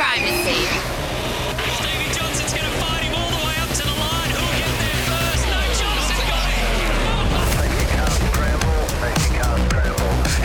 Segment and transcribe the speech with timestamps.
[0.00, 0.72] The driver's seat.
[1.76, 4.30] Stevie Johnson's going to fight him all the way up to the line.
[4.32, 5.44] Who'll get there first?
[5.44, 6.56] No Johnson got it.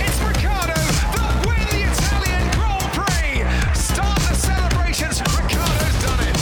[0.03, 3.47] It's Ricciardo that win the Italian Grand Prix.
[3.79, 5.23] Start the celebrations.
[5.23, 6.35] Ricciardo's done it.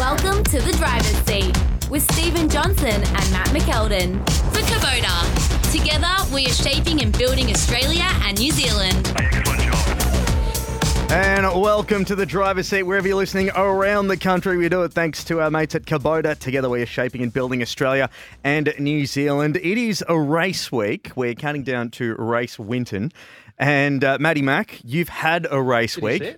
[0.00, 1.52] Welcome to the driver's seat
[1.90, 4.24] with Stephen Johnson and Matt McKeldin.
[4.48, 5.28] For Kubota.
[5.70, 9.12] Together, we are shaping and building Australia and New Zealand.
[11.10, 14.56] And welcome to the driver's seat, wherever you're listening around the country.
[14.56, 16.38] We do it thanks to our mates at Kubota.
[16.38, 18.10] Together, we are shaping and building Australia
[18.42, 19.56] and New Zealand.
[19.56, 21.10] It is a race week.
[21.14, 23.12] We're counting down to Race Winton.
[23.58, 26.36] And uh, Maddie Mack, you've had a race week.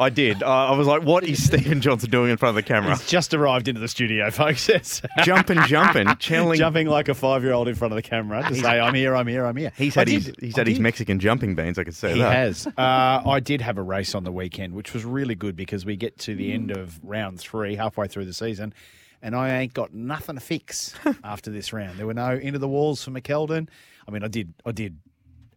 [0.00, 0.42] I did.
[0.42, 2.96] Uh, I was like, what is Stephen Johnson doing in front of the camera?
[2.96, 4.68] He's just arrived into the studio, folks.
[4.68, 5.02] Yes.
[5.24, 6.58] jumping, jumping, channeling.
[6.58, 9.16] Jumping like a five year old in front of the camera to say, I'm here,
[9.16, 9.72] I'm here, I'm here.
[9.76, 10.82] He's I had his he's I had his did.
[10.82, 11.78] Mexican jumping beans.
[11.78, 12.32] I could say He that.
[12.32, 12.66] has.
[12.78, 15.96] Uh, I did have a race on the weekend, which was really good because we
[15.96, 18.72] get to the end of round three, halfway through the season,
[19.20, 21.98] and I ain't got nothing to fix after this round.
[21.98, 23.68] There were no into the walls for McKeldin.
[24.06, 24.98] I mean, I did, I did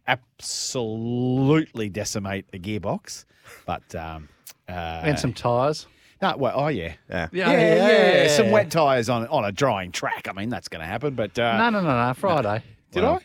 [0.06, 3.24] absolutely decimate a gearbox,
[3.66, 4.28] but um,
[4.68, 4.72] uh,
[5.04, 5.86] and some tyres.
[6.20, 6.94] no, well, oh yeah.
[7.10, 7.28] Yeah.
[7.32, 10.26] Yeah, yeah, yeah, Some wet tyres on on a drying track.
[10.28, 11.14] I mean, that's going to happen.
[11.14, 12.14] But uh, No, no, no, no.
[12.14, 12.62] Friday.
[12.92, 13.18] did I?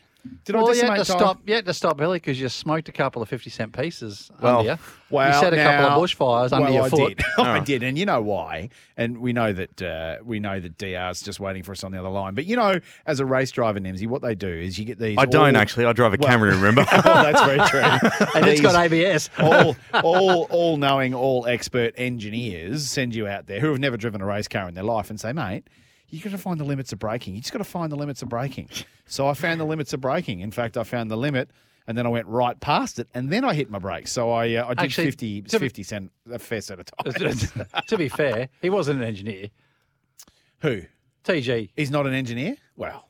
[0.46, 1.20] Did I well, you had decimate to tyre?
[1.20, 1.42] stop.
[1.46, 4.60] You had to stop early because you smoked a couple of fifty cent pieces Well,
[4.60, 4.78] under you.
[5.10, 7.18] Well, you set a couple of bushfires under well, your I foot.
[7.18, 7.26] Did.
[7.38, 8.70] I did, and you know why?
[8.98, 12.00] And we know that uh, we know that DR's just waiting for us on the
[12.00, 12.34] other line.
[12.34, 15.18] But you know, as a race driver, Nimsy, what they do is you get these.
[15.18, 15.86] I don't actually.
[15.86, 16.86] I drive a Well- Camry, remember?
[16.92, 17.80] oh, that's very true.
[18.36, 19.30] and it's got ABS.
[19.40, 24.22] all, all, all knowing, all expert engineers send you out there who have never driven
[24.22, 25.68] a race car in their life and say, mate.
[26.10, 27.36] You got to find the limits of braking.
[27.36, 28.70] You just got to find the limits of braking.
[29.08, 30.40] So I found the limits of braking.
[30.40, 31.50] In fact, I found the limit,
[31.86, 34.12] and then I went right past it, and then I hit my brakes.
[34.12, 36.86] So I, uh, I did Actually, 50, to be- 50 cent, a fair set of
[37.04, 37.52] tires.
[37.88, 39.50] to be fair, he wasn't an engineer.
[40.62, 40.84] Who?
[41.26, 41.70] TG.
[41.76, 42.56] He's not an engineer?
[42.78, 43.07] Well,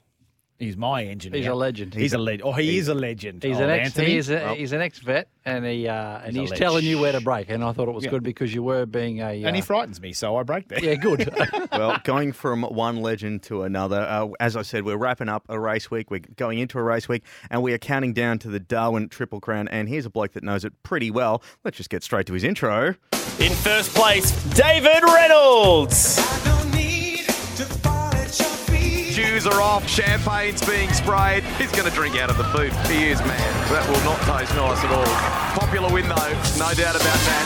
[0.60, 1.40] he's my engineer.
[1.40, 1.94] He's a legend.
[1.94, 2.44] He's a legend.
[2.48, 3.44] Oh, he is a legend.
[3.44, 3.86] He's oh, an ex.
[3.88, 4.12] Anthony.
[4.12, 7.12] He's, a, he's an ex vet, and he uh, and He's he's telling you where
[7.12, 7.50] to break.
[7.50, 8.12] And I thought it was Yeah.
[8.12, 9.44] good because you were being a.
[9.44, 10.84] and he uh, frightens me, so I break there.
[10.84, 11.30] yeah, good.
[11.72, 15.60] well, going from one legend to another, uh, as I said, we're wrapping up a
[15.60, 16.12] race week.
[16.12, 19.40] We're going into a race week, and we are counting down to the Darwin Triple
[19.40, 19.68] Crown.
[19.68, 21.42] And here's a bloke that knows it pretty well.
[21.64, 22.96] Let's just get straight to his intro.
[23.40, 26.18] In first place, David Reynolds.
[29.18, 31.44] Shoes are off, champagne's being sprayed.
[31.58, 32.70] He's going to drink out of the boot.
[32.86, 33.42] He is, man.
[33.74, 35.10] That will not taste nice at all.
[35.58, 37.46] Popular win, though, no doubt about that.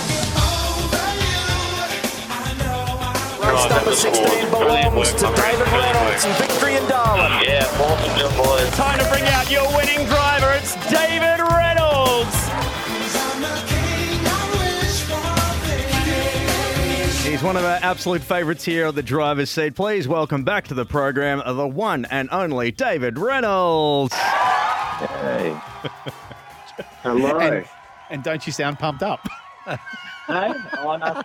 [3.40, 7.40] Race number 16 belongs to David Reynolds and victory in Darwin.
[7.48, 8.68] Yeah, awesome job, boys.
[8.76, 10.52] Time to bring out your winning driver.
[10.52, 11.91] It's David Reynolds.
[17.42, 19.74] He's one of our absolute favourites here on the driver's seat.
[19.74, 24.14] Please welcome back to the program the one and only David Reynolds.
[24.14, 25.60] Hey.
[27.02, 27.40] Hello.
[27.40, 27.66] And,
[28.12, 29.28] and don't you sound pumped up?
[29.66, 30.54] hey?
[30.84, 31.24] Oh, no.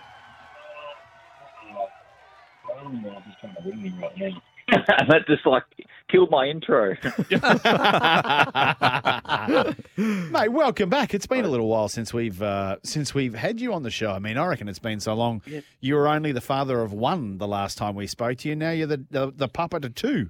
[5.07, 5.63] that just like
[6.09, 6.95] killed my intro.
[10.31, 11.13] Mate, welcome back.
[11.13, 14.11] It's been a little while since we've uh, since we've had you on the show.
[14.11, 15.41] I mean, I reckon it's been so long.
[15.79, 18.55] You were only the father of one the last time we spoke to you.
[18.55, 20.29] Now you're the the, the papa to two.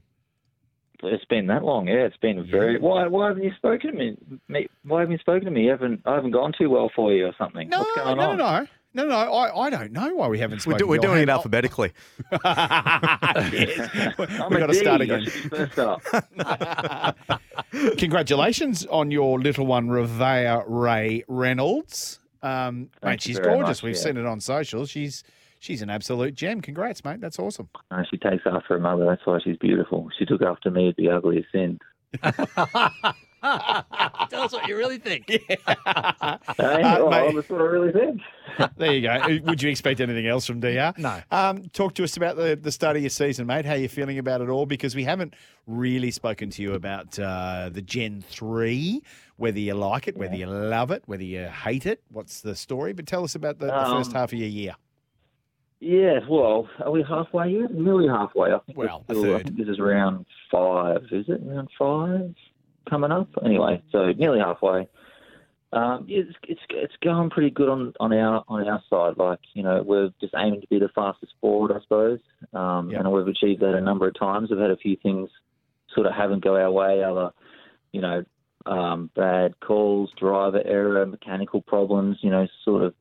[1.03, 2.06] it's been that long, yeah.
[2.06, 2.80] It's been very.
[2.80, 3.08] Why?
[3.08, 4.18] Why haven't you spoken to me?
[4.47, 5.64] me why haven't you spoken to me?
[5.64, 7.70] You haven't I haven't gone too well for you or something?
[7.70, 8.38] No, What's going no, on?
[8.38, 8.67] no, no.
[8.97, 11.08] No, no, I, I don't know why we haven't We're, do- we're to you.
[11.09, 11.91] doing it alphabetically.
[12.32, 12.41] Yes.
[14.17, 15.23] I'm We've got to start again.
[15.28, 16.02] first up.
[17.99, 22.20] Congratulations on your little one, Revea Ray Reynolds.
[22.41, 23.67] Um, mate, she's gorgeous.
[23.67, 24.02] much, We've yeah.
[24.02, 24.88] seen it on social.
[24.88, 25.23] She's
[25.59, 26.61] she's an absolute gem.
[26.61, 27.22] Congrats, mate.
[27.22, 27.70] That's awesome.
[27.91, 29.05] No, she takes after her mother.
[29.05, 30.09] That's why she's beautiful.
[30.17, 30.85] She took after me.
[30.85, 31.79] It'd be ugly as sin.
[34.29, 35.25] Tell us what you really think.
[35.47, 37.35] Hey, Uh, well, mate.
[37.35, 38.22] that's what I really think.
[38.78, 39.39] There you go.
[39.45, 40.93] Would you expect anything else from DR?
[40.97, 41.22] No.
[41.29, 43.66] Um, talk to us about the, the start of your season, mate.
[43.66, 44.66] How you feeling about it all?
[44.66, 45.35] Because we haven't
[45.67, 49.01] really spoken to you about uh, the Gen 3,
[49.35, 52.01] whether you like it, whether you love it, whether you hate it.
[52.09, 52.93] What's the story?
[52.93, 54.73] But tell us about the, the first Um, half of your year.
[55.79, 57.72] Yeah, well, are we halfway yet?
[57.72, 58.51] Nearly halfway.
[58.51, 61.39] I think Well, we're a still- I think this is round five, is it?
[61.43, 62.34] Round five
[62.89, 63.29] coming up?
[63.43, 64.87] Anyway, so nearly halfway.
[65.73, 69.17] Um, yeah, it's, it's it's going pretty good on, on our on our side.
[69.17, 72.19] Like you know, we're just aiming to be the fastest forward, I suppose,
[72.53, 72.99] um, Yep.
[73.01, 74.49] and we've achieved that a number of times.
[74.49, 75.29] We've had a few things
[75.93, 77.31] sort of haven't go our way, other
[77.91, 78.23] you know,
[78.66, 82.17] um, bad calls, driver error, mechanical problems.
[82.22, 82.93] You know, sort of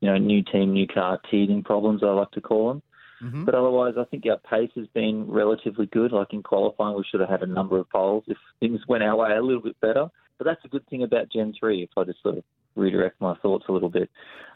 [0.00, 2.02] you know, new team, new car teething problems.
[2.02, 2.82] I like to call them.
[3.22, 3.44] Mhm.
[3.44, 6.12] But otherwise, I think our pace has been relatively good.
[6.12, 9.16] Like in qualifying, we should have had a number of poles if things went our
[9.16, 10.08] way a little bit better.
[10.38, 12.44] But that's a good thing about Gen 3, if I just sort of
[12.76, 14.08] redirect my thoughts a little bit.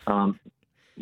[0.07, 0.39] Um,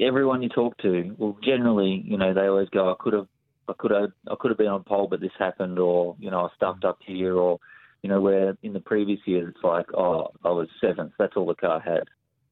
[0.01, 3.29] everyone you talk to, well, generally, you know, they always go, I could have,
[3.69, 6.47] I could have, I could have been on pole, but this happened, or you know,
[6.47, 7.59] I stuffed up here, or
[8.03, 11.13] you know, where in the previous years it's like, oh, I was seventh.
[11.19, 12.05] That's all the car had.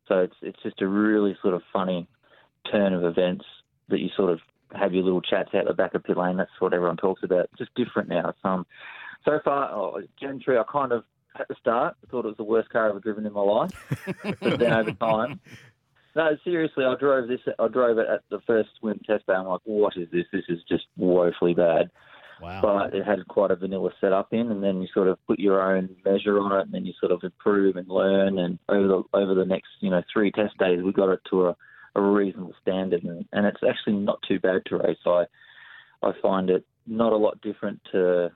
[0.06, 2.06] So it's it's just a really sort of funny
[2.70, 3.44] turn of events
[3.88, 4.40] that you sort of
[4.74, 6.36] have your little chats out the back of pit lane.
[6.36, 7.48] That's what everyone talks about.
[7.56, 8.30] Just different now.
[8.30, 8.66] It's, um,
[9.24, 11.04] so far, oh, Gen 3, I kind of,
[11.38, 13.70] at the start, thought it was the worst car I've ever driven in my life.
[14.40, 15.40] but then over time,
[16.16, 19.34] no, seriously, I drove this, I drove it at the first swim test day.
[19.34, 20.24] I'm like, what is this?
[20.32, 21.90] This is just woefully bad.
[22.40, 22.60] Wow.
[22.60, 25.60] But it had quite a vanilla setup in, and then you sort of put your
[25.60, 28.38] own measure on it, and then you sort of improve and learn.
[28.38, 31.48] And over the over the next, you know, three test days, we got it to
[31.48, 31.56] a,
[31.94, 34.99] a reasonable standard, and, and it's actually not too bad to race.
[35.06, 35.25] I
[36.02, 38.31] I find it not a lot different to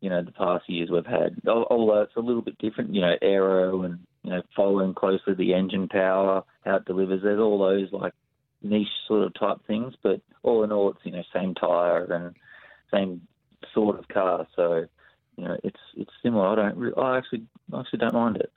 [0.00, 1.40] you know the past years we've had.
[1.46, 5.54] Although it's a little bit different, you know, aero and you know following closely the
[5.54, 7.22] engine power, how it delivers.
[7.22, 8.12] There's all those like
[8.62, 12.34] niche sort of type things, but all in all, it's you know same tire and
[12.92, 13.22] same
[13.72, 14.46] sort of car.
[14.54, 14.84] So
[15.36, 16.48] you know it's it's similar.
[16.48, 16.98] I don't.
[16.98, 18.52] I actually I actually don't mind it.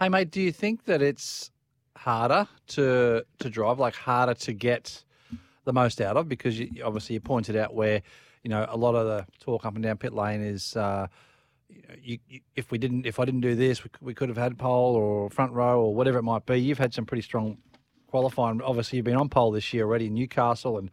[0.00, 1.52] Hey, mate, do you think that it's
[1.96, 5.04] harder to to drive, like harder to get
[5.64, 6.28] the most out of?
[6.28, 8.02] Because you, obviously you pointed out where,
[8.42, 11.06] you know, a lot of the talk up and down pit lane is, uh,
[12.00, 14.38] you you, if we didn't, if I didn't do this, we, could- we could have
[14.38, 16.56] had pole or front row or whatever it might be.
[16.56, 17.58] You've had some pretty strong
[18.08, 18.60] qualifying.
[18.62, 20.90] Obviously, you've been on pole this year already in Newcastle and.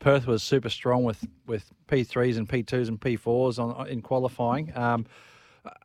[0.00, 4.70] Perth was super strong with, with P3s and P2s and P4s on in qualifying.
[4.76, 5.06] Um,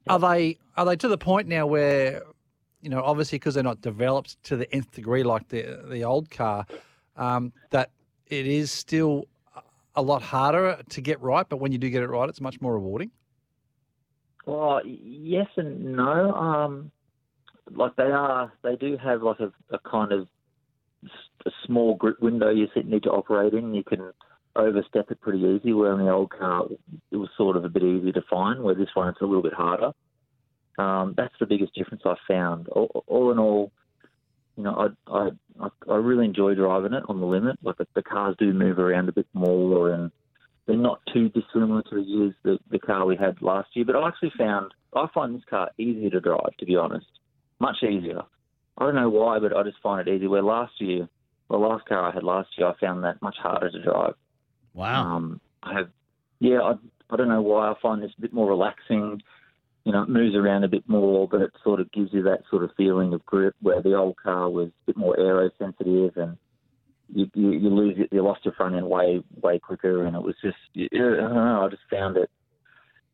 [0.07, 2.21] are they are they to the point now where
[2.83, 6.29] you know obviously because they're not developed to the nth degree like the the old
[6.29, 6.65] car
[7.15, 7.91] um, that
[8.27, 9.27] it is still
[9.95, 12.59] a lot harder to get right, but when you do get it right, it's much
[12.61, 13.11] more rewarding.
[14.45, 16.33] Well, yes and no.
[16.33, 16.91] Um,
[17.71, 20.27] like they are, they do have like a, a kind of
[21.45, 23.73] a small grip window you need to operate in.
[23.73, 24.11] You can
[24.55, 25.73] overstep it pretty easy.
[25.73, 26.65] Where in the old car,
[27.11, 28.63] it was sort of a bit easier to find.
[28.63, 29.91] Where this one, it's a little bit harder.
[30.77, 32.67] Um, that's the biggest difference I found.
[32.69, 33.71] All, all in all,
[34.57, 35.29] you know, I,
[35.61, 37.57] I I really enjoy driving it on the limit.
[37.61, 40.11] Like the, the cars do move around a bit more, and
[40.65, 43.85] they're not too dissimilar to the years the, the car we had last year.
[43.85, 47.07] But I actually found I find this car easier to drive, to be honest,
[47.59, 48.21] much easier.
[48.77, 50.27] I don't know why, but I just find it easy.
[50.27, 51.07] Where last year,
[51.49, 54.15] the last car I had last year, I found that much harder to drive.
[54.73, 55.15] Wow.
[55.15, 55.89] Um, I have,
[56.39, 56.73] yeah, I,
[57.11, 57.69] I don't know why.
[57.69, 59.21] I find this a bit more relaxing.
[59.85, 62.43] You know, it moves around a bit more, but it sort of gives you that
[62.49, 63.53] sort of feeling of grip.
[63.61, 66.37] Where the old car was a bit more aero sensitive, and
[67.13, 70.21] you, you, you lose it, you lost your front end way way quicker, and it
[70.21, 71.65] was just, yeah, I don't know.
[71.65, 72.29] I just found it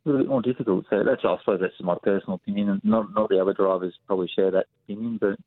[0.06, 0.86] a little bit more difficult.
[0.90, 4.30] So that's, I suppose, that's my personal opinion, and not not the other drivers probably
[4.36, 5.38] share that opinion, but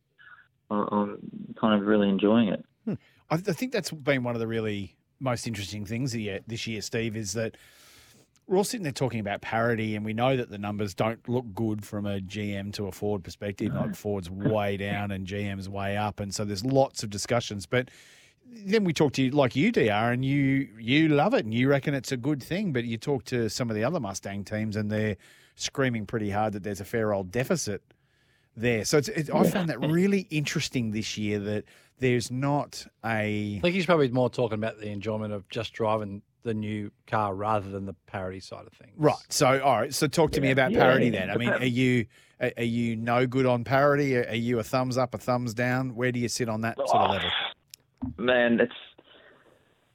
[0.71, 2.65] I'm kind of really enjoying it.
[2.85, 2.95] Hmm.
[3.31, 7.17] I, I think that's been one of the really most interesting things this year, Steve,
[7.17, 7.57] is that
[8.47, 11.47] we're all sitting there talking about parity, and we know that the numbers don't look
[11.55, 13.75] good from a GM to a Ford perspective.
[13.75, 17.67] Like Ford's way down and GM's way up, and so there's lots of discussions.
[17.67, 17.91] But
[18.45, 21.69] then we talk to you like you, DR, and you you love it and you
[21.69, 22.73] reckon it's a good thing.
[22.73, 25.17] But you talk to some of the other Mustang teams, and they're
[25.55, 27.83] screaming pretty hard that there's a fair old deficit
[28.57, 28.85] there.
[28.85, 31.65] So it's, it's, I found that really interesting this year that
[31.99, 36.23] there's not a I think he's probably more talking about the enjoyment of just driving
[36.43, 38.93] the new car rather than the parity side of things.
[38.97, 39.15] Right.
[39.29, 39.95] So, all right.
[39.95, 41.27] So, talk to me about Yeah, parity yeah.
[41.27, 41.31] then.
[41.31, 42.07] I mean, are you
[42.41, 44.17] are are you no good on parity?
[44.17, 45.95] Are are you a thumbs up, a thumbs down?
[45.95, 47.31] Where do you sit on that sort of level?
[48.17, 48.73] Man, it's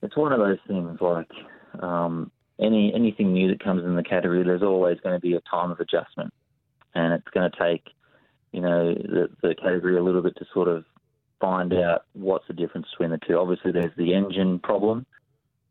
[0.01, 0.99] it's one of those things.
[1.01, 1.29] Like
[1.81, 5.41] um, any anything new that comes in the category, there's always going to be a
[5.41, 6.33] time of adjustment,
[6.95, 7.83] and it's going to take,
[8.51, 10.85] you know, the, the category a little bit to sort of
[11.39, 13.37] find out what's the difference between the two.
[13.37, 15.05] Obviously, there's the engine problem.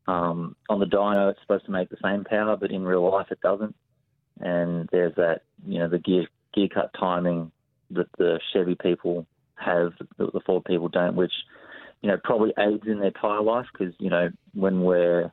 [0.09, 3.27] Um, on the dyno, it's supposed to make the same power, but in real life,
[3.31, 3.75] it doesn't.
[4.41, 7.51] And there's that, you know, the gear gear cut timing
[7.91, 11.33] that the Chevy people have that the Ford people don't, which
[12.03, 15.33] you know probably aids in their tyre life because you know when we're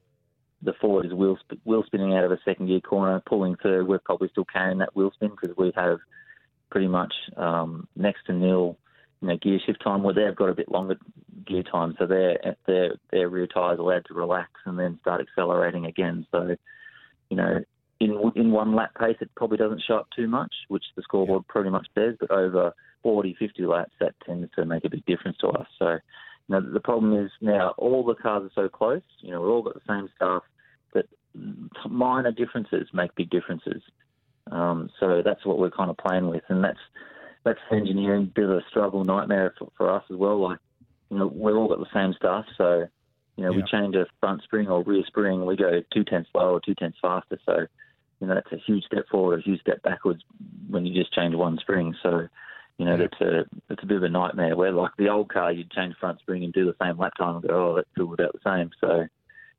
[0.62, 4.00] the Ford is wheel wheel spinning out of a second gear corner, pulling third, we're
[4.00, 6.00] probably still carrying that wheel spin because we have
[6.70, 8.78] pretty much um, next to nil,
[9.24, 10.04] you know, gear shift time.
[10.04, 10.98] Where they've got a bit longer
[11.48, 15.86] gear time, so their their their rear tyres allowed to relax and then start accelerating
[15.86, 16.28] again.
[16.30, 16.58] So,
[17.30, 17.64] you know,
[18.02, 21.48] in in one lap pace, it probably doesn't show up too much, which the scoreboard
[21.48, 22.16] pretty much says.
[22.20, 25.68] But over 40, 50 laps, that tends to make a big difference to us.
[25.80, 26.00] So, you
[26.50, 29.04] know, the problem is now all the cars are so close.
[29.22, 30.44] You know, we've all got the same stuff,
[30.94, 31.06] but
[31.90, 33.82] minor differences make big differences.
[34.52, 36.78] Um, so that's what we're kind of playing with, and that's
[37.44, 40.40] that's engineering bit of a struggle nightmare for, for us as well.
[40.40, 40.60] Like,
[41.10, 42.88] you know, we've all got the same stuff, so
[43.36, 46.52] you know, we change a front spring or rear spring, we go two tenths slower
[46.52, 47.40] or two tenths faster.
[47.46, 47.66] So,
[48.20, 50.22] you know, that's a huge step forward, a huge step backwards
[50.70, 51.96] when you just change one spring.
[52.04, 52.28] So,
[52.78, 54.56] you know, that's a that's a bit of a nightmare.
[54.56, 57.36] Where like the old car, you'd change front spring and do the same lap time
[57.38, 58.70] and go, oh, that's still about the same.
[58.80, 59.08] So,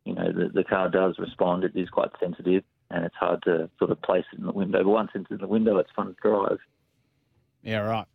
[0.05, 1.65] you know, the, the car does respond.
[1.65, 4.85] It is quite sensitive, and it's hard to sort of place it in the window.
[4.85, 6.59] But once it's in the window, it's fun to drive.
[7.65, 8.07] Yeah, right.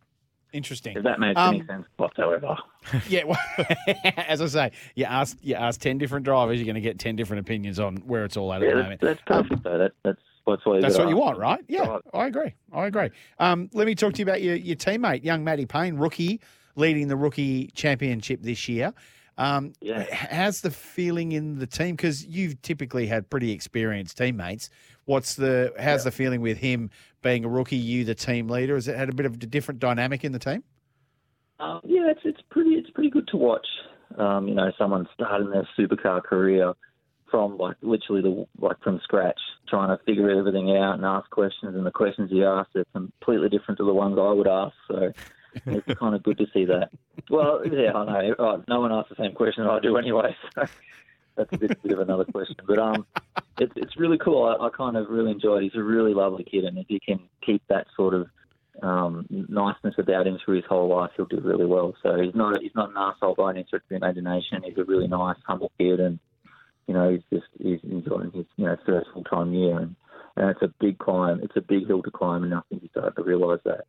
[0.52, 0.96] Interesting.
[0.96, 2.56] If that makes Um, any sense whatsoever.
[3.08, 3.38] Yeah, well,
[4.16, 7.14] as I say, you ask you ask ten different drivers, you're going to get ten
[7.14, 9.00] different opinions on where it's all at at the that's, moment.
[9.02, 9.78] that's perfect though.
[9.78, 11.62] That, that's that's what That's what you want, right?
[11.68, 12.54] Yeah, I agree.
[12.72, 13.10] I agree.
[13.38, 16.40] Um, let me talk to you about your, your teammate, young Matty Payne, rookie,
[16.74, 18.92] leading the rookie championship this year.
[19.40, 20.04] Um, Yeah.
[20.14, 21.96] How's the feeling in the team?
[21.96, 24.68] Because you've typically had pretty experienced teammates.
[25.06, 26.90] What's the how's the feeling with him
[27.22, 27.76] being a rookie?
[27.76, 30.38] You, the team leader, has it had a bit of a different dynamic in the
[30.38, 30.62] team?
[31.58, 33.66] Um, yeah, it's it's pretty it's pretty good to watch.
[34.18, 36.74] Um, you know, someone starting their supercar career
[37.30, 41.74] from like literally the like from scratch, trying to figure everything out and ask questions,
[41.74, 44.74] and the questions he asks are completely different to the ones I would ask.
[44.86, 45.12] So
[45.66, 46.90] it's kind of good to see that.
[47.28, 48.34] Well, yeah, I know.
[48.38, 50.36] Oh, no one asks the same question I do anyway.
[50.54, 50.64] So
[51.36, 52.56] that's a bit, bit of another question.
[52.66, 53.06] But um,
[53.58, 54.44] it's it's really cool.
[54.44, 55.62] I, I kind of really enjoyed.
[55.62, 55.70] it.
[55.72, 58.28] He's a really lovely kid, and if you can keep that sort of
[58.82, 61.94] um, niceness about him through his whole life, he'll do really well.
[62.02, 64.62] So he's not he's not an asshole by any stretch of the imagination.
[64.64, 66.18] He's a really nice, humble kid, and
[66.86, 69.96] you know he's just he's enjoying his you know first full time year, and,
[70.36, 71.40] and it's a big climb.
[71.42, 73.84] It's a big hill to climb, and I think he's starting to realise that.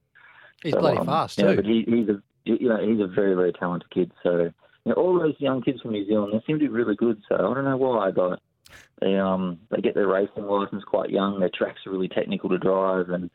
[0.64, 1.56] He's bloody fast, you know, too.
[1.58, 4.12] But he, he's a you know he's a very very talented kid.
[4.24, 4.52] So
[4.86, 7.22] you know, all those young kids from New Zealand they seem to be really good.
[7.30, 8.40] So I don't know why, but
[9.00, 11.40] they um they get their racing license quite young.
[11.40, 13.30] Their tracks are really technical to drive, and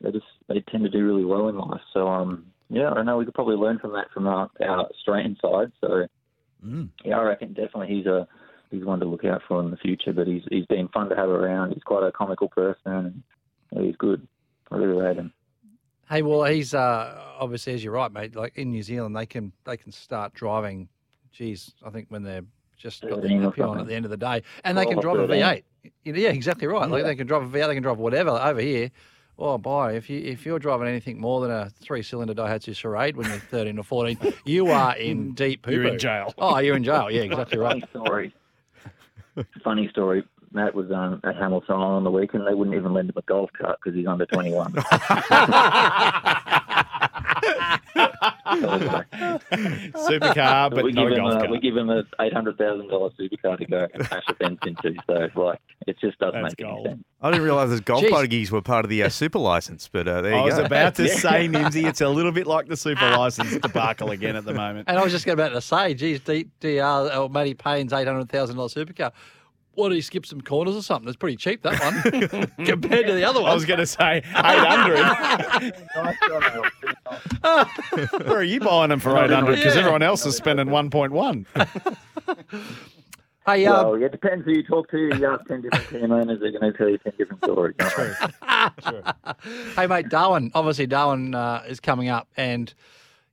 [0.00, 1.80] they just they tend to do really well in life.
[1.92, 3.16] So um yeah, I don't know.
[3.16, 5.72] We could probably learn from that from our, our Australian side.
[5.80, 6.06] So
[7.04, 8.26] yeah, I reckon definitely he's a
[8.70, 10.12] he's one to look out for in the future.
[10.12, 11.72] But he's he's been fun to have around.
[11.72, 13.22] He's quite a comical person,
[13.72, 14.26] and he's good.
[14.70, 15.32] I really rate him.
[16.08, 18.36] Hey, well, he's uh, obviously, as you're right, mate.
[18.36, 20.88] Like in New Zealand, they can they can start driving.
[21.32, 22.44] Geez, I think when they're
[22.76, 25.00] just got their 13 happy on at the end of the day, and they can
[25.00, 25.42] drive a 13.
[25.42, 25.62] V8.
[26.04, 26.88] Yeah, exactly right.
[26.88, 28.30] Like they can drive a V8, they can drive whatever.
[28.30, 28.90] Over here,
[29.38, 33.28] oh boy, if you if you're driving anything more than a three-cylinder Daihatsu Charade when
[33.28, 35.72] you're 13 or 14, you are in deep poo.
[35.72, 36.32] You're in jail.
[36.38, 37.10] Oh, you're in jail.
[37.10, 37.82] Yeah, exactly right.
[37.92, 38.34] Funny story.
[39.62, 40.24] Funny story.
[40.56, 42.46] Matt was um, at Hamilton on the weekend.
[42.46, 44.72] They wouldn't even lend him a golf cart because he's under 21.
[49.46, 51.50] Supercar, but we not give him golf a, cart.
[51.50, 54.58] we give him a eight hundred thousand dollar supercar to go and smash a fence
[54.66, 54.94] into.
[55.06, 56.86] So like, it just doesn't That's make gold.
[56.86, 57.04] any sense.
[57.20, 58.10] I didn't realise those golf Jeez.
[58.10, 60.94] buggies were part of the uh, super license, but uh, there you I was about
[60.96, 64.54] to say, Nimsy, it's a little bit like the super license debacle again at the
[64.54, 64.88] moment.
[64.88, 68.28] And I was just about to say, geez, D- DR or Matty Payne's eight hundred
[68.30, 69.12] thousand dollar supercar.
[69.76, 71.06] What did he skip some corners or something?
[71.08, 72.02] It's pretty cheap that one
[72.66, 73.50] compared to the other one.
[73.50, 75.74] I was going to say 800.
[78.26, 79.56] Where are you buying them for 800?
[79.56, 79.80] Because Yeah.
[79.80, 81.46] everyone else is spending 1.1.
[83.46, 84.98] Hey, uh, Well, it depends who you talk to.
[84.98, 87.76] You ask ten different team owners, they're going to tell you ten different stories.
[88.82, 89.02] True.
[89.76, 90.50] hey, mate, Darwin.
[90.52, 92.74] Obviously, Darwin uh, is coming up, and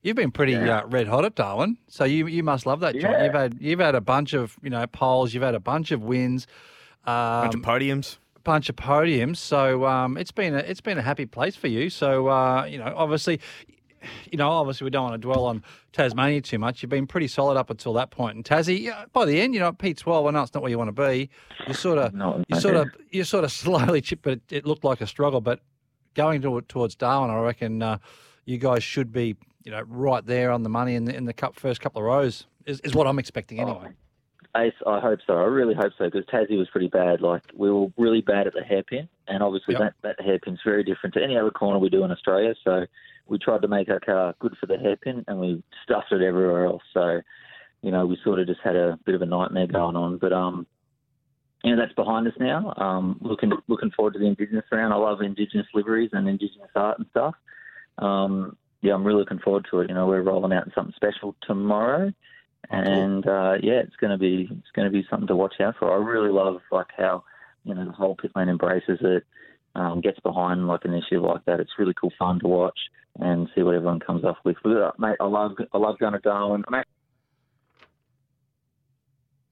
[0.04, 1.78] you've been pretty uh, red hot at Darwin.
[1.88, 3.04] So you you must love that joint.
[3.14, 3.24] Yeah.
[3.26, 5.34] You've had you've had a bunch of you know poles.
[5.34, 6.46] You've had a bunch of wins.
[7.06, 8.18] Um, bunch of podiums.
[8.44, 9.38] bunch of podiums.
[9.38, 11.90] So um, it's been a it's been a happy place for you.
[11.90, 13.40] So uh, you know, obviously,
[14.32, 16.82] you know, obviously we don't want to dwell on Tasmania too much.
[16.84, 18.36] You've been pretty solid up until that point.
[18.36, 20.78] And Tassie, by the end, you know, at P12, I know it's not where you
[20.78, 21.30] want to be.
[21.68, 22.60] You sort of, No, you no.
[22.60, 25.40] sort of, you sort of slowly chip, but it, it looked like a struggle.
[25.40, 25.60] But
[26.16, 28.00] going to, towards Darwin, I reckon uh,
[28.46, 31.34] you guys should be, you know, right there on the money in the, in the
[31.34, 32.46] cup, first couple of rows.
[32.66, 33.90] Is, is what I'm expecting anyway.
[34.56, 35.34] Ace, I hope so.
[35.34, 37.22] I really hope so because Tassie was pretty bad.
[37.22, 39.82] Like we were really bad at the hairpin, and obviously Yep.
[39.82, 42.54] that, that hairpin's very different to any other corner we do in Australia.
[42.64, 42.86] So
[43.28, 46.66] we tried to make our car good for the hairpin, and we stuffed it everywhere
[46.68, 46.84] else.
[46.94, 47.22] So
[47.82, 50.20] you know we sort of just had a bit of a nightmare going on.
[50.20, 50.68] But um,
[51.64, 52.74] you know that's behind us now.
[52.78, 54.94] Um, looking looking forward to the Indigenous round.
[54.94, 57.34] I love Indigenous liveries and Indigenous art and stuff.
[57.98, 59.90] Um, yeah, I'm really looking forward to it.
[59.90, 62.12] You know, we're rolling out something special tomorrow,
[62.70, 65.76] and uh, yeah, it's going to be it's going to be something to watch out
[65.80, 65.92] for.
[65.92, 67.24] I really love like how
[67.64, 69.24] you know the whole pit lane embraces it,
[69.76, 71.62] um, gets behind like an issue like that.
[71.62, 72.78] It's really cool fun to watch
[73.20, 74.58] and see what everyone comes off with.
[74.64, 76.66] But, uh, mate, I love I love going to Darwin.
[76.68, 76.84] I'm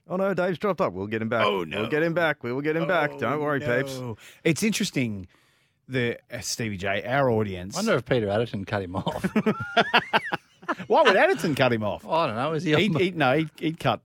[0.10, 0.92] Oh no, Dave's dropped up.
[0.92, 1.46] We'll get him back.
[1.46, 1.80] Oh, no.
[1.80, 2.44] We'll get him back.
[2.44, 3.18] We will get him back.
[3.18, 4.02] Don't worry, peeps.
[4.44, 5.28] It's interesting.
[5.92, 7.76] The uh, Stevie J, our audience.
[7.76, 9.24] I wonder if Peter Adderton cut him off.
[10.88, 12.06] Why would Adderton cut him off?
[12.10, 12.54] I don't know.
[12.54, 12.76] Is he?
[12.76, 14.02] He'd, he'd, no, he'd, he'd cut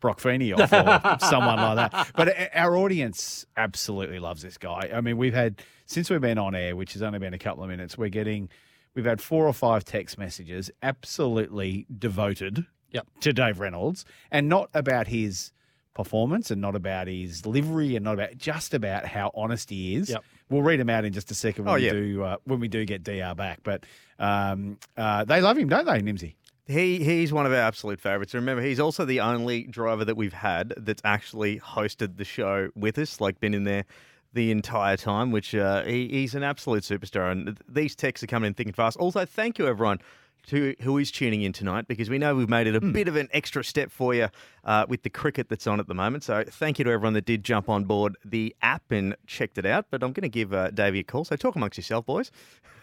[0.00, 2.10] Brock Feeney off or someone like that.
[2.14, 4.90] But uh, our audience absolutely loves this guy.
[4.94, 7.62] I mean, we've had since we've been on air, which has only been a couple
[7.64, 7.96] of minutes.
[7.96, 8.48] We're getting,
[8.94, 13.06] we've had four or five text messages, absolutely devoted Yep.
[13.20, 15.52] to Dave Reynolds, and not about his
[15.94, 20.10] performance and not about his livery and not about just about how honest he is.
[20.10, 20.24] Yep.
[20.50, 22.68] We'll read him out in just a second when Oh, we do uh, when we
[22.68, 23.60] do get DR back.
[23.62, 23.84] But
[24.18, 26.34] um, uh, they love him, don't they, Nimsy?
[26.66, 28.34] He he's one of our absolute favourites.
[28.34, 32.98] Remember, he's also the only driver that we've had that's actually hosted the show with
[32.98, 33.84] us, like been in there
[34.32, 35.30] the entire time.
[35.30, 37.32] Which uh, he, he's an absolute superstar.
[37.32, 38.96] And these texts are coming in thick and fast.
[38.98, 40.00] Also, thank you everyone.
[40.46, 43.16] To who is tuning in tonight because we know we've made it a bit of
[43.16, 44.28] an extra step for you
[44.64, 46.24] uh, with the cricket that's on at the moment.
[46.24, 49.66] So thank you to everyone that did jump on board the app and checked it
[49.66, 49.86] out.
[49.90, 51.24] But I'm going to give uh, Davey a call.
[51.24, 52.32] So talk amongst yourself, boys.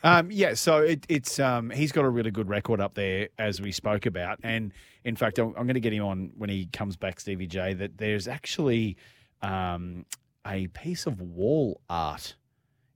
[0.04, 3.60] Um, yeah, so it, it's um, he's got a really good record up there, as
[3.60, 4.72] we spoke about, and
[5.04, 7.74] in fact, I'm, I'm going to get him on when he comes back, Stevie J.
[7.74, 8.96] That there's actually
[9.42, 10.06] um,
[10.46, 12.36] a piece of wall art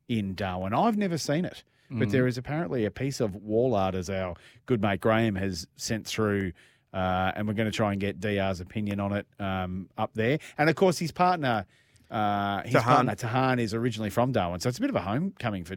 [0.08, 0.74] in Darwin.
[0.74, 2.12] I've never seen it, but Mm.
[2.12, 6.08] there is apparently a piece of wall art, as our good mate Graham has sent
[6.08, 6.54] through.
[6.94, 10.38] Uh, and we're going to try and get DR's opinion on it um, up there.
[10.58, 11.66] And of course, his partner,
[12.10, 12.84] uh, his Tahan.
[12.84, 15.76] partner Tahan, is originally from Darwin, so it's a bit of a homecoming for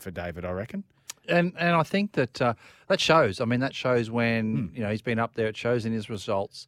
[0.00, 0.84] for David, I reckon.
[1.28, 2.52] And and I think that uh,
[2.88, 3.40] that shows.
[3.40, 5.46] I mean, that shows when you know he's been up there.
[5.46, 6.66] It shows in his results.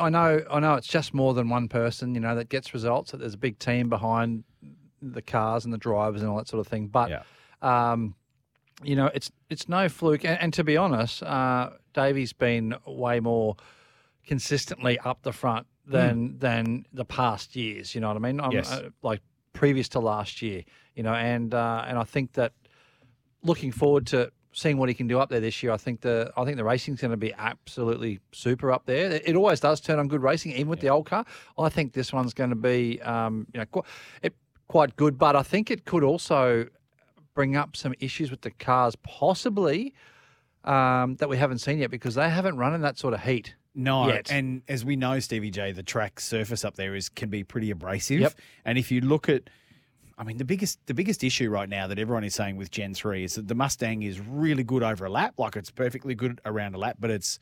[0.00, 2.14] I know, I know, it's just more than one person.
[2.14, 3.10] You know that gets results.
[3.10, 4.44] That there's a big team behind
[5.02, 6.86] the cars and the drivers and all that sort of thing.
[6.86, 7.22] But Yeah.
[7.62, 8.14] Um,
[8.82, 10.24] you know, it's it's no fluke.
[10.24, 13.56] And, and to be honest, uh, Davey's been way more
[14.26, 17.94] consistently up the front than than the past years.
[17.94, 18.40] You know what I mean?
[18.40, 18.70] I'm, Yes.
[18.70, 19.20] uh, like
[19.52, 20.64] previous to last year.
[20.94, 22.52] You know, and uh, and I think that
[23.42, 25.72] looking forward to seeing what he can do up there this year.
[25.72, 29.10] I think the I think the racing's going to be absolutely super up there.
[29.10, 31.24] It, it always does turn on good racing, even with the old car.
[31.58, 33.84] I think this one's going to be um, you know quite,
[34.22, 34.34] it,
[34.66, 36.66] quite good, but I think it could also
[37.38, 39.94] bring up some issues with the cars, possibly
[40.64, 43.54] um, that we haven't seen yet because they haven't run in that sort of heat.
[43.76, 44.32] No, yet.
[44.32, 47.70] and as we know, Stevie J, the track surface up there is can be pretty
[47.70, 48.18] abrasive.
[48.18, 48.34] Yep.
[48.64, 49.50] And if you look at,
[50.18, 52.92] I mean, the biggest the biggest issue right now that everyone is saying with Gen
[52.92, 56.40] three is that the Mustang is really good over a lap, like it's perfectly good
[56.44, 57.38] around a lap, but it's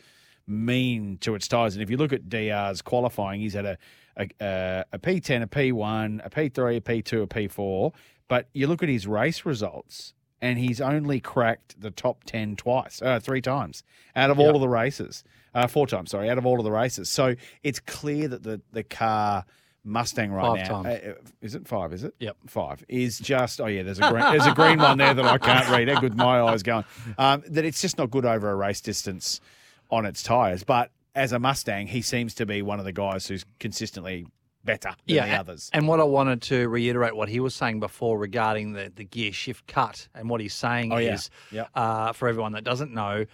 [0.47, 1.75] mean to its tires.
[1.75, 3.79] And if you look at DR's qualifying, he's had a
[4.19, 7.93] a, a, a P10, a P1, a P3, a P2, a P4.
[8.29, 13.01] But you look at his race results, and he's only cracked the top 10 twice,
[13.01, 13.83] uh, three times
[14.15, 15.25] out of all of the races.
[15.55, 17.09] Uh, four times, sorry, out of all of the races.
[17.09, 19.45] So it's clear that the, the car
[19.87, 21.93] Mustang right Five now, uh, uh, is it five?
[21.93, 22.13] Is it?
[22.19, 22.37] Yep.
[22.49, 23.61] Five is just.
[23.61, 25.89] Oh yeah, there's a green, there's a green one there that I can't read.
[25.89, 26.85] How good my eyes going?
[27.17, 29.41] Um, that it's just not good over a race distance
[29.89, 30.65] on its tires.
[30.65, 34.27] But as a Mustang, he seems to be one of the guys who's consistently
[34.67, 35.71] better than the others.
[35.73, 39.33] And what I wanted to reiterate what he was saying before regarding the, the gear
[39.33, 41.15] shift cut, and what he's saying Oh, yeah.
[41.15, 41.69] is, Yep.
[41.75, 43.25] uh, for everyone that doesn't know,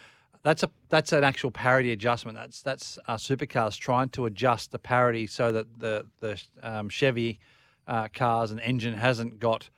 [0.45, 2.37] that's a that's an actual parity adjustment.
[2.37, 7.39] That's that's uh, supercars trying to adjust the parity so that the the um, Chevy
[7.89, 9.71] uh, cars and engine hasn't got.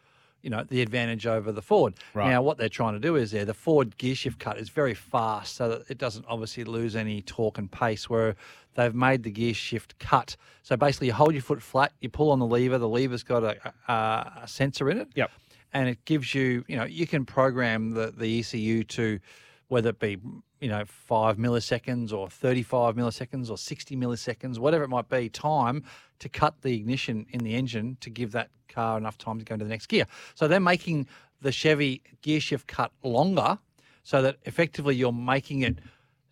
[0.44, 1.94] You know the advantage over the Ford.
[2.12, 2.30] Right.
[2.30, 4.94] Now, what they're trying to do is there the Ford gear shift cut is very
[4.94, 8.09] fast, so that it doesn't obviously lose any torque and pace.
[8.11, 8.37] Where
[8.74, 12.30] they've made the gear shift cut, so basically you hold your foot flat, you pull
[12.30, 15.30] on the lever, the lever's got a, a, a sensor in it, Yep.
[15.72, 19.20] and it gives you, you know, you can program the, the ECU to
[19.68, 20.18] whether it be,
[20.64, 25.85] you know, five milliseconds or 35 milliseconds or 60 milliseconds, whatever it might be, time
[26.20, 29.53] to cut the ignition in the engine to give that car enough time to go
[29.53, 30.07] into the next gear.
[30.35, 31.07] So they're making
[31.42, 33.59] the Chevy gear shift cut longer,
[34.05, 35.81] so that effectively you're making it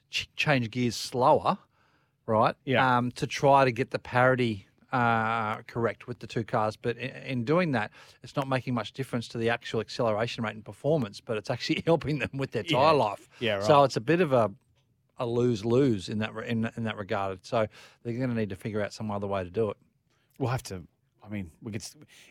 [0.08, 1.58] ch- change gears slower,
[2.24, 2.54] right?
[2.64, 2.96] Yeah.
[2.96, 7.10] Um, to try to get the parity uh, correct with the two cars, but in,
[7.22, 7.90] in doing that,
[8.22, 11.82] it's not making much difference to the actual acceleration rate and performance, but it's actually
[11.86, 13.28] helping them with their tire life.
[13.40, 14.50] Yeah, So it's a bit of a
[15.18, 17.44] a lose lose in that in, in that regard.
[17.44, 17.66] So
[18.02, 19.76] they're going to need to figure out some other way to do it.
[20.38, 20.82] We'll have to.
[21.24, 21.84] I mean, we could.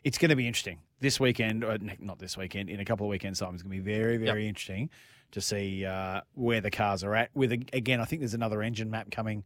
[0.03, 2.69] It's going to be interesting this weekend, or not this weekend.
[2.69, 4.89] In a couple of weekends' time, it's going to be very, very interesting
[5.31, 7.29] to see uh, where the cars are at.
[7.33, 9.45] With again, I think there's another engine map coming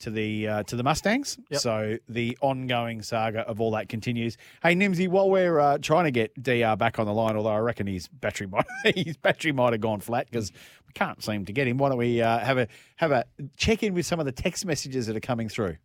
[0.00, 1.38] to the uh, to the Mustangs.
[1.50, 1.60] Yep.
[1.60, 4.36] So the ongoing saga of all that continues.
[4.62, 7.58] Hey, Nimsy, while we're uh, trying to get DR back on the line, although I
[7.58, 10.52] reckon his battery might his battery might have gone flat because
[10.86, 11.78] we can't seem to get him.
[11.78, 13.24] Why don't we uh, have a have a
[13.56, 15.76] check in with some of the text messages that are coming through?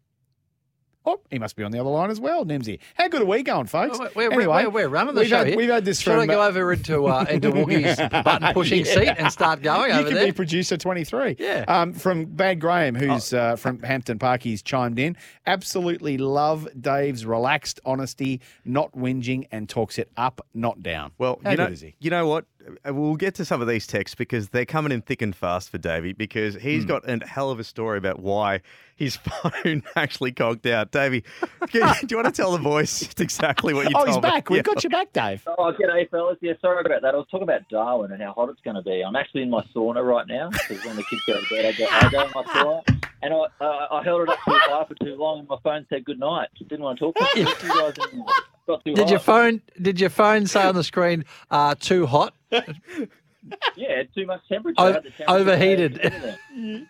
[1.09, 2.79] Oh, he must be on the other line as well, Nimsy.
[2.95, 3.97] How good are we going, folks?
[3.97, 5.57] We're, we're, anyway, we're, we're running the we've show had, here.
[5.57, 6.19] we've had this Should from.
[6.21, 8.93] I go over into uh, into Woogie's button pushing Yeah.
[8.93, 10.25] seat and start going you over can there?
[10.27, 11.37] be producer 23.
[11.39, 11.65] Yeah.
[11.67, 15.17] Um, from Bad Graham, who's uh, from Hampton Park, he's chimed in.
[15.47, 21.11] Absolutely love Dave's relaxed honesty, not whinging, and talks it up, not down.
[21.17, 21.95] Well, How you know, good is he?
[21.99, 22.45] you know what?
[22.87, 25.69] Uh, We'll get to some of these texts because they're coming in thick and fast
[25.69, 28.61] for Davey because he's got a hell of a story about why
[28.95, 30.91] his phone actually conked out.
[30.91, 31.23] Davey,
[31.69, 34.21] can- do you want to tell the voice exactly what you Oh, told he's me?
[34.21, 34.49] back.
[34.49, 34.63] We've Yeah.
[34.63, 35.43] got you back, Dave.
[35.57, 36.37] Oh, g'day, fellas.
[36.41, 37.13] Yeah, sorry about that.
[37.13, 39.01] I was talking about Darwin and how hot it's going to be.
[39.01, 41.77] I'm actually in my sauna right now because when the kids go to bed, I
[41.77, 42.95] go, I go in my sauna.
[43.21, 45.85] And I, uh, I held it up too high for too long, and my phone
[45.89, 46.47] said good night.
[46.57, 48.27] Didn't want to talk to you guys anymore.
[48.69, 49.09] Got too Did high.
[49.11, 49.61] your phone?
[49.81, 52.35] Did your phone say on the screen uh, too hot?
[53.75, 54.75] Yeah, too much temperature.
[54.77, 55.93] O- I had the temperature overheated.
[55.93, 56.87] gauge and everything.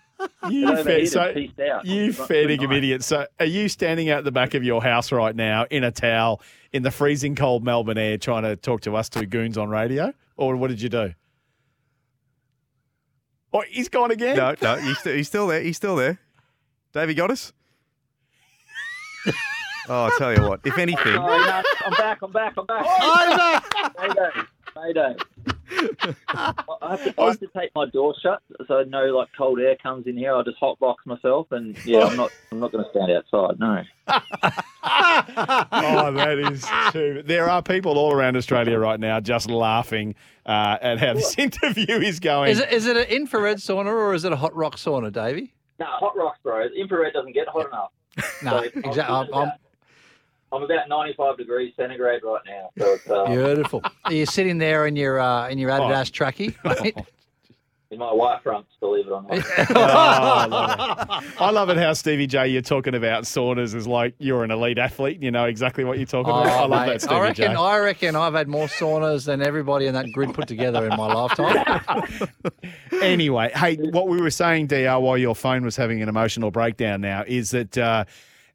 [0.49, 1.85] You, It fair, so, peaced out.
[1.85, 2.61] you Good fair night.
[2.73, 3.03] idiot.
[3.05, 6.41] So, are you standing out the back of your house right now in a towel
[6.73, 10.13] in the freezing cold Melbourne air trying to talk to us two goons on radio?
[10.35, 11.13] Or what did you do?
[13.53, 14.35] Oh, he's gone again?
[14.35, 15.61] No, no, he's, st- he's still there.
[15.61, 16.19] He's still there.
[16.91, 17.53] Davey got us?
[19.89, 20.61] oh, I'll tell you what.
[20.65, 22.19] If anything, Oh, no, I'm back.
[22.21, 22.53] I'm back.
[22.57, 22.85] I'm back.
[22.85, 23.59] Oh,
[23.99, 24.47] Mayday.
[24.75, 25.15] Mayday.
[26.29, 26.53] I
[26.91, 30.07] have, to, I have to take my door shut so no like cold air comes
[30.07, 30.33] in here.
[30.35, 32.31] I just hot box myself, and yeah, I'm not.
[32.51, 33.59] I'm not going to stand outside.
[33.59, 33.83] No.
[34.83, 37.21] oh, that is too.
[37.25, 41.97] There are people all around Australia right now just laughing uh, at how this interview
[41.99, 42.51] is going.
[42.51, 45.53] Is it is it an infrared sauna or is it a hot rock sauna, Davey?
[45.79, 46.65] No, hot rocks, bro.
[46.75, 47.91] Infrared doesn't get hot enough.
[48.43, 49.01] No, So exactly.
[49.03, 49.53] I'm, I'm, about-
[50.51, 52.69] I'm about 95 degrees centigrade right now.
[52.77, 53.83] So it's uh, beautiful.
[54.09, 56.55] You're sitting there in your uh, in your Adidas trackie.
[56.63, 56.95] Right?
[57.91, 59.31] in my white fronts, believe it or not.
[59.69, 61.41] Oh, I, love it.
[61.41, 64.77] I love it how Stevie J you're talking about saunas is like you're an elite
[64.77, 65.21] athlete.
[65.21, 66.47] You know exactly what you're talking about.
[66.47, 67.55] I Oh, love mate, that Stevie I reckon J.
[67.55, 71.13] I reckon I've had more saunas than everybody in that grid put together in my
[71.13, 72.29] lifetime.
[73.01, 77.01] Anyway, hey, what we were saying, DR, while your phone was having an emotional breakdown
[77.01, 78.05] now, is that uh,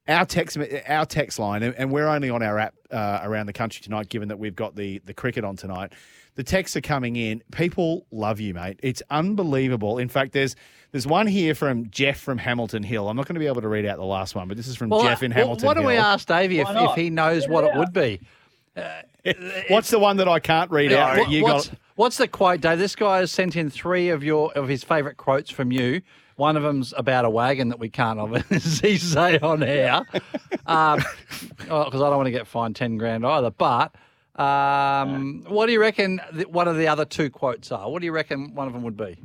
[0.09, 3.53] our text our text line, and, and we're only on our app uh, around the
[3.53, 5.93] country tonight, given that we've got the the cricket on tonight.
[6.37, 7.43] The texts are coming in.
[7.53, 8.81] People love you, mate.
[8.83, 9.99] It's unbelievable.
[9.99, 10.57] In fact, there's
[10.91, 13.09] there's one here from Jeff from Hamilton Hill.
[13.09, 14.77] I'm not going to be able to read out the last one, but this is
[14.77, 16.03] from Well, Jeff in well, Hamilton Why don't we Hill.
[16.03, 18.21] ask Davey if, if he knows Get what it it would be?
[19.69, 21.19] What's the one that I can't read out?
[21.19, 21.79] What- you what's, got?
[21.95, 22.79] what's the quote, Dave?
[22.79, 26.03] This guy has sent in three of your of his favourite quotes from you.
[26.37, 30.67] One of them's about a wagon that we can't obviously say on air, because
[31.69, 33.51] I don't want to get fined ten grand either.
[33.51, 33.95] But
[34.37, 36.21] um, what do you reckon?
[36.35, 37.89] th- One of the other two quotes are.
[37.91, 39.23] What do you reckon one of them would be?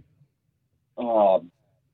[0.98, 1.43] Oh,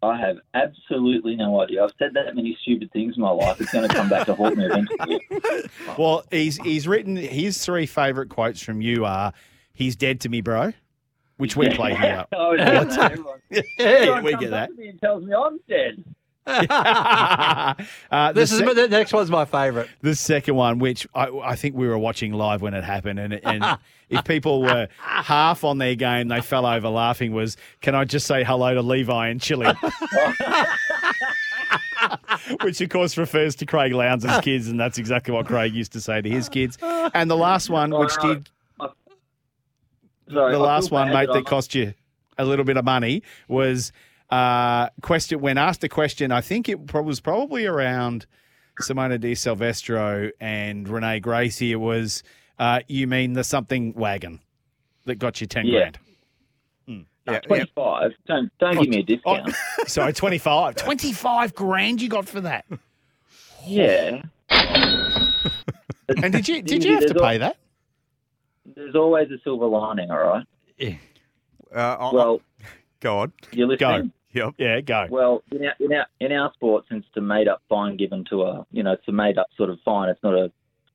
[0.03, 1.83] I have absolutely no idea.
[1.83, 3.59] I've said that many stupid things in my life.
[3.61, 5.21] It's going to come back to haunt me eventually.
[5.97, 9.31] Well, he's he's written his three favourite quotes from you are
[9.73, 10.73] "He's dead to me, bro,"
[11.37, 12.25] which we play here.
[12.33, 14.75] Oh, yeah, everyone, Yeah, everyone we comes get up that.
[14.75, 16.03] to me and tells me I'm dead.
[16.47, 17.73] uh,
[18.27, 19.89] the, This is sec- the next one's my favourite.
[20.01, 23.33] the second one, which I, I think we were watching live when it happened, and
[23.43, 27.33] and if people were half on their game, they fell over laughing.
[27.33, 29.73] Was can I just say hello to Levi and Chili?
[32.61, 36.01] Which of course refers to Craig Lowndes' kids, and that's exactly what Craig used to
[36.01, 36.77] say to his kids.
[36.81, 38.49] And the last one, which did
[40.31, 41.93] Sorry, the last one, mate, that that I'm- cost you
[42.37, 43.91] a little bit of money was
[44.29, 46.31] uh, question when asked a question.
[46.31, 48.25] I think it was probably around
[48.81, 51.71] Simona Di Silvestro and Renee Gracie.
[51.71, 52.23] It was
[52.59, 54.39] uh, you mean the something wagon
[55.05, 55.91] that got you ten Yeah.
[55.91, 55.99] grand?
[57.27, 57.39] yeah, yeah.
[57.39, 58.11] 25.
[58.27, 59.55] Don't, don't give me a Oh, discount.
[59.87, 60.75] sorry, 25.
[60.77, 62.65] 25 grand you got for that.
[63.65, 64.21] Yeah.
[66.07, 67.57] And did you did you have to there's pay that?
[68.75, 70.45] There's always a silver lining, all right?
[71.73, 72.41] Uh, I- Well,
[72.99, 73.33] go on.
[73.51, 74.11] you're listening.
[74.33, 74.55] Yep.
[74.57, 75.07] Yeah, go.
[75.09, 78.25] Well, in our, in our in our sport, since it's a made up fine given
[78.29, 80.09] to a you know it's a made up sort of fine.
[80.09, 80.51] It's not a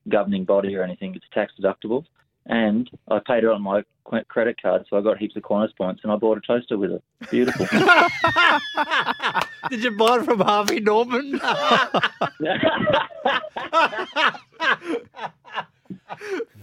[0.09, 1.15] governing body or anything.
[1.15, 2.05] It's tax deductible,
[2.45, 3.83] and I paid it on my
[4.27, 6.91] credit card, so I got heaps of Qantas points, and I bought a toaster with
[6.91, 7.03] it.
[7.31, 7.65] Beautiful.
[9.69, 11.39] Did you buy it from Harvey Norman?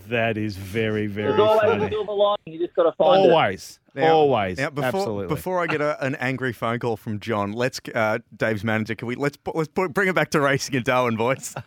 [0.09, 2.39] That is very, very There's always a silver lining.
[2.47, 3.31] You just got to find it.
[3.31, 5.27] Always, Now- always, Now, before, absolutely.
[5.27, 8.95] Before I get a, an angry phone call from John, let's uh, Dave's manager.
[8.95, 11.55] Can we let's let's put, bring it back to racing and Darwin, boys.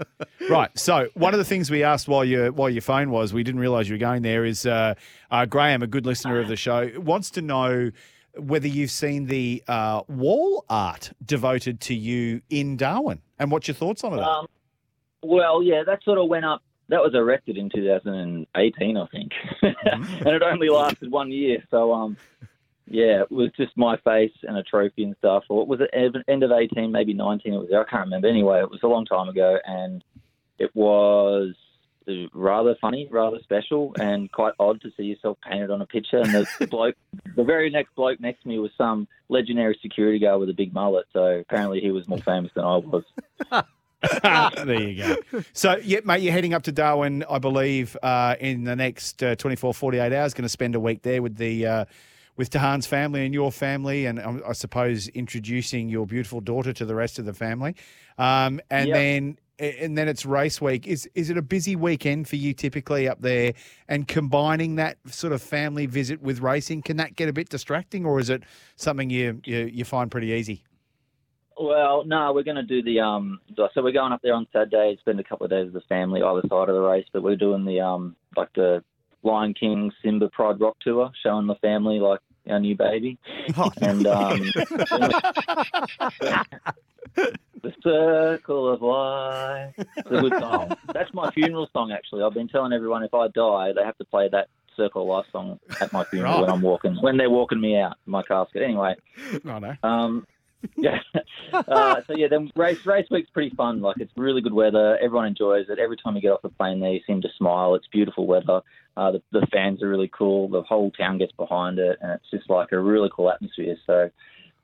[0.50, 0.72] Right.
[0.78, 3.62] So one of the things we asked while your while your phone was, we didn't
[3.62, 4.44] realise you were going there.
[4.44, 4.96] Is uh,
[5.30, 7.92] uh, Graham, a good listener of the show, wants to know
[8.36, 13.76] whether you've seen the uh, wall art devoted to you in Darwin, and what's your
[13.76, 14.20] thoughts on it?
[14.20, 14.48] Um,
[15.24, 16.64] well, yeah, that sort of went up.
[16.92, 21.64] That was erected in 2018, I think, and it only lasted one year.
[21.72, 22.18] So, um,
[22.86, 25.46] yeah, it was just my face and a trophy and stuff.
[25.48, 25.90] Or was it
[26.28, 27.54] end of 18, maybe 19?
[27.54, 27.82] It was there.
[27.82, 28.28] I can't remember.
[28.28, 30.04] Anyway, it was a long time ago, and
[30.60, 31.56] it was
[32.34, 36.18] rather funny, rather special, and quite odd to see yourself painted on a picture.
[36.18, 36.96] And the bloke,
[37.38, 40.74] the very next bloke next to me was some legendary security guard with a big
[40.74, 41.06] mullet.
[41.14, 43.04] So apparently, he was more famous than I was.
[44.24, 45.42] there you go.
[45.54, 49.36] So, yeah, mate, you're heading up to Darwin, I believe, uh, in the next uh,
[49.36, 50.34] 24, 48 hours.
[50.34, 51.86] Going to spend a week there with the uh,
[52.38, 56.86] with Tahan's family and your family, and um, I suppose introducing your beautiful daughter to
[56.86, 57.76] the rest of the family.
[58.18, 58.96] Um, and Yep.
[58.96, 60.88] then and then it's race week.
[60.88, 63.54] Is is it a busy weekend for you typically up there?
[63.88, 68.06] And combining that sort of family visit with racing, can that get a bit distracting,
[68.06, 68.42] or is it
[68.76, 70.64] something you you, you find pretty easy?
[71.62, 73.40] Well, no, we're going to do the um.
[73.56, 76.22] So we're going up there on Saturday, spend a couple of days with the family
[76.22, 77.06] either side of the race.
[77.14, 78.84] But we're doing the um like the
[79.24, 82.20] Lion King Simba Pride Rock tour, showing the family like
[82.50, 83.18] our new baby,
[83.82, 84.52] and um.
[87.64, 89.74] The Circle of Life.
[89.78, 90.76] It's a good song.
[90.94, 92.24] That's my funeral song, actually.
[92.24, 95.26] I've been telling everyone if I die, they have to play that Circle of Life
[95.32, 96.42] song at my funeral Right.
[96.42, 98.64] when I'm walking, when they're walking me out in my casket.
[98.64, 98.96] Anyway,
[99.46, 99.76] I know.
[99.84, 100.26] um,
[100.78, 101.00] yeah.
[101.54, 103.82] Uh, so yeah, then race race week's pretty fun.
[103.82, 104.98] Like it's really good weather.
[105.02, 105.80] Everyone enjoys it.
[105.80, 107.76] Every time you get off the plane, there you seem to smile.
[107.76, 108.62] It's beautiful weather.
[108.98, 110.50] Uh, the, the fans are really cool.
[110.50, 113.76] The whole town gets behind it, and it's just like a really cool atmosphere.
[113.88, 114.10] So,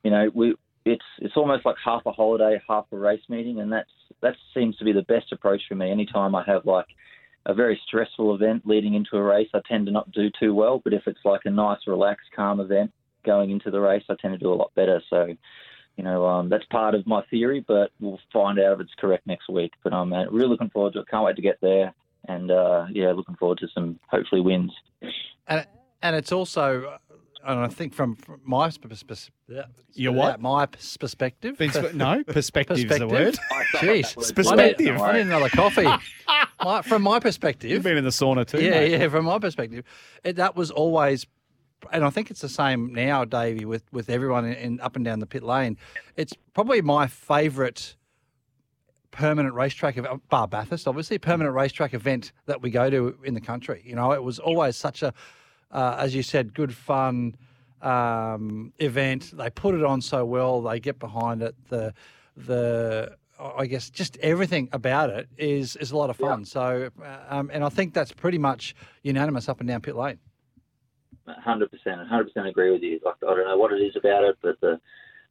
[0.04, 0.56] you know, we
[0.86, 3.90] it's it's almost like half a holiday, half a race meeting, and that's
[4.22, 5.92] that seems to be the best approach for me.
[5.92, 6.88] Anytime I have like
[7.46, 10.82] a very stressful event leading into a race, I tend to not do too well.
[10.84, 12.92] But if it's like a nice, relaxed, calm event
[13.26, 15.02] going into the race, I tend to do a lot better.
[15.10, 15.28] So,
[15.98, 19.28] you know, um, that's part of my theory, but we'll find out if it's correct
[19.28, 19.74] next week.
[19.84, 21.08] But I'm uh, really looking forward to it.
[21.10, 21.94] Can't wait to get there.
[22.28, 24.72] And uh, yeah, looking forward to some hopefully wins.
[25.48, 25.66] and
[26.04, 26.98] and it's also,
[27.46, 29.32] and I think from, from my perspective, pers-
[29.94, 30.40] Your what?
[30.42, 31.58] My perspective.
[31.58, 33.36] Been- no, perspective's the word.
[33.78, 34.48] Jeez, Perspective.
[34.48, 34.56] I
[34.94, 35.88] need, I need another coffee.
[36.64, 38.62] my, from my perspective, You've been in the sauna too.
[38.62, 38.92] yeah, mate.
[38.92, 39.08] yeah.
[39.10, 39.86] From my perspective,
[40.24, 41.26] it, that was always,
[41.92, 45.06] and I think it's the same now, Davey, with with everyone in, in up and
[45.06, 45.78] down the pit lane.
[46.16, 47.96] It's probably my favourite
[49.12, 53.42] permanent racetrack of bar Bathurst, obviously permanent racetrack event that we go to in the
[53.42, 53.82] country.
[53.86, 55.14] You know, it was always such a,
[55.72, 57.36] uh, as you said, good fun
[57.82, 59.32] um, event.
[59.36, 60.62] They put it on so well.
[60.62, 61.56] They get behind it.
[61.70, 61.94] The
[62.36, 66.46] the I guess just everything about it is is a lot of fun.
[66.46, 70.20] So, uh, um, and I think that's pretty much unanimous up and down pit lane.
[71.28, 73.00] Hundred percent, hundred percent agree with you.
[73.04, 74.80] Like I don't know what it is about it, but the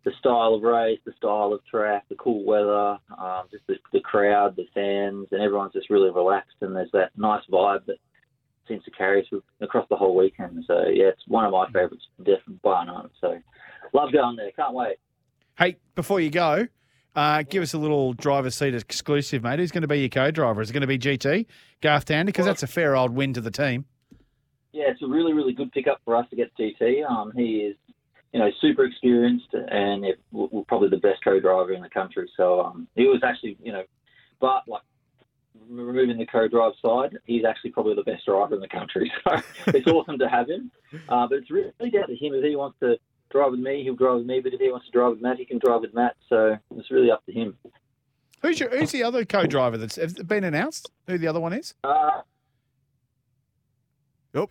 [0.05, 4.01] the style of race, the style of track, the cool weather, um, just the, the
[4.01, 7.97] crowd, the fans, and everyone's just really relaxed, and there's that nice vibe that
[8.69, 10.65] seems to carry through across the whole weekend.
[10.67, 13.11] So yeah, it's one of my favourites, definitely bar none.
[13.21, 13.39] So
[13.93, 14.53] love going there.
[14.53, 14.97] Can't wait.
[15.59, 16.69] Hey, before you go,
[17.17, 19.59] uh, give us a little driver's seat exclusive, mate.
[19.59, 20.61] Who's going to be your co-driver?
[20.61, 21.47] Is it going to be GT,
[21.81, 22.27] Garth Tander?
[22.27, 23.87] Because that's a fair old win to the team.
[24.77, 27.03] Yeah, it's a really, really good pickup for us to get GT.
[27.09, 27.77] Um, he is,
[28.35, 32.29] you know, super experienced and it, w- w- probably the best co-driver in the country.
[32.37, 33.85] So um, he was actually, you know,
[34.39, 34.83] but like
[35.71, 39.11] removing the co-drive side, he's actually probably the best driver in the country.
[39.25, 40.71] So it's awesome to have him.
[41.09, 42.35] Uh, but it's really down to him.
[42.35, 42.99] If he wants to
[43.31, 44.41] drive with me, he'll drive with me.
[44.41, 46.17] But if he wants to drive with Matt, he can drive with Matt.
[46.29, 47.57] So it's really up to him.
[48.43, 50.91] Who's your, who's the other co-driver that's been announced?
[51.07, 51.73] Who the other one is?
[51.83, 52.21] Uh,
[54.37, 54.49] Oh,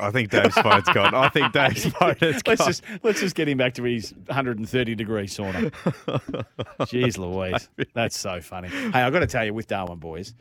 [0.00, 1.14] I think Dave's phone's gone.
[1.14, 2.56] I think Dave's phone has gone.
[2.58, 5.70] Let's just let's just get him back to his 130 degree sauna.
[6.80, 8.68] Jeez Louise, that's so funny.
[8.68, 10.34] Hey, I've got to tell you, with Darwin boys,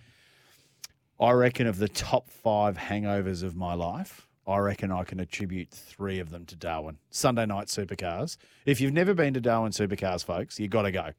[1.19, 5.69] I reckon of the top five hangovers of my life, I reckon I can attribute
[5.69, 6.97] three of them to Darwin.
[7.11, 8.37] Sunday night supercars.
[8.65, 11.11] If you've never been to Darwin supercars, folks, you got to go.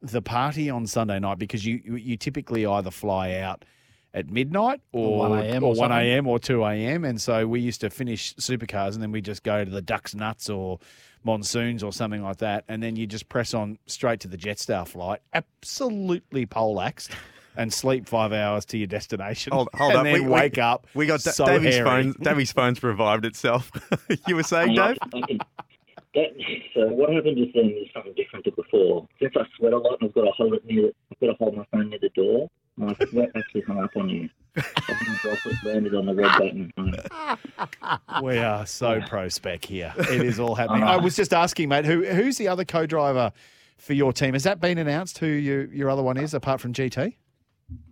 [0.00, 3.64] The party on Sunday night because you you typically either fly out
[4.14, 5.64] at midnight or, 1 a.m.
[5.64, 6.26] or or 1 a.m.
[6.26, 7.04] or 2 a.m.
[7.04, 10.14] And so we used to finish supercars and then we just go to the Ducks
[10.14, 10.78] Nuts or
[11.24, 12.64] Monsoons or something like that.
[12.68, 17.10] And then you just press on straight to the Jetstar flight, absolutely poleaxed,
[17.56, 19.52] and sleep five hours to your destination.
[19.52, 20.04] Hold, hold and up.
[20.04, 20.86] then we, wake we, up.
[20.94, 22.14] We got Da- so Davey's phone.
[22.20, 23.70] Davey's phone's revived itself.
[24.28, 24.98] you were saying, I Dave?
[25.00, 25.38] can- I can-
[26.14, 26.28] that,
[26.74, 29.08] so what happened just then is something different to before.
[29.20, 31.34] Since I sweat a lot and I've got to hold it near, I've got to
[31.34, 32.48] hold my phone near the door.
[32.76, 34.28] My sweat actually hung up on you.
[34.56, 36.72] I think my droplet landed on the red button.
[38.22, 39.92] We are so pro spec here.
[39.98, 40.82] It is all happening.
[40.84, 43.32] I was just asking, mate, who who's the other co-driver
[43.78, 44.32] for your team?
[44.34, 45.18] Has that been announced?
[45.18, 47.14] Who you, your other one is, apart from GT?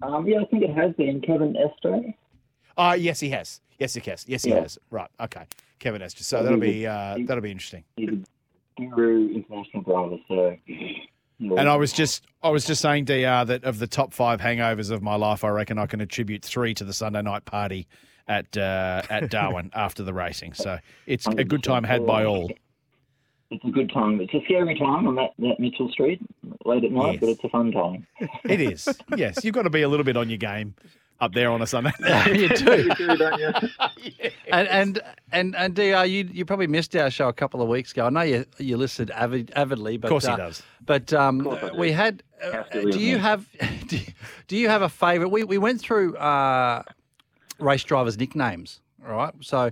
[0.03, 2.15] Um, yeah, I think it has been Kevin Estre.
[2.77, 3.61] Uh yes, he has.
[3.79, 4.25] Yes, he has.
[4.29, 4.61] Yes, he Yeah.
[4.61, 4.79] has.
[4.91, 5.11] Right.
[5.21, 5.45] Okay.
[5.79, 6.23] Kevin Estre.
[6.23, 7.85] So that'll be uh, that'll be interesting.
[7.97, 10.57] He's a guru international driver, so.
[11.41, 14.91] And I was just I was just saying, DR, that of the top five hangovers
[14.91, 17.89] of my life, I reckon I can attribute three to the Sunday night party
[18.29, 20.53] at uh, at Darwin after the racing.
[20.55, 22.51] So it's a good time had by all.
[23.51, 24.19] It's a good time.
[24.21, 26.21] It's a scary time on that, that Mitchell Street
[26.65, 27.21] late at night, Yes.
[27.21, 28.07] but it's a fun time.
[28.45, 28.89] It is.
[29.17, 30.75] Yes, you've got to be a little bit on your game
[31.23, 31.93] up there on a Sunday.
[32.27, 32.83] you do.
[32.83, 33.53] you do, don't you?
[34.49, 36.05] And and and and DR.
[36.05, 38.07] You you probably missed our show a couple of weeks ago.
[38.07, 40.63] I know you you listened avid, avidly, but Of course he uh, does.
[40.85, 41.79] But um, course do.
[41.79, 42.23] we had.
[42.45, 43.23] Uh, do you me.
[43.23, 43.47] have
[43.87, 44.07] do you,
[44.49, 45.31] do you have a favourite?
[45.33, 46.83] We we went through uh,
[47.61, 49.33] race drivers' nicknames, all right?
[49.41, 49.71] So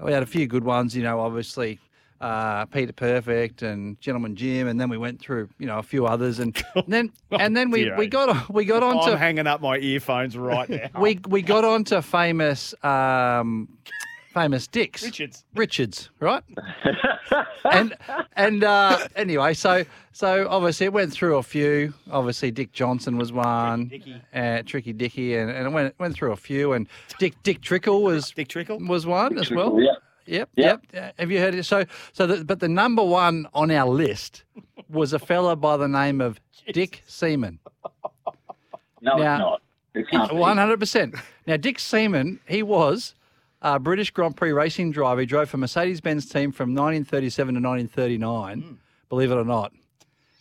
[0.00, 0.96] we had a few good ones.
[0.96, 1.78] You know, obviously.
[2.20, 6.04] Uh, Peter Perfect and Gentleman Jim, and then we went through, you know, a few
[6.06, 9.60] others, and then and then we, we got we got on I'm to hanging up
[9.60, 11.00] my earphones right now.
[11.00, 13.68] we we got on to famous um,
[14.34, 15.02] famous dicks.
[15.04, 15.44] Richards.
[15.54, 16.42] Richards, right?
[17.72, 17.94] and
[18.36, 21.94] and uh, anyway, so so obviously it went through a few.
[22.10, 23.92] Obviously, Dick Johnson was one,
[24.34, 26.72] uh, Tricky Dicky, and, and it went went through a few.
[26.72, 28.78] And Dick Dick Trickle was Dick Trickle?
[28.80, 29.80] was one as well.
[29.80, 29.92] Yeah.
[30.28, 30.86] Yep, Yep.
[30.92, 31.04] yep.
[31.16, 31.64] Uh, Have you heard it?
[31.64, 34.44] So, so, the, but the number one on our list
[34.88, 36.38] was a fella by the name of
[36.72, 37.58] Dick Seaman.
[39.00, 39.62] No, Now- it's not.
[39.94, 40.36] It can't be.
[40.36, 41.14] One hundred percent.
[41.46, 43.14] Now, Dick Seaman, he was
[43.62, 45.20] a British Grand Prix racing driver.
[45.20, 48.78] He drove for Mercedes-Benz team from 1937 to 1939.
[49.08, 49.72] Believe it or not.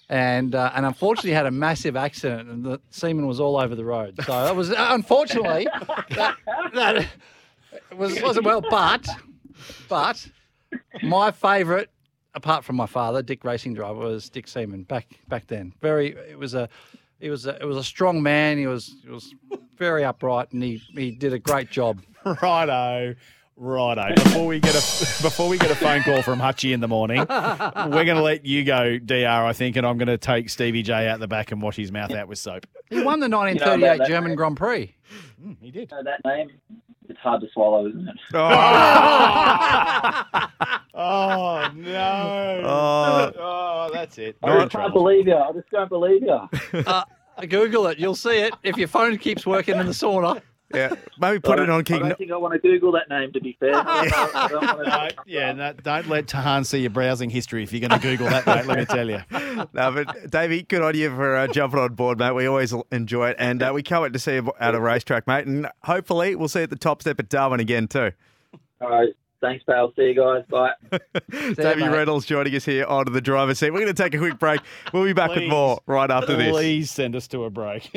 [0.09, 3.83] And uh, and unfortunately had a massive accident, and the semen was all over the
[3.85, 4.15] road.
[4.25, 5.67] So that was unfortunately
[6.11, 6.35] that,
[6.73, 7.07] that
[7.97, 8.61] was wasn't well.
[8.61, 9.07] But
[9.89, 10.27] but
[11.03, 11.89] my favourite,
[12.33, 15.73] apart from my father, Dick Racing Driver, was Dick Seaman back back then.
[15.81, 16.69] Very, it was a,
[17.19, 18.57] it was a, it was a strong man.
[18.57, 19.33] He was he was
[19.77, 22.01] very upright, and he he did a great job.
[22.41, 23.15] Righto.
[23.59, 24.13] Righto.
[24.13, 27.17] Before we get a before we get a phone call from Hutchie in the morning,
[27.21, 27.25] we're
[28.05, 29.25] going to let you go, DR.
[29.27, 31.91] I think, and I'm going to take Stevie J out the back and wash his
[31.91, 32.67] mouth out with soap.
[32.91, 34.35] He won the You know 1938 German mate?
[34.37, 34.95] Grand Prix.
[35.41, 35.89] Hmm, he did.
[35.89, 36.51] know that name?
[37.09, 38.17] It's hard to swallow, isn't it?
[40.99, 42.61] Oh no!
[42.65, 43.31] Oh.
[43.37, 44.35] Oh, that's it.
[44.41, 45.35] I You're in just can't believe you.
[45.35, 46.39] I just don't believe you.
[46.73, 47.03] Uh,
[47.47, 50.41] Google it, you'll see it if your phone keeps working in the sauna.
[50.73, 52.03] Yeah, maybe put it on King.
[52.03, 53.71] I don't think I want to Google that name, to be fair.
[53.75, 54.83] I don't wanna-
[55.17, 58.27] No, yeah, no, don't let Tahan see your browsing history if you're going to Google
[58.27, 58.65] that, mate.
[58.65, 59.21] Let me tell you.
[59.73, 62.33] No, but Davey, good on you for uh, jumping on board, mate.
[62.33, 65.25] We always enjoy it, and uh, we can't wait to see you at a racetrack,
[65.25, 65.47] mate.
[65.47, 68.11] And hopefully, we'll see you at the top step at Darwin again too.
[68.81, 69.13] All right.
[69.41, 69.93] Thanks, pal.
[69.95, 70.43] See you guys.
[70.49, 70.71] Bye.
[71.31, 71.91] Davey mate.
[71.91, 73.71] Reynolds joining us here on the driver's seat.
[73.71, 74.61] We're going to take a quick break.
[74.93, 75.49] We'll be back with Please.
[75.49, 76.51] more right after this.
[76.51, 77.89] Please send us to a break.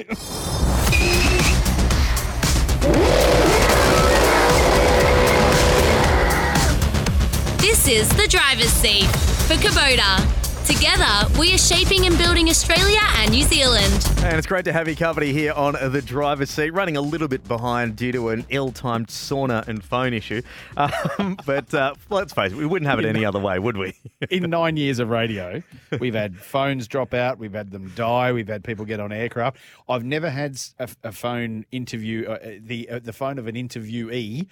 [7.91, 9.07] Is the driver's seat
[9.49, 10.25] for Kubota.
[10.65, 14.09] Together, we are shaping and building Australia and New Zealand.
[14.19, 16.71] And it's great to have you company here on the driver's seat.
[16.71, 20.41] Running a little bit behind due to an ill-timed sauna and phone issue,
[20.77, 23.97] um, but uh, let's face it, we wouldn't have it any other way, would we?
[24.31, 25.61] In nine years of radio,
[25.99, 29.57] we've had phones drop out, we've had them die, we've had people get on aircraft.
[29.89, 34.47] I've never had a phone interview, uh, the uh, the phone of an interviewee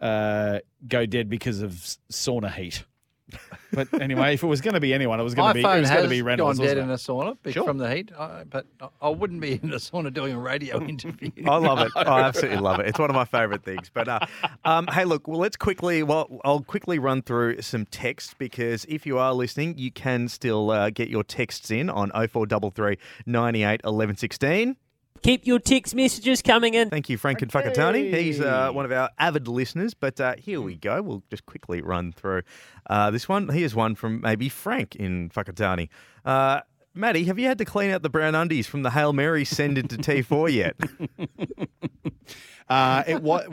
[0.00, 1.72] uh, go dead because of
[2.10, 2.84] sauna heat.
[3.72, 5.62] But anyway, if it was going to be anyone, it was going to be it
[5.64, 6.58] phone was going to be Reynolds.
[6.60, 7.64] gone dead wasn't in a sauna Sure.
[7.64, 10.80] from the heat, uh, but I- I wouldn't be in a sauna doing a radio
[10.88, 11.32] interview.
[11.44, 11.90] I love it.
[11.96, 12.86] I absolutely love it.
[12.86, 13.90] It's one of my favourite things.
[13.92, 14.20] But uh,
[14.64, 16.04] um, hey, look, well, let's quickly.
[16.04, 20.70] Well, I'll quickly run through some text because if you are listening, you can still
[20.70, 24.76] uh, get your texts in on 0433 98 11 16.
[25.22, 26.90] Keep your text messages coming in.
[26.90, 28.14] Thank you, Frank and Whakatane.
[28.14, 29.94] He's uh, one of our avid listeners.
[29.94, 31.02] But uh, here we go.
[31.02, 32.42] We'll just quickly run through
[32.88, 33.48] uh, this one.
[33.48, 35.88] Here's one from maybe Frank in Whakatane.
[36.24, 36.60] Uh,
[36.94, 39.76] Maddie, have you had to clean out the brown undies from the Hail Mary send
[39.76, 40.76] into T4 yet?
[42.68, 43.46] Uh, it was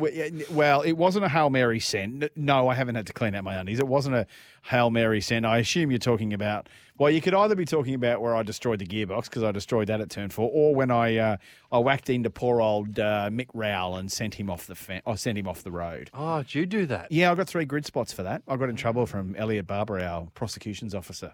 [0.50, 0.82] well.
[0.82, 2.32] It wasn't a hail mary send.
[2.36, 3.78] No, I haven't had to clean out my undies.
[3.78, 4.26] It wasn't a
[4.64, 5.46] hail mary send.
[5.46, 6.68] I assume you're talking about.
[7.00, 9.88] Well, you could either be talking about where I destroyed the gearbox because I destroyed
[9.88, 11.38] that at turn four, or when I uh,
[11.72, 15.16] I whacked into poor old uh, Mick Rowell and sent him off the fa- I
[15.16, 16.12] sent him off the road.
[16.14, 17.12] Oh, did you do that?
[17.12, 18.44] Yeah, I got three grid spots for that.
[18.48, 21.34] I got in trouble from Elliot Barber, our prosecutions officer,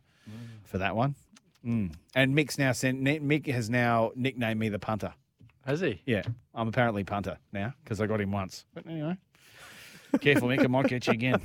[0.63, 1.15] for that one.
[1.65, 1.93] Mm.
[2.15, 3.01] And Mick's now sent.
[3.01, 5.13] Mick has now nicknamed me the punter.
[5.65, 6.01] Has he?
[6.05, 6.23] Yeah,
[6.55, 8.65] I'm apparently punter now because I got him once.
[8.73, 9.17] But anyway,
[10.21, 10.63] careful, Mick.
[10.63, 11.41] I might get you again.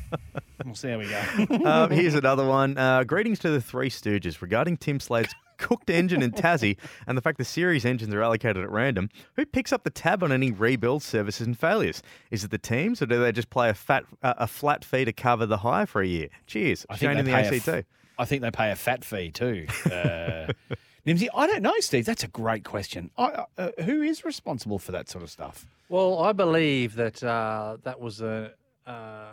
[0.65, 1.65] We'll see how we go.
[1.71, 2.77] um, here's another one.
[2.79, 7.23] Uh, greetings to the Three Stooges regarding Tim Slade's cooked engine in Tassie and the
[7.23, 9.09] fact the series engines are allocated at random.
[9.37, 12.03] Who picks up the tab on any rebuild services and failures?
[12.31, 15.05] Is it the teams, or do they just play a fat uh, a flat fee
[15.05, 16.29] to cover the hire for a year?
[16.47, 16.87] Cheers.
[16.91, 17.69] I think Shane they in the pay a ACT.
[17.69, 17.85] f-
[18.19, 19.67] I think they pay a fat fee too.
[19.91, 20.53] Uh,
[21.07, 22.07] Nimsy, I don't know, Steve.
[22.07, 23.11] That's a great question.
[23.19, 25.67] I, uh, who is responsible for that sort of stuff?
[25.91, 28.53] Well, I believe that uh, that was a
[28.87, 29.33] uh,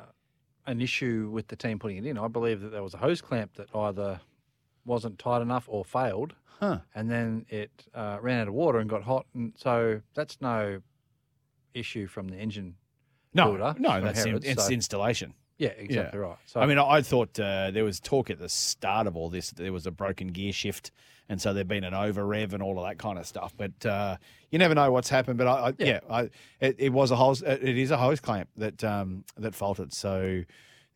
[0.68, 2.18] an issue with the team putting it in.
[2.18, 4.20] I believe that there was a hose clamp that either
[4.86, 6.80] wasn't tight enough or failed, Huh.
[6.94, 9.26] and then it uh, ran out of water and got hot.
[9.34, 10.82] And so that's no
[11.74, 12.76] issue from the engine
[13.34, 13.76] No, builder.
[13.80, 15.34] no, that's in, it's so- installation.
[15.58, 16.38] Yeah, exactly right.
[16.48, 19.30] So I mean, I I thought uh, there was talk at the start of all
[19.30, 19.52] this.
[19.52, 20.90] There was a broken gear shift,
[21.32, 23.54] and so there'd been an over rev and all of that kind of stuff.
[23.56, 24.18] But uh,
[24.50, 25.38] you never know what's happened.
[25.38, 26.22] But I, I yeah, I,
[26.60, 27.42] it, it was a hose.
[27.42, 29.94] It is a hose clamp that um, that faulted.
[29.94, 30.44] So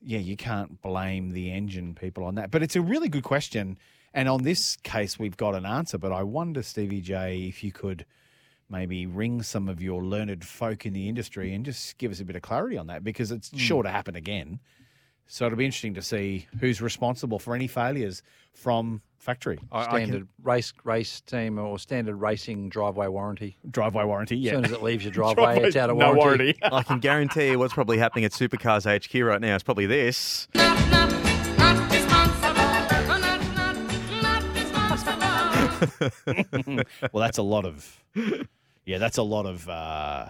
[0.02, 2.52] yeah, you can't blame the engine people on that.
[2.52, 3.78] But it's a really good question.
[4.14, 5.98] And on this case, we've got an answer.
[5.98, 8.06] But I wonder, Stevie J, if you could
[8.70, 12.26] maybe ring some of your learned folk in the industry and just give us a
[12.26, 13.58] bit of clarity on that because it's Hmm.
[13.58, 14.60] sure to happen again.
[15.28, 18.22] So it'll be interesting to see who's responsible for any failures
[18.54, 19.60] from factory.
[19.84, 23.58] standard race race team or standard racing driveway warranty.
[23.70, 24.52] Driveway warranty, yeah.
[24.52, 26.56] As soon as it leaves your driveway, it's out of no warranty.
[26.64, 30.48] I can guarantee you what's probably happening at Supercars HQ right now is probably this.
[37.12, 38.04] well, that's a lot of,
[38.86, 40.30] yeah, that's a lot of, uh,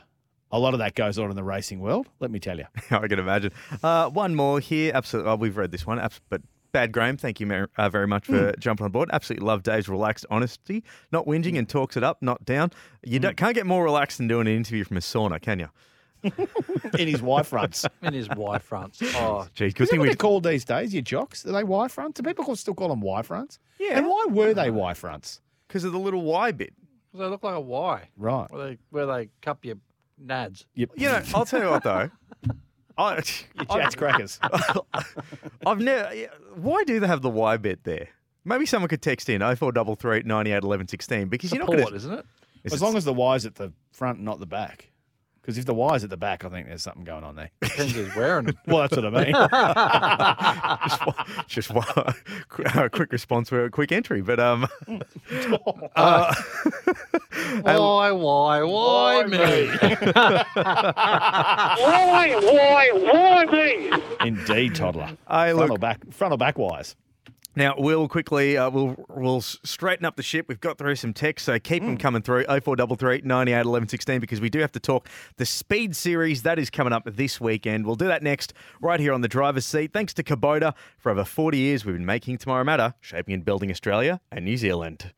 [0.52, 2.08] a lot of that goes on in the racing world.
[2.20, 2.66] Let me tell you.
[2.92, 3.52] I can imagine.
[3.84, 4.92] Uh, one more here.
[4.94, 5.32] Absolutely.
[5.32, 6.00] Oh, we've read this one.
[6.00, 6.42] Abs- but
[6.76, 9.10] Bad Graham, thank you uh, very much for jumping on board.
[9.14, 12.70] Absolutely love Dave's relaxed honesty, not whinging and talks it up, not down.
[13.02, 15.70] You don't, can't get more relaxed than doing an interview from a sauna, can you?
[17.00, 17.86] in his Y fronts.
[18.02, 19.02] In his Y fronts.
[19.16, 20.10] Oh, Geez, Is good that thing what we.
[20.10, 20.94] they're called these days?
[20.94, 21.46] Your jocks?
[21.46, 22.20] Are they Y fronts?
[22.20, 23.58] Do people call- still call them Y fronts?
[23.80, 23.98] Yeah.
[23.98, 25.40] And why were they Y fronts?
[25.70, 26.74] Because of the little Y bit.
[27.10, 28.10] Because they look like a Y.
[28.18, 28.52] Right.
[28.52, 29.78] Where they where they cup your
[30.22, 30.66] nads.
[30.76, 30.90] Yep.
[30.98, 32.10] You know, I'll tell you what though.
[32.98, 33.16] I,
[33.56, 34.40] Your Jats crackers.
[35.66, 36.10] I've never.
[36.56, 38.10] Why do they have the Y bit there?
[38.46, 41.96] Maybe someone could text in 0433 98 11 16 because you're not Support, going to.
[41.98, 42.26] isn't it?
[42.64, 44.92] Is as it- long as the Y's at the front, not the back.
[45.46, 47.52] Because if the Y's at the back, I think there's something going on there.
[47.62, 48.58] Depends who's wearing them.
[48.66, 49.36] well, that's what I mean.
[51.48, 51.86] just one,
[52.84, 54.68] a quick response for a quick entry, but um,
[55.96, 56.34] uh,
[57.62, 59.68] Why, why, why me?
[61.38, 63.92] Why, why, why me?
[64.28, 65.16] Indeed, toddler.
[65.28, 66.96] I front look or back, front or back wise.
[67.56, 70.48] Now we'll quickly uh, we'll we'll straighten up the ship.
[70.48, 72.46] We've got through some text, so keep them coming through.
[72.46, 76.70] 0433 98 11 16 because we do have to talk the Speed Series that is
[76.70, 77.86] coming up this weekend.
[77.86, 79.94] We'll do that next right here on the driver's seat.
[79.94, 83.72] Thanks to Kubota for over 40 years, we've been making tomorrow matter, shaping and building
[83.72, 85.12] Australia and New Zealand.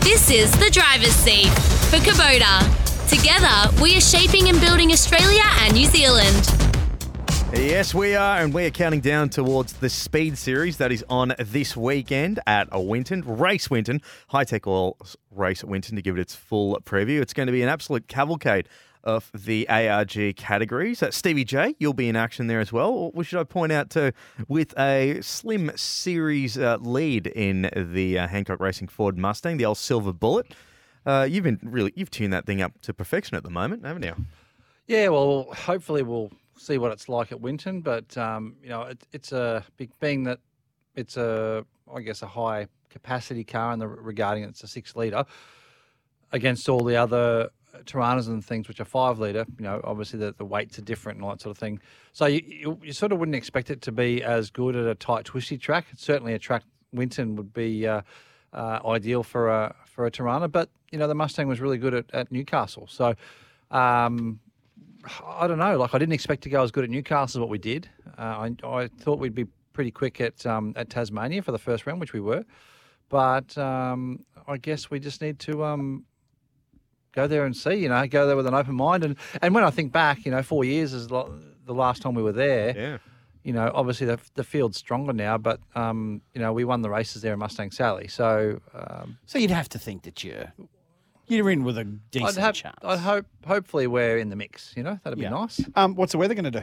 [0.00, 1.48] This is the driver's seat
[1.90, 2.91] for Kubota.
[3.12, 6.50] Together, we are shaping and building Australia and New Zealand.
[7.52, 11.34] Yes, we are, and we are counting down towards the Speed Series that is on
[11.38, 14.96] this weekend at Winton, Race Winton, High Tech Oil
[15.30, 17.20] Race Winton to give it its full preview.
[17.20, 18.66] It's going to be an absolute cavalcade
[19.04, 21.02] of the ARG categories.
[21.02, 23.12] Uh, Stevie J, you'll be in action there as well.
[23.12, 24.14] Or should I point out to
[24.48, 29.76] with a slim series uh, lead in the uh, Hancock Racing Ford Mustang, the old
[29.76, 30.54] Silver Bullet.
[31.04, 34.04] Uh, you've been really you've tuned that thing up to perfection at the moment, haven't
[34.04, 34.14] you?
[34.86, 39.02] Yeah, well, hopefully we'll see what it's like at Winton, but um, you know, it,
[39.12, 39.64] it's a
[40.00, 40.38] being that
[40.94, 45.24] it's a, I guess, a high capacity car, and the regarding it's a six liter
[46.32, 47.50] against all the other
[47.84, 51.16] Toranas and things, which are five litre, you know, obviously the, the weights are different
[51.16, 51.80] and all that sort of thing.
[52.12, 54.94] So you, you, you sort of wouldn't expect it to be as good at a
[54.94, 55.86] tight, twisty track.
[55.96, 58.02] Certainly, a track Winton would be uh,
[58.52, 61.94] uh, ideal for a for a Torana, but you know the Mustang was really good
[61.94, 62.86] at, at Newcastle.
[62.88, 63.14] So.
[63.70, 64.40] Um,
[65.26, 65.76] I don't know.
[65.78, 67.88] Like I didn't expect to go as good at Newcastle as what we did.
[68.16, 71.86] Uh, I, I thought we'd be pretty quick at um, at Tasmania for the first
[71.86, 72.44] round, which we were.
[73.08, 76.04] But um, I guess we just need to um,
[77.12, 77.74] go there and see.
[77.74, 79.04] You know, go there with an open mind.
[79.04, 81.24] And and when I think back, you know, four years is the
[81.66, 82.74] last time we were there.
[82.76, 82.98] Yeah.
[83.44, 86.90] You know, obviously the the field's stronger now, but um, you know, we won the
[86.90, 88.08] races there in Mustang Sally.
[88.08, 90.52] So um, So you'd have to think that you're
[91.26, 92.76] you're in with a decent I'd, have, chance.
[92.82, 94.74] I'd hope, hopefully, we're in the mix.
[94.76, 95.30] You know, that'd be Yeah.
[95.30, 95.60] nice.
[95.76, 96.62] Um, what's the weather going to do?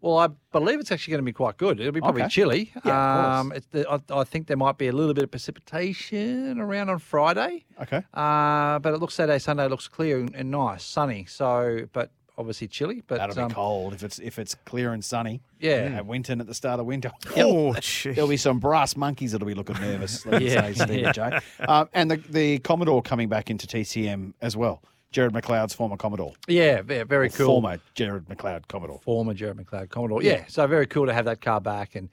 [0.00, 1.78] Well, I believe it's actually going to be quite good.
[1.80, 2.28] It'll be probably Okay.
[2.30, 2.72] chilly.
[2.84, 3.40] Yeah, of course.
[3.40, 6.90] um, it's the, I, I think there might be a little bit of precipitation around
[6.90, 7.64] on Friday.
[7.80, 8.02] Okay.
[8.14, 11.24] Uh, but it looks Saturday, Sunday looks clear and, and nice, sunny.
[11.26, 13.02] So, but obviously chilly.
[13.06, 15.42] But That'll be um, cold if it's if it's clear and sunny.
[15.60, 15.94] Yeah.
[15.96, 17.10] At Winton at the start of winter.
[17.36, 17.74] Oh,
[18.04, 20.24] There'll be some brass monkeys that'll be looking nervous.
[20.26, 20.72] Let me Yeah.
[20.72, 21.12] say, Steve Yeah.
[21.12, 21.38] J.
[21.66, 24.82] Um, and the, the Commodore coming back into TCM as well.
[25.12, 26.34] Jared McLeod's former Commodore.
[26.46, 27.46] Yeah, ve- very Or cool.
[27.46, 29.00] Former Jared McLeod Commodore.
[29.02, 30.22] former Jared McLeod Commodore.
[30.22, 30.44] Yeah.
[30.48, 32.10] so very cool to have that car back, and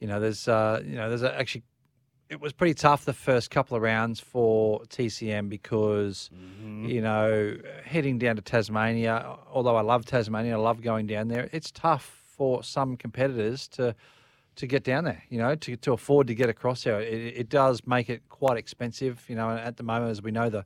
[0.00, 1.62] you know, there's uh, you know, there's actually,
[2.30, 6.30] it was pretty tough the first couple of rounds for TCM because
[6.86, 9.36] you know, heading down to Tasmania.
[9.52, 11.48] Although I love Tasmania, I love going down there.
[11.52, 13.94] It's tough for some competitors to
[14.56, 15.22] to get down there.
[15.28, 17.00] You know, to to afford to get across there.
[17.00, 19.24] It, it does make it quite expensive.
[19.28, 20.64] You know, and at the moment, as we know, the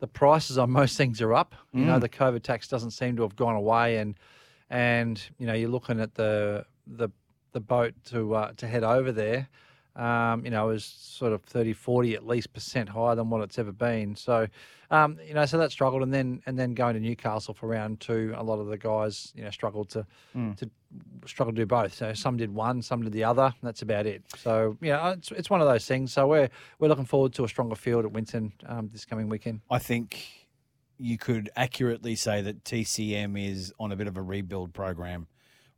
[0.00, 1.54] the prices on most things are up.
[1.72, 2.00] You know, Mm.
[2.02, 4.14] the COVID tax doesn't seem to have gone away, and
[4.70, 7.08] and you know you're looking at the the
[7.52, 9.48] the boat to uh, to head over there.
[9.98, 13.58] Um, you know, is sort of 30, 40 at least percent higher than what it's
[13.58, 14.14] ever been.
[14.14, 14.46] So,
[14.92, 17.98] um, you know, so that struggled, and then and then going to Newcastle for round
[17.98, 20.56] two, a lot of the guys, you know, struggled to Mm.
[20.58, 20.70] to
[21.26, 21.92] struggled to do both.
[21.94, 23.52] So some did one, some did the other.
[23.62, 24.22] That's about it.
[24.36, 26.12] So yeah, it's it's one of those things.
[26.12, 29.62] So we're we're looking forward to a stronger field at Winton um, this coming weekend.
[29.68, 30.26] I think
[30.96, 35.26] you could accurately say that TCM is on a bit of a rebuild program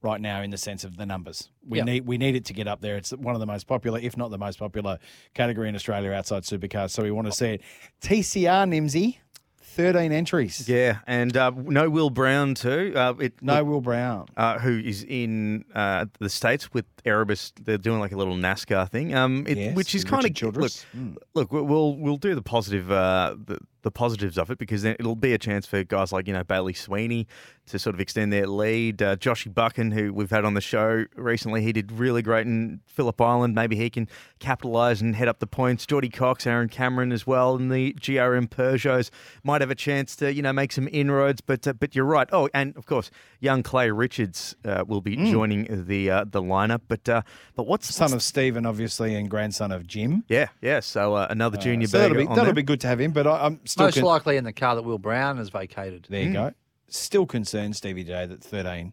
[0.03, 1.51] right now in the sense of the numbers.
[1.66, 1.84] We Yeah.
[1.84, 2.96] need we need it to get up there.
[2.96, 4.98] It's one of the most popular, if not the most popular
[5.34, 6.90] category in Australia outside supercars.
[6.90, 7.62] So we want to see it.
[8.01, 9.18] TCR Nimsy,
[9.62, 10.68] thirteen entries.
[10.68, 12.92] Yeah, and uh, no Will Brown too.
[12.96, 14.26] Uh, it, No Will Brown.
[14.36, 17.53] uh, who is in uh, the states with Erebus.
[17.61, 20.72] They're doing like a little NASCAR thing, um, it, Yes, which is kind of look.
[20.96, 21.16] Mm.
[21.34, 24.97] Look, we- we'll we'll do the positive uh, the, the positives of it because then
[24.99, 27.26] it'll be a chance for guys like you know Bailey Sweeney
[27.66, 29.01] to sort of extend their lead.
[29.01, 32.81] Uh, Joshy Buchan, who we've had on the show recently, he did really great in
[32.87, 33.55] Phillip Island.
[33.55, 34.09] Maybe he can
[34.41, 35.87] capitalise and head up the points.
[35.87, 39.11] Geordie Cox, Aaron Cameron as well, and the GRM Peugeots
[39.45, 41.41] might have a chance to you know make some inroads.
[41.41, 42.28] But uh, but you're right.
[42.33, 43.11] Oh, and of course,
[43.41, 45.31] young Clay Richards uh, will be Mm.
[45.31, 46.81] joining the uh, the lineup.
[46.89, 47.22] But uh,
[47.55, 50.24] but what's Son what's- of Stephen, obviously, and grandson of Jim.
[50.28, 50.81] yeah yeah.
[50.81, 52.55] So uh, another junior so that'll be that'll there.
[52.55, 53.11] be good to have him.
[53.12, 56.06] But I, I'm still Most con- likely in the car that Will Brown has vacated.
[56.08, 56.32] There you hmm.
[56.32, 56.52] go.
[56.88, 58.92] Still concerned, Stevie J, that 13.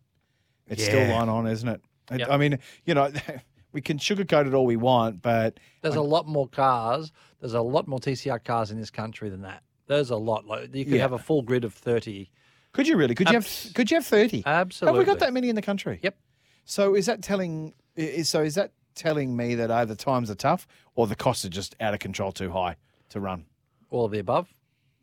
[0.67, 1.17] It's still Yeah.
[1.17, 1.81] line on, isn't it?
[2.11, 2.29] It- Yep.
[2.29, 3.11] I mean, you know,
[3.71, 7.11] we can sugarcoat it all we want, but There's a lot more cars.
[7.39, 9.63] There's a lot more TCR cars in this country than that.
[9.87, 10.45] There's a lot.
[10.45, 11.01] Like you could Yeah.
[11.01, 12.29] have a full grid of thirty.
[12.73, 13.15] could you really?
[13.15, 13.47] Could you have?
[13.73, 14.43] Could you have 30?
[14.45, 14.99] Absolutely.
[14.99, 15.99] Have we got that many in the country?
[16.03, 16.17] Yep.
[16.65, 17.73] So is that telling?
[17.95, 21.45] Is so is that telling me that oh, either times are tough or the costs
[21.45, 22.75] are just out of control, too high
[23.09, 23.45] to run?
[23.89, 24.53] All of the above.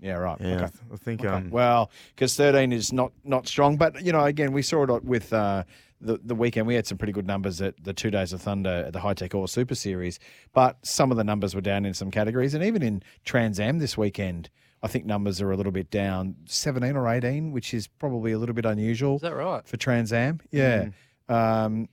[0.01, 0.38] Yeah, right.
[0.40, 0.68] Yeah, Okay.
[0.92, 1.28] I think Okay.
[1.28, 5.05] um, well, because 13 is not not strong, but you know, again, we saw it
[5.05, 5.64] with uh,
[6.01, 6.66] the the weekend.
[6.66, 9.14] We had some pretty good numbers at the two days of Thunder at the High
[9.14, 10.18] Tech Ore Super Series,
[10.53, 13.78] but some of the numbers were down in some categories, and even in Trans Am
[13.78, 14.51] this weekend,
[14.82, 18.38] I think numbers are a little bit down, 17 or 18, which is probably a
[18.38, 19.66] little bit unusual Is that right?
[19.66, 20.40] for Trans Am.
[20.51, 20.88] Yeah.
[21.28, 21.88] Um,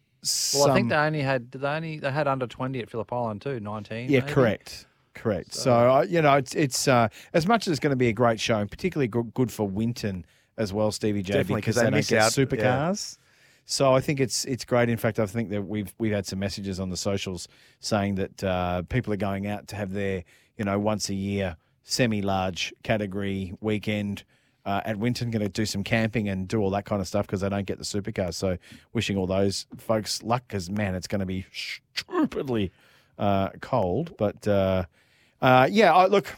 [0.54, 3.14] Well, I think they only had did they only they had under twenty at Phillip
[3.14, 4.10] Island too, nineteen.
[4.10, 4.34] yeah, maybe?
[4.34, 4.86] correct.
[5.14, 5.54] Correct.
[5.54, 8.14] So, uh, you know, it's it's uh, as much as it's going to be a
[8.14, 10.26] great show, and particularly good, good for Winton
[10.58, 13.18] as well, Stevie J, Definitely, because 'cause they they, miss out, supercars.
[13.66, 14.90] So I think it's it's great.
[14.90, 17.48] In fact, I think that we've we've had some messages on the socials
[17.80, 20.24] saying that uh, people are going out to have their
[20.58, 24.24] you know once a year semi large category weekend.
[24.64, 27.26] Uh, at Winton, going to do some camping and do all that kind of stuff
[27.26, 28.36] because they don't get the supercars.
[28.36, 28.60] So,
[28.94, 32.72] wishing all those folks luck because man, it's going to be stupidly
[33.18, 34.16] uh, cold.
[34.18, 34.48] But
[35.42, 36.34] uh, yeah, I, look,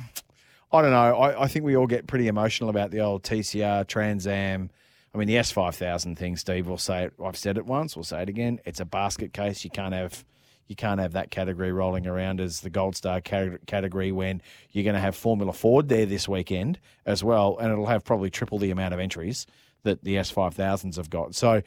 [0.72, 1.16] I don't know.
[1.18, 4.70] I, I think we all get pretty emotional about the old TCR Trans Am.
[5.14, 7.14] I mean, the S5000 thing, Steve, we'll say it.
[7.24, 8.60] I've said it once, we'll say it again.
[8.66, 9.64] It's a basket case.
[9.64, 10.26] You can't have.
[10.68, 14.42] you can't have that category rolling around as the Gold Star category when
[14.72, 18.32] you're going to have Formula Ford there this weekend as well, and it'll have probably
[18.32, 19.46] triple the amount of entries
[19.84, 21.36] that the S5000s have got.
[21.36, 21.62] So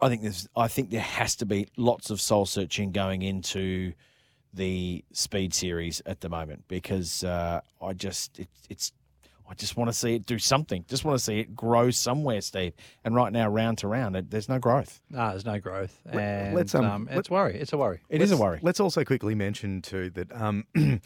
[0.00, 3.92] I think there's I think there has to be lots of soul searching going into
[4.54, 8.92] the speed series at the moment because uh, I just it, it's
[9.48, 10.84] I just want to see it do something.
[10.88, 12.72] Just want to see it grow somewhere, Steve.
[13.04, 15.00] And right now, round to round, it, there's no growth.
[15.10, 17.56] No, there's no growth, Let- and let's, um, um, let- it's worry.
[17.58, 18.00] It's a worry.
[18.08, 18.58] It is a Let's- worry.
[18.62, 20.66] Let's also quickly mention too that um,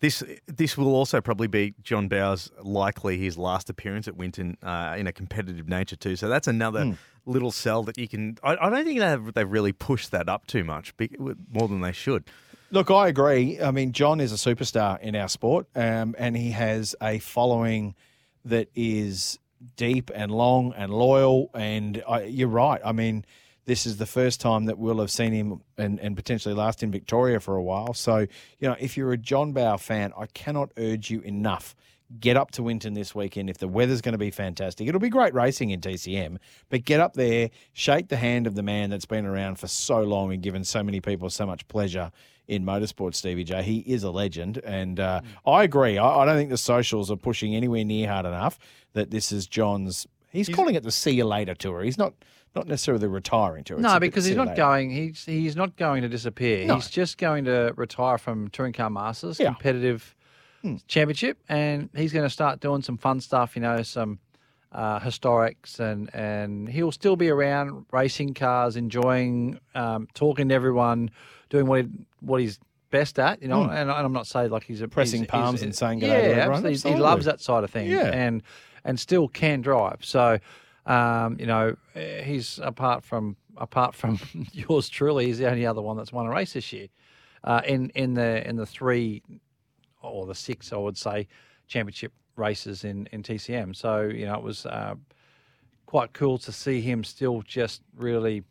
[0.00, 4.94] this this will also probably be John Bowe's likely his last appearance at Winton uh,
[4.98, 6.16] in a competitive nature too.
[6.16, 6.92] So that's another Hmm.
[7.24, 8.36] little cell that you can.
[8.42, 10.92] I, I don't think they've they've really pushed that up too much,
[11.50, 12.24] more than they should.
[12.72, 13.60] Look, I agree.
[13.60, 17.94] I mean, John is a superstar in our sport, um, and he has a following
[18.44, 19.38] that is
[19.76, 21.50] deep and long and loyal.
[21.54, 22.80] And I, you're right.
[22.84, 23.24] I mean,
[23.66, 26.90] this is the first time that we'll have seen him and, and potentially last in
[26.90, 27.94] Victoria for a while.
[27.94, 31.76] So, you know, if you're a John Bowe fan, I cannot urge you enough.
[32.20, 33.48] Get up to Winton this weekend.
[33.48, 36.38] If the weather's going to be fantastic, it'll be great racing in TCM.
[36.68, 40.00] But get up there, shake the hand of the man that's been around for so
[40.00, 42.10] long and given so many people so much pleasure
[42.48, 43.62] in motorsport, Stevie J.
[43.62, 44.58] He is a legend.
[44.64, 45.98] And uh, I agree.
[45.98, 48.58] I, I don't think the socials are pushing anywhere near hard enough
[48.92, 50.06] that this is John's.
[50.30, 51.82] He's, calling it the see you later tour.
[51.82, 52.12] He's not
[52.54, 53.78] not necessarily the retiring tour.
[53.78, 54.56] It's No, because he's not later.
[54.56, 54.90] going.
[54.90, 56.66] He's he's not going to disappear.
[56.66, 56.74] No.
[56.76, 59.48] He's just going to retire from touring car masters Yeah.
[59.48, 59.54] Hmm.
[59.54, 60.14] competitive
[60.86, 63.56] championship, and he's going to start doing some fun stuff.
[63.56, 64.18] You know, some
[64.72, 71.10] uh, historics, and and he'll still be around racing cars, enjoying um, talking to everyone,
[71.50, 71.88] doing what he,
[72.26, 72.58] what he's
[72.90, 73.40] best at.
[73.42, 73.70] You know, Hmm.
[73.70, 76.08] and, and I'm not saying like he's a Pressing he's- palms he's- and saying good
[76.08, 76.64] yeah, everyone.
[76.66, 76.92] absolutely.
[76.92, 78.10] He loves that side of things, Yeah.
[78.12, 78.42] and
[78.84, 80.04] and still can drive.
[80.04, 80.38] So,
[80.86, 84.18] um, you know, he's apart from apart from
[84.52, 86.88] yours truly, he's the only other one that's won a race this year.
[87.42, 89.22] Uh, in in the in the three
[90.02, 91.26] or the six, I would say,
[91.66, 93.74] championship races in in TCM.
[93.74, 94.94] So you know, it was uh,
[95.86, 98.42] quite cool to see him still just really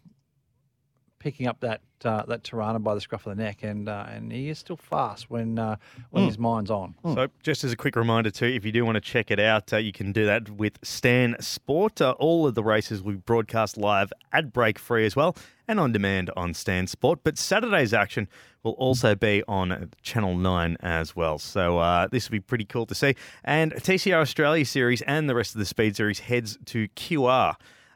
[1.26, 4.32] picking up that uh, that Torana by the scruff of the neck, and uh, and
[4.32, 5.76] he is still fast when uh,
[6.12, 6.28] when Mm.
[6.28, 6.94] his mind's on.
[7.04, 9.74] So, just as a quick reminder, too, if you do want to check it out,
[9.74, 12.00] uh, you can do that with Stan Sport.
[12.00, 15.36] Uh, all of the races we broadcast live, ad break free as well,
[15.68, 17.20] and on demand on Stan Sport.
[17.24, 18.28] But Saturday's action
[18.62, 21.40] will also be on Channel 9 as well.
[21.40, 23.16] So, uh, this will be pretty cool to see.
[23.44, 27.56] And TCR Australia Series and the rest of the Speed Series heads to QR.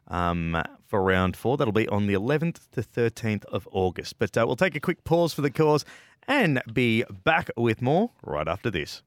[0.10, 1.56] Um, for round four.
[1.56, 4.18] That'll be on the 11th to 13th of August.
[4.18, 5.86] But uh, we'll take a quick pause for the cause
[6.28, 9.04] and be back with more right after this.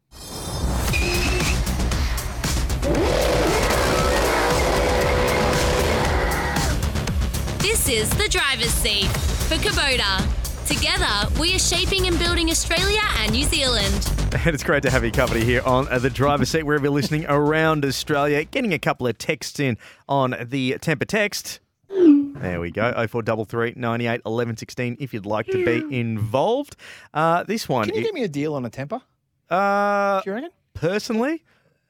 [7.59, 9.09] This is the driver's seat
[9.49, 10.42] for Kubota.
[10.67, 14.11] Together, we are shaping and building Australia and New Zealand.
[14.33, 17.27] And it's great to have your company here on the driver's seat, wherever you're listening
[17.29, 18.45] around Australia.
[18.45, 19.77] Getting a couple of texts in
[20.09, 21.61] on the Tempur text.
[21.89, 22.93] There we go.
[22.93, 26.77] 0433 98 11 16 if you'd like to be involved.
[27.13, 27.87] Uh, this one.
[27.89, 29.03] Can you give me a deal on a Tempur?
[29.51, 30.51] uh, Do you reckon?
[30.75, 31.45] personally,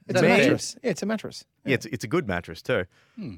[0.07, 0.75] It's a mattress.
[0.83, 1.45] Yeah, it's a mattress.
[1.65, 2.85] Yeah, it's, it's a good mattress too.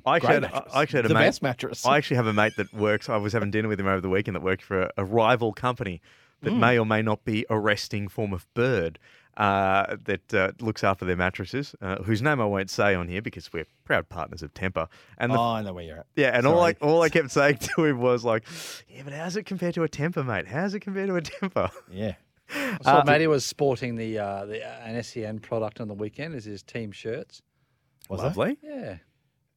[0.06, 0.74] I, actually Great had, mattress.
[0.74, 1.86] I actually had a The mate, best mattress.
[1.86, 3.10] I actually have a mate that works.
[3.10, 5.54] I was having dinner with him over the weekend that worked for a, a rival
[5.54, 6.02] company
[6.42, 6.60] that Hmm.
[6.60, 9.00] may or may not be a resting form of bird
[9.38, 13.22] uh, that uh, looks after their mattresses, uh, whose name I won't say on here
[13.22, 14.88] because we're proud partners of Tempur.
[15.18, 16.06] And the, oh, I know where you're at.
[16.16, 18.46] yeah, and all I all I kept saying to him was like,
[18.88, 20.48] "Yeah, but how's it compared to a Tempur, mate?
[20.48, 22.14] How's it compared to a Tempur?" Yeah.
[22.54, 26.36] I saw Matty was sporting the uh, the uh, an SEN product on the weekend
[26.36, 27.42] as his team shirts.
[28.10, 28.28] Was that?
[28.28, 28.58] Lovely.
[28.62, 28.98] Yeah.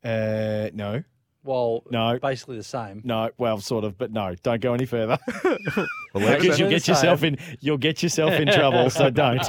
[0.03, 1.03] Uh, no.
[1.49, 2.19] Well, No.
[2.19, 3.01] basically the same.
[3.05, 5.19] No, well, sort of, but no, don't go any further.
[6.15, 8.89] Because you'll get yourself in, you'll get yourself in trouble.
[8.91, 9.47] So don't,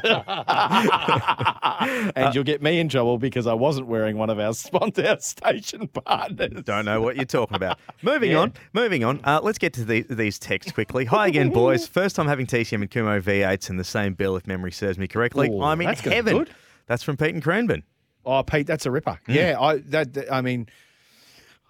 [2.16, 5.88] and you'll get me in trouble because I wasn't wearing one of our sponsor station
[5.88, 6.64] partners.
[6.66, 7.80] Don't know what you're talking about.
[8.02, 9.22] Moving on, moving on.
[9.24, 11.06] Uh, let's get to the, these texts quickly.
[11.06, 11.88] Hi again, boys.
[11.88, 15.08] First time having TCM and Kumho V8s in the same bill, if memory serves me
[15.08, 15.50] correctly.
[15.50, 16.38] Ooh, I'm in that's gonna heaven.
[16.40, 16.50] good.
[16.88, 17.84] That's from Pete and Cranbourne.
[18.26, 19.20] Oh, Pete, that's a ripper.
[19.28, 20.68] Yeah, I that, that- I mean,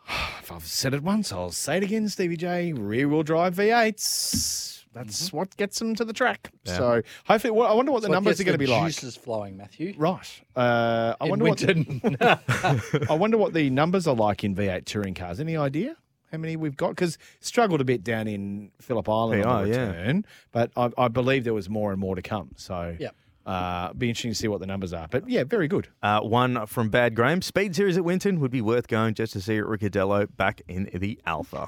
[0.40, 2.10] if I've said it once, I'll say it again.
[2.10, 4.84] Stevie J, rear wheel drive V8s.
[4.92, 6.50] That's what gets them to the track.
[6.66, 8.86] So hopefully, well, I wonder what the numbers are going to be like.
[8.86, 9.94] Juices flowing, Matthew.
[9.96, 10.42] Right.
[10.56, 11.58] Uh, I In wonder what.
[11.60, 15.40] The, I wonder what the numbers are like in V8 touring cars.
[15.40, 15.96] Any idea
[16.32, 16.90] how many we've got?
[16.90, 19.88] Because struggled a bit down in Phillip Island on the Yeah, yeah.
[19.90, 22.50] return, but I, I believe there was more and more to come.
[22.56, 23.16] So Yep.
[23.46, 25.08] Uh, be interesting to see what the numbers are.
[25.10, 25.88] But yeah, very good.
[26.04, 27.42] Uh, one from Bad Graham.
[27.42, 31.20] Speed series at Winton would be worth going just to see Ricciardello back in the
[31.26, 31.68] Alfa.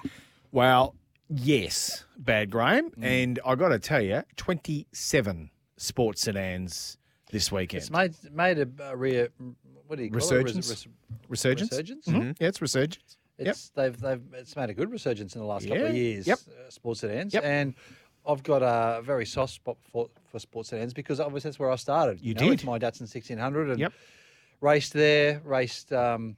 [0.52, 0.96] Well,
[1.34, 2.92] Yes, bad Graham.
[3.02, 6.98] And I got to tell you, 27 sports sedans
[7.32, 7.84] this weekend.
[7.84, 9.28] It's made made a, a re,
[9.88, 10.68] what do you call Resurgence?
[10.70, 10.72] it?
[10.72, 10.88] Res- res-
[11.30, 11.72] Resurgence?
[11.72, 12.06] Resurgence.
[12.08, 12.36] Mhm.
[12.40, 13.18] Yeah, it's resurgence.
[13.38, 16.28] It's they've they've it's made a good resurgence in the last couple of years.
[16.28, 16.40] Yep.
[16.48, 17.34] Uh, sports sedans.
[17.34, 17.44] Yep.
[17.46, 17.76] And
[18.28, 21.76] I've got a very soft spot for, for sports sedans because obviously that's where I
[21.76, 22.22] started.
[22.22, 22.66] You know, with did.
[22.66, 23.94] my Datsun 1600 and Yep.
[24.62, 25.42] raced there.
[25.44, 26.36] Raced um,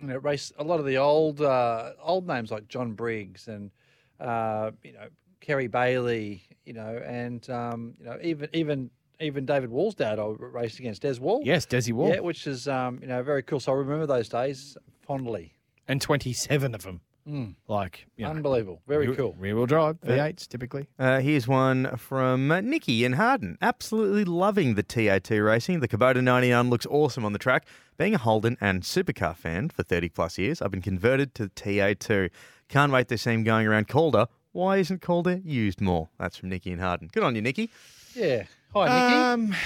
[0.00, 3.70] you know raced a lot of the old uh, old names like John Briggs and
[4.18, 5.08] uh, you know
[5.40, 6.42] Kerry Bailey.
[6.66, 11.02] You know and um, you know even even even David Wall's dad I raced against
[11.02, 11.42] Des Wall.
[11.44, 12.08] Yes, Desi Wall.
[12.08, 13.60] Yeah, which is um, you know very cool.
[13.60, 15.54] So I remember those days fondly.
[15.88, 17.00] And 27 of them.
[17.30, 17.54] Mm.
[17.68, 18.82] Like, you know, Unbelievable.
[18.88, 19.34] Very rear- cool.
[19.38, 20.88] Rear wheel drive, V8s typically.
[20.98, 23.56] Uh, here's one from uh, Nikki in Harden.
[23.62, 25.80] Absolutely loving the TA2 racing.
[25.80, 27.66] The Kubota 99 looks awesome on the track.
[27.98, 31.50] Being a Holden and supercar fan for 30 plus years, I've been converted to the
[31.50, 32.30] TA2.
[32.68, 34.26] Can't wait to see him going around Calder.
[34.52, 36.08] Why isn't Calder used more?
[36.18, 37.08] That's from Nikki in Harden.
[37.12, 37.70] Good on you, Nikki.
[38.14, 38.44] Yeah.
[38.74, 39.16] Hi, Nikki.
[39.52, 39.56] Um,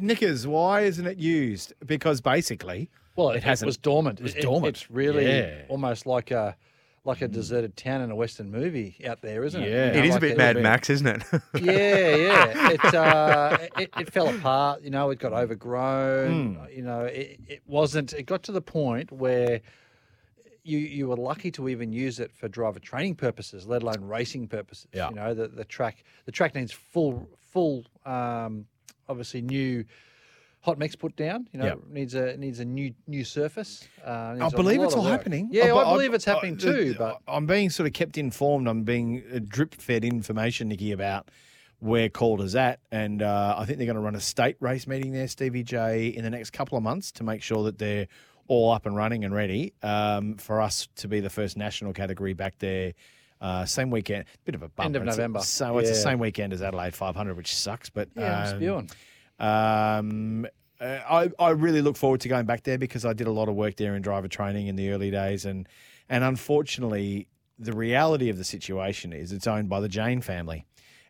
[0.00, 1.72] Knickers, why isn't it used?
[1.84, 3.66] Because basically, well, it it, hasn't.
[3.66, 4.20] was dormant.
[4.20, 4.76] It was It- dormant.
[4.76, 5.62] It's really Yeah.
[5.68, 6.56] almost like a
[7.04, 9.70] like a deserted town in a western movie out there, isn't it?
[9.70, 9.86] Yeah.
[9.86, 11.22] You know, It is a like bit Mad Max, isn't it?
[11.60, 12.70] yeah, yeah.
[12.70, 14.82] It, uh, it it fell apart.
[14.82, 16.54] You know, it got overgrown.
[16.54, 16.64] Hmm.
[16.74, 18.12] You know, it, it wasn't.
[18.14, 19.60] It got to the point where
[20.62, 24.48] you you were lucky to even use it for driver training purposes, let alone racing
[24.48, 24.88] purposes.
[24.92, 25.10] Yeah.
[25.10, 28.66] You know, the the track the track needs full full um,
[29.08, 29.84] obviously new.
[30.64, 31.78] Hot mix put down, you know, Yep.
[31.90, 33.86] needs a needs a new new surface.
[34.02, 35.10] Uh, I believe it's all work.
[35.12, 35.50] happening.
[35.52, 36.94] Yeah, I- I, believe it's happening I- too.
[36.98, 38.66] But I'm being sort of kept informed.
[38.66, 41.30] I'm being uh, drip fed information, Nikki, about
[41.80, 45.12] where Calder's at, and uh, I think they're going to run a state race meeting
[45.12, 48.08] there, Stevie J, in the next couple of months to make sure that they're
[48.48, 52.32] all up and running and ready um, for us to be the first national category
[52.32, 52.94] back there.
[53.38, 54.86] Uh, same weekend, bit of a bump.
[54.86, 55.40] End of November.
[55.40, 57.90] So it's the same weekend as Adelaide 500, which sucks.
[57.90, 58.90] But yeah, I'm um, spewing.
[59.38, 60.46] Um,
[60.80, 63.48] uh, I, I really look forward to going back there because I did a lot
[63.48, 65.68] of work there in driver training in the early days, and
[66.08, 67.28] and unfortunately,
[67.58, 70.66] the reality of the situation is it's owned by the Jane family,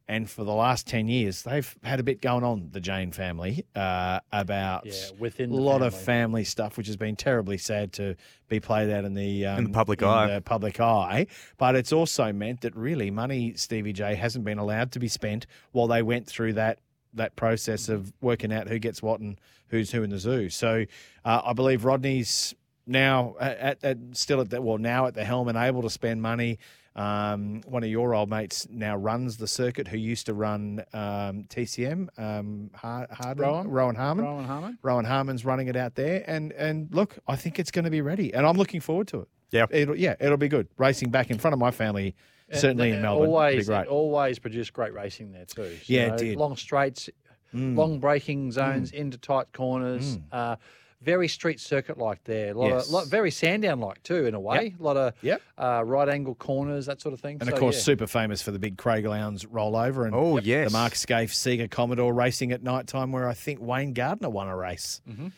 [0.07, 3.65] and for the last ten years, they've had a bit going on the Jane family
[3.75, 6.05] uh, about Yeah, within a the lot of family.
[6.05, 8.17] family stuff, which has been terribly sad to
[8.49, 10.35] be played out in the um, In the public eye.
[10.35, 11.27] the public eye.
[11.57, 15.47] But it's also meant that really money, Stevie J, hasn't been allowed to be spent
[15.73, 16.79] while they went through that
[17.15, 19.39] that process of working out who gets what and
[19.69, 20.49] who's who in the zoo.
[20.51, 20.85] So
[21.25, 22.55] uh, I believe Rodney's
[22.87, 26.23] now at, at still at the well now at the helm and able to spend
[26.23, 26.59] money.
[26.97, 31.45] Um, one of your old mates now runs the circuit, who used to run um,
[31.49, 32.09] TCM.
[32.17, 33.69] Um, Har- Hardman, Rowan?
[33.69, 34.25] Rowan Harmon.
[34.25, 34.79] Rowan Harmon?
[34.81, 38.01] Rowan Harmon's running it out there, and and look, I think it's going to be
[38.01, 39.29] ready, and I'm looking forward to it.
[39.51, 39.67] Yeah.
[39.71, 40.69] it'll, yeah, it'll be good.
[40.79, 42.15] Racing back in front of my family,
[42.55, 43.87] certainly in Melbourne, Always, be great.
[43.89, 45.65] always produced great racing there too.
[45.77, 46.39] So, Yeah, you it know, did.
[46.39, 47.11] Long straights,
[47.55, 47.77] Mm.
[47.77, 50.19] long braking zones into tight corners.
[50.33, 50.57] Uh,
[51.03, 52.53] very street circuit like there.
[52.53, 52.87] A lot Yes.
[52.87, 54.75] of, lot, very Sandown like too in a way.
[54.81, 55.43] A lot of Yep.
[55.59, 57.37] uh, right angle corners, that sort of thing.
[57.41, 57.83] And So, of course, yeah.
[57.83, 60.71] super famous for the big Craig Lowndes rollover and Oh, yes.
[60.71, 64.49] the Mark Skaife Sega Commodore racing at night time, where I think Wayne Gardner won
[64.49, 65.29] a race Mm-hmm.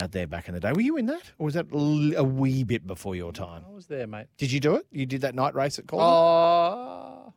[0.00, 0.72] Out there back in the day.
[0.72, 3.64] Were you in that, or was that l- a wee bit before your time?
[3.68, 4.26] I was there, mate.
[4.38, 4.86] Did you do it?
[4.90, 6.04] You did that night race at Calder?
[6.04, 7.30] Oh, uh,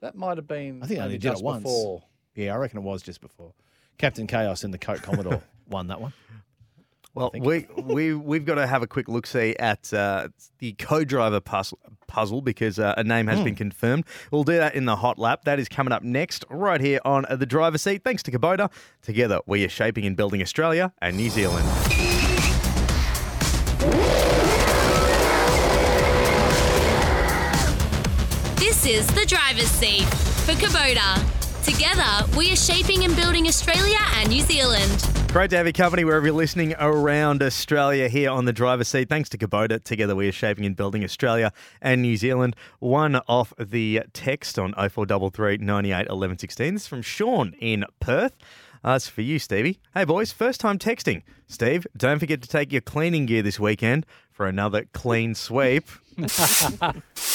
[0.00, 0.82] that might have been.
[0.82, 1.62] I think I only did it just once.
[1.64, 2.02] Before.
[2.34, 3.52] Yeah, I reckon it was just before.
[3.98, 6.12] Captain Chaos and the Coke Commodore won that one.
[7.14, 11.40] Well, we we we've got to have a quick look see at uh, the co-driver
[11.40, 13.44] puzzle, puzzle because uh, a name has Hmm.
[13.44, 14.04] been confirmed.
[14.32, 15.44] We'll do that in the hot lap.
[15.44, 18.02] That is coming up next, right here on the driver's seat.
[18.02, 18.68] Thanks to Kubota.
[19.00, 21.68] Together, we are shaping and building Australia and New Zealand.
[28.56, 30.02] This is the driver's seat
[30.44, 31.43] for Kubota.
[31.64, 35.08] Together, we are shaping and building Australia and New Zealand.
[35.28, 39.08] Great to have your company wherever you're listening around Australia here on the driver's seat.
[39.08, 39.82] Thanks to Kubota.
[39.82, 42.54] Together we are shaping and building Australia and New Zealand.
[42.80, 46.74] One off the text on 0433 98 11 16.
[46.74, 48.36] This is from Sean in Perth.
[48.84, 49.80] It's for you, Stevie.
[49.94, 51.22] Hey, boys, first time texting.
[51.46, 55.88] Steve, don't forget to take your cleaning gear this weekend for another clean sweep.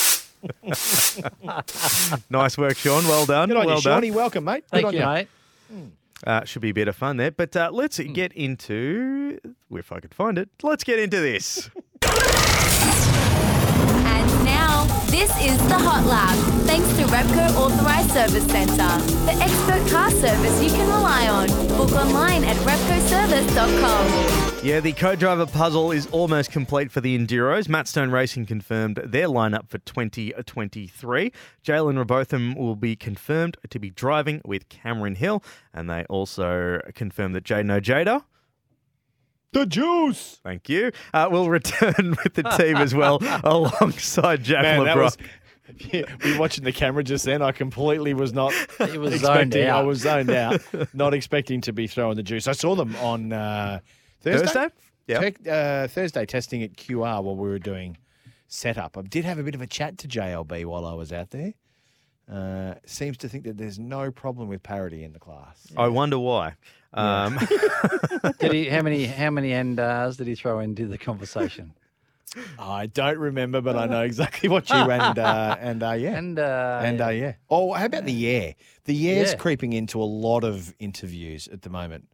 [2.30, 3.04] nice work, Sean.
[3.06, 3.50] Well done.
[3.50, 3.98] Good on well you, done.
[3.98, 4.12] Shawnee.
[4.12, 4.64] Welcome, mate.
[4.72, 5.28] Good Thank on you, mate.
[6.26, 7.32] Uh, should be a bit of fun there.
[7.32, 9.40] But uh, let's get into,
[9.72, 11.70] if I could find it, let's get into this.
[15.10, 16.36] this is the Hot Lap,
[16.68, 21.48] Thanks to Repco Authorised Service Centre, the expert car service you can rely on.
[21.70, 24.64] Book online at repcoservice.com.
[24.64, 27.68] Yeah, the co-driver puzzle is almost complete for the Enduros.
[27.68, 31.32] Matt Stone Racing confirmed their lineup for 2023.
[31.64, 35.44] Jaylyn Robotham will be confirmed to be driving with Cameron Hill,
[35.74, 38.26] and they also confirmed that Jayden Ojeda
[39.52, 40.40] The juice.
[40.44, 40.92] Thank you.
[41.14, 45.04] Uh, will return with the team as well, alongside Jack Man, that LeBron.
[45.04, 45.18] was.
[45.94, 47.44] Yeah, we were watching the camera just then.
[47.44, 48.52] I completely was not
[48.90, 49.70] He was zoned expecting.
[49.70, 50.62] I was zoned out,
[50.96, 52.48] not expecting to be throwing the juice.
[52.48, 53.80] I saw them on uh,
[54.20, 54.48] Thursday.
[54.48, 54.76] Thursday?
[55.06, 55.22] Yep.
[55.22, 57.98] Tech- uh, Thursday testing at QR while we were doing
[58.48, 58.98] setup.
[58.98, 61.54] I did have a bit of a chat to JLB while I was out there.
[62.28, 65.68] Uh, seems to think that there's no problem with parity in the class.
[65.78, 66.56] I wonder why.
[66.94, 67.38] Um,
[68.40, 68.70] Did he?
[68.70, 69.06] How many?
[69.22, 71.74] How many NDARs did he throw into the conversation?
[72.60, 76.18] I don't remember, but I know exactly what you and uh, and uh, yeah.
[76.18, 77.34] And uh, And uh, yeah.
[77.50, 78.54] Oh, how about the yeah?
[78.86, 79.38] The yeah's Yeah.
[79.38, 82.08] creeping into a lot of interviews at the moment,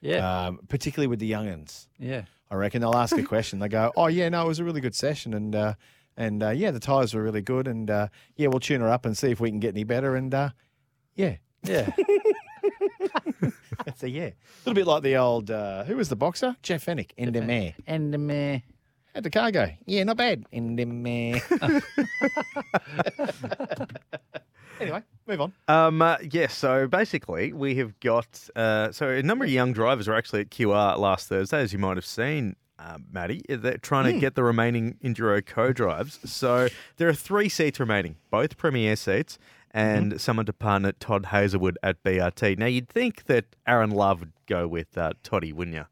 [0.00, 1.86] yeah, um, particularly with the youngins.
[1.98, 2.22] yeah.
[2.50, 3.58] I reckon they'll ask a question.
[3.58, 5.74] They go, "Oh yeah, no, it was a really good session, and uh,
[6.16, 9.04] and uh, yeah, the tires were really good, and uh, yeah, we'll tune her up
[9.04, 10.50] and see if we can get any better." And uh,
[11.14, 11.90] yeah, Yeah,
[13.92, 14.26] that's a yeah.
[14.26, 14.34] A
[14.66, 16.56] little bit like the old uh, who was the boxer?
[16.62, 17.74] Jeff Fenech, in the mare.
[17.86, 18.60] and the meh.
[19.14, 19.68] How'd the car go?
[19.86, 20.44] Yeah, not bad.
[20.52, 21.40] In the mare.
[24.80, 25.52] anyway, move on.
[25.66, 30.06] Um, uh, yes, so basically we have got uh, so a number of young drivers
[30.08, 33.42] were actually at QR last Thursday, as you might have seen, uh, Maddie.
[33.48, 36.18] They're trying to get the remaining Enduro co-drives.
[36.30, 36.68] So
[36.98, 39.38] there are three seats remaining, both PremiAir seats,
[39.78, 42.58] and someone to partner Todd Hazelwood at BRT.
[42.58, 45.84] Now you'd think that Aaron Love would go with uh, Toddy, wouldn't you?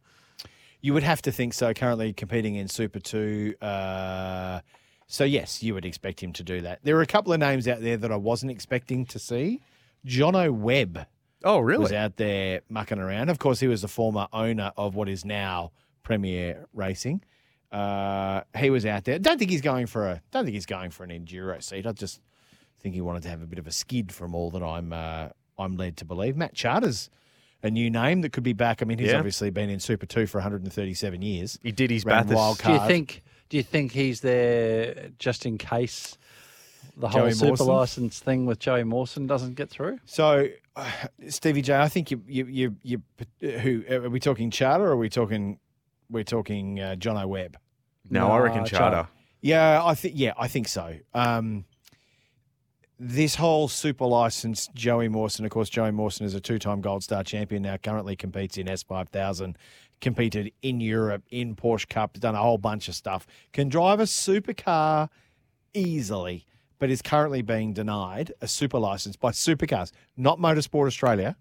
[0.80, 1.72] You would have to think so.
[1.72, 4.60] Currently competing in Super Two, uh,
[5.06, 6.80] so yes, you would expect him to do that.
[6.82, 9.60] There are a couple of names out there that I wasn't expecting to see.
[10.06, 11.06] Jono Webb
[11.44, 11.82] Oh, really?
[11.82, 13.28] was out there mucking around.
[13.28, 15.72] Of course, he was the former owner of what is now
[16.04, 17.22] PremiAir Racing.
[17.72, 19.18] Uh, he was out there.
[19.18, 20.22] Don't think he's going for a.
[20.30, 21.86] Don't think he's going for an enduro seat.
[21.86, 22.20] I just
[22.80, 24.92] think he wanted to have a bit of a skid from all that I'm.
[24.92, 26.36] Uh, I'm led to believe.
[26.36, 27.08] Matt Chahda's
[27.62, 28.82] a new name that could be back.
[28.82, 29.16] I mean, he's Yeah.
[29.16, 31.58] obviously been in Super Two for 137 years.
[31.62, 32.36] He did his Ran Bathurst.
[32.36, 32.88] wild Do you card.
[32.90, 33.22] think?
[33.48, 36.18] Do you think he's there just in case
[36.96, 37.66] the whole Joey super Mawson?
[37.68, 39.98] license thing with Joey Mawson doesn't get through?
[40.04, 40.90] So, uh,
[41.28, 42.44] Stevie J, I think you, you,
[42.82, 43.02] you,
[43.40, 45.58] you, who are we talking Chahda or are we talking?
[46.10, 47.56] We're talking uh, Jono Webb.
[48.10, 49.08] No, I reckon No, Charter.
[49.40, 50.14] Yeah, I think.
[50.16, 50.96] Yeah, I think so.
[51.14, 51.64] Um,
[52.98, 55.44] this whole super license, Joey Mawson.
[55.44, 57.62] Of course, Joey Mawson is a two-time Gold Star champion.
[57.62, 59.58] Now, currently competes in S five thousand.
[59.98, 63.26] Competed in Europe, in Porsche Cup, done a whole bunch of stuff.
[63.54, 65.08] Can drive a supercar
[65.72, 66.44] easily,
[66.78, 71.34] but is currently being denied a super license by Supercars, not Motorsport Australia,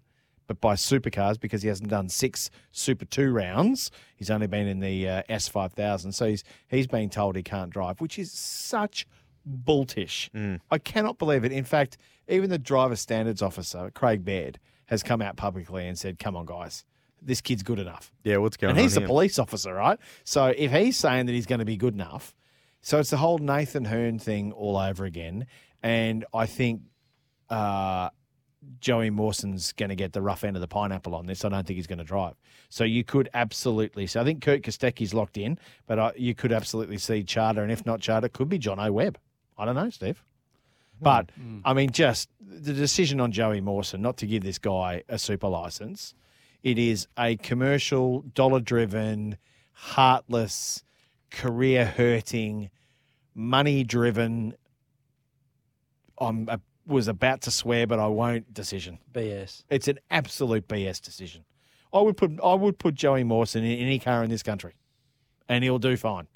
[0.46, 3.90] but by Supercars because he hasn't done six Super Two rounds.
[4.14, 7.42] He's only been in the uh, S five thousand, so he's he's being told he
[7.42, 9.06] can't drive, which is such
[9.46, 10.30] bultish.
[10.70, 11.52] I cannot believe it.
[11.52, 11.96] In fact,
[12.28, 16.46] even the driver standards officer Craig Baird has come out publicly and said, "Come on,
[16.46, 16.84] guys."
[17.22, 18.12] This kid's good enough.
[18.24, 18.76] Yeah, what's going on?
[18.76, 19.06] And he's here?
[19.06, 19.98] police officer, right?
[20.24, 22.34] So if he's saying that he's going to be good enough,
[22.82, 25.46] so it's the whole Nathan Herne thing all over again.
[25.82, 26.82] And I think
[27.48, 28.10] uh,
[28.80, 31.44] Joey Mawson's going to get the rough end of the pineapple on this.
[31.44, 32.34] I don't think he's going to drive.
[32.68, 34.06] So you could absolutely.
[34.06, 37.72] So I think Kurt Kostecki's locked in, but uh, you could absolutely see Chahda, and
[37.72, 39.18] if not Chahda, could be Jono Webb.
[39.58, 40.22] I don't know, Steve.
[40.98, 41.04] Hmm.
[41.04, 41.60] But hmm.
[41.64, 45.48] I mean, just the decision on Joey Mawson not to give this guy a super
[45.48, 46.14] license.
[46.62, 49.38] It is a commercial, dollar driven,
[49.72, 50.82] heartless,
[51.30, 52.70] career hurting,
[53.34, 54.54] money driven.
[56.18, 58.52] I'm I was about to swear, but I won't.
[58.52, 58.98] Decision.
[59.12, 59.64] BS.
[59.68, 61.44] It's an absolute BS decision.
[61.92, 64.74] I would put I would put Joey Mawson in any car in this country,
[65.48, 66.26] and he'll do fine,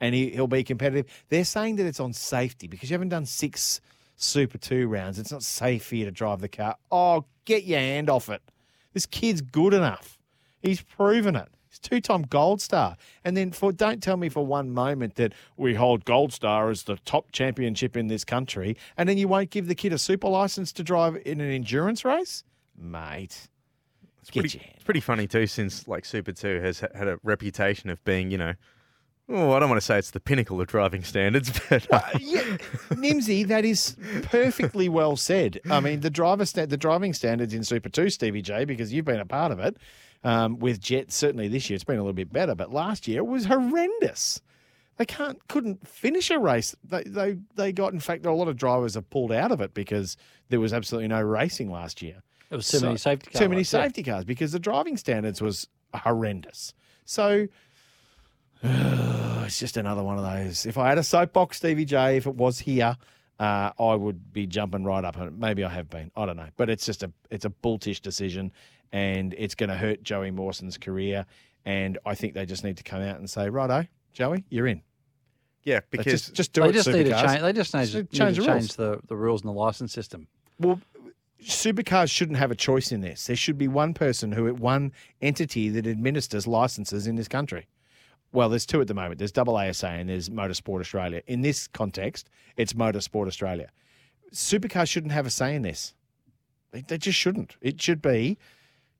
[0.00, 1.06] and he, he'll be competitive.
[1.28, 3.80] They're saying that it's on safety because you haven't done six
[4.16, 5.18] Super Two rounds.
[5.18, 6.76] It's not safe for you to drive the car.
[6.90, 8.42] Oh, get your hand off it.
[8.94, 10.18] This kid's good enough.
[10.62, 11.48] He's proven it.
[11.68, 12.96] He's two-time Gold Star.
[13.24, 16.84] And then for don't tell me for one moment that we hold Gold Star as
[16.84, 20.28] the top championship in this country, and then you won't give the kid a super
[20.28, 22.42] license to drive in an endurance race,
[22.74, 23.48] mate.
[24.22, 27.06] It's Get pretty, your hand it's pretty funny too, since like Super Two has had
[27.06, 28.54] a reputation of being, you know,
[29.28, 32.56] oh, I don't want to say it's the pinnacle of driving standards, but uh, yeah,
[32.90, 35.60] Nimsy, that is perfectly well said.
[35.70, 39.04] I mean, the driver sta- the driving standards in Super Two, Stevie J, because you've
[39.04, 39.76] been a part of it.
[40.24, 43.18] Um, with Jet, certainly this year it's been a little bit better, but last year
[43.18, 44.40] it was horrendous.
[44.96, 46.74] They can't, couldn't finish a race.
[46.82, 49.74] They, they, they got, in fact, a lot of drivers have pulled out of it
[49.74, 50.16] because
[50.48, 52.22] there was absolutely no racing last year.
[52.48, 53.82] There was too many safety car Too many lights, yeah.
[53.82, 56.72] safety cars because the driving standards was horrendous.
[57.04, 57.46] So
[58.62, 60.66] it's just another one of those.
[60.66, 62.96] If I had a soapbox, Stevie J, if it was here,
[63.38, 65.32] uh, I would be jumping right up on it.
[65.34, 66.10] Maybe I have been.
[66.16, 66.48] I don't know.
[66.56, 68.52] But it's just a it's a bultish decision
[68.92, 71.26] and it's going to hurt Joey Mawson's career.
[71.64, 74.82] And I think they just need to come out and say, righto, Joey, you're in.
[75.64, 76.72] Yeah, because just, just do they it.
[76.74, 77.26] just need to Supercars.
[77.26, 77.42] change.
[77.42, 78.60] They just need to, Just need change to the rules.
[78.60, 80.28] change the, the rules and the license system.
[80.60, 80.80] Well,
[81.42, 83.26] supercars shouldn't have a choice in this.
[83.26, 87.66] There should be one person who, one entity that administers licenses in this country.
[88.36, 89.16] Well, there's two at the moment.
[89.16, 91.22] There's AASA and there's Motorsport Australia.
[91.26, 92.28] In this context,
[92.58, 93.70] it's Motorsport Australia.
[94.30, 95.94] Supercars shouldn't have a say in this.
[96.70, 97.56] They, they just shouldn't.
[97.62, 98.36] It should be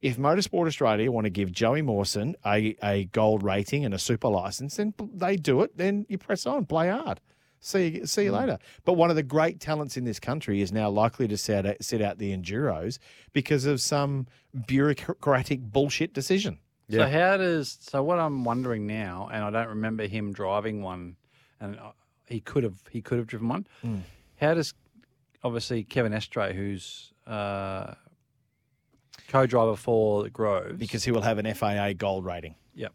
[0.00, 4.28] if Motorsport Australia want to give Joey Mawson a, a gold rating and a super
[4.28, 5.76] license, then they do it.
[5.76, 7.20] Then you press on, play hard.
[7.60, 8.40] See you, see you mm.
[8.40, 8.58] later.
[8.86, 11.76] But one of the great talents in this country is now likely to set out,
[11.82, 12.98] set out the enduros
[13.34, 14.28] because of some
[14.66, 16.58] bureaucratic bullshit decision.
[16.90, 21.16] So how does so what I'm wondering now, and I don't remember him driving one,
[21.60, 21.92] and uh,
[22.26, 23.66] he could have he could have driven one.
[23.84, 24.02] Mm.
[24.40, 24.74] How does
[25.42, 27.94] obviously Kevin Estre, who's uh,
[29.28, 32.54] co-driver for the Groves, because he will have an FIA gold rating.
[32.74, 32.92] Yep.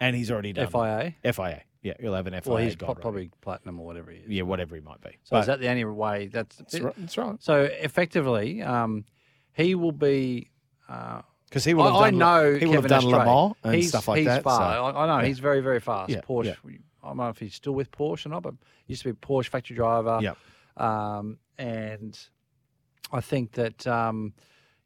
[0.00, 1.14] And he's already done FIA.
[1.32, 1.62] FIA.
[1.82, 4.28] Yeah, he'll have an FIA Well, he's gold pro- probably platinum or whatever he is.
[4.28, 5.10] Yeah, whatever he might be.
[5.24, 6.26] So But is that the only way?
[6.26, 6.94] That's that's right.
[6.98, 7.36] That's right.
[7.40, 9.04] So effectively, um,
[9.52, 10.50] he will be.
[10.88, 13.26] Uh, 'Cause he will have I, I know he will have Kevin done Le Estre.
[13.26, 14.56] Mans and he's, stuff like he's that, Fast.
[14.58, 15.26] so- I, I know Yeah.
[15.26, 16.10] he's very very fast.
[16.10, 16.44] Yeah, Porsche.
[16.64, 16.76] yeah.
[17.02, 18.54] I don't know if he's still with Porsche or not, but
[18.86, 20.18] he used to be a Porsche factory driver.
[20.22, 20.36] Yep.
[20.76, 22.18] Um, and
[23.12, 24.32] I think that um,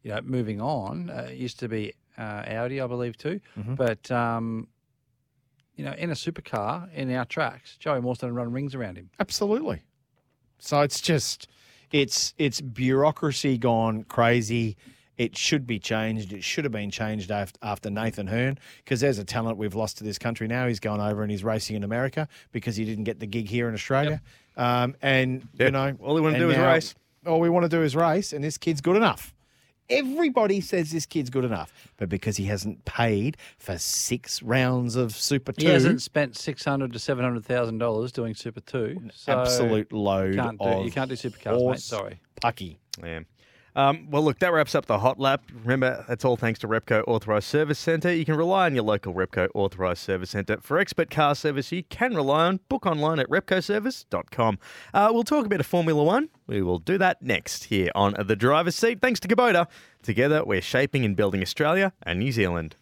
[0.02, 3.40] you know, moving on, uh, used to be uh, Audi, I believe too.
[3.58, 3.76] Mhm.
[3.76, 4.68] But um,
[5.76, 9.10] you know, in a supercar in our tracks, Joey Mawson run rings around him.
[9.18, 9.82] Absolutely.
[10.58, 11.48] So it's just
[11.90, 14.76] it's it's bureaucracy gone crazy.
[15.16, 16.32] It should be changed.
[16.32, 19.98] It should have been changed after, after Nathan Herne because there's a talent we've lost
[19.98, 20.66] to this country now.
[20.66, 23.68] He's gone over and he's racing in America because he didn't get the gig here
[23.68, 24.20] in Australia.
[24.56, 25.66] Um, and Yeah.
[25.66, 26.94] you know, All we wanna do is now- race.
[27.26, 29.32] All we want to do is race, and this kid's good enough.
[29.90, 35.14] Everybody says this kid's good enough, but because he hasn't paid for six rounds of
[35.14, 39.08] Super Two, He hasn't spent six hundred to seven hundred thousand dollars doing Super Two.
[39.14, 41.80] So absolute load Can't do, of you can't do supercars, mate.
[41.80, 42.20] Sorry.
[42.42, 42.76] pucky.
[43.02, 43.20] Yeah.
[43.76, 45.42] Um, well, look, that wraps up the hot lap.
[45.62, 48.14] Remember, that's all thanks to Repco Authorised Service Centre.
[48.14, 51.72] You can rely on your local Repco Authorised Service Centre for expert car service.
[51.72, 52.60] You can rely on.
[52.68, 54.58] Book online at repcoservice.com.
[54.92, 56.28] Uh, we'll talk about a bit of Formula One.
[56.46, 59.00] We will do that next here on the driver's seat.
[59.00, 59.66] Thanks to Kubota.
[60.02, 62.76] Together, we're shaping and building Australia and New Zealand.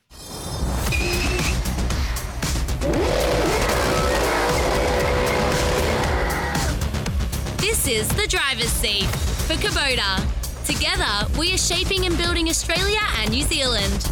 [7.58, 9.06] This is the driver's seat
[9.46, 10.41] for Kubota.
[10.64, 14.08] Together, we are shaping and building Australia and New Zealand.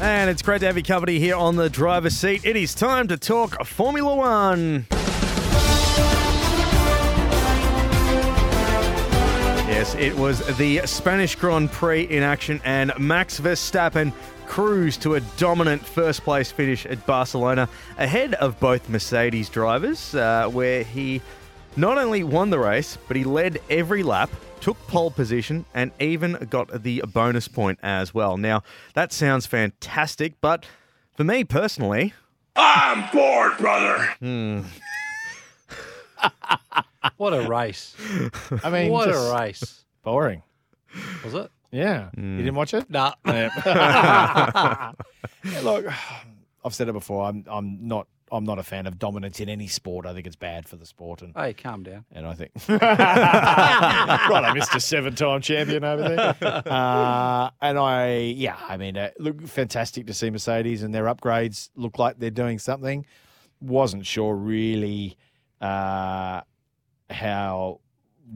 [0.00, 2.44] And it's great to have your company here on the driver's seat.
[2.44, 4.86] It is time to talk Formula One.
[9.66, 14.12] Yes, it was the Spanish Grand Prix in action, and Max Verstappen
[14.46, 20.46] cruised to a dominant first place finish at Barcelona ahead of both Mercedes drivers, uh,
[20.48, 21.22] where he
[21.76, 24.30] not only won the race, but he led every lap,
[24.64, 28.38] took pole position, and even got the bonus point as well.
[28.38, 28.62] Now,
[28.94, 30.64] that sounds fantastic, but
[31.14, 32.14] for me personally,
[32.56, 34.08] I'm bored, brother.
[34.20, 34.62] hmm,
[37.18, 37.94] What a race!
[38.64, 39.84] I mean, what a race!
[40.02, 40.42] boring.
[41.22, 41.50] Was it?
[41.70, 42.88] Yeah, you didn't watch it?
[42.88, 43.12] Nah.
[43.26, 44.92] Yeah,
[45.62, 45.84] look,
[46.64, 47.26] I've said it before.
[47.26, 50.06] I'm I'm not I'm not a fan of dominance in any sport.
[50.06, 52.04] I think it's bad for the sport, and Hey, calm down.
[52.12, 52.80] and I think right,
[54.44, 56.62] I missed a seven-time champion over there.
[56.74, 61.70] Uh, and I, yeah, I mean, uh, look, fantastic to see Mercedes and their upgrades
[61.76, 63.06] look like they're doing something.
[63.60, 65.16] Wasn't sure really
[65.60, 66.40] uh,
[67.10, 67.80] how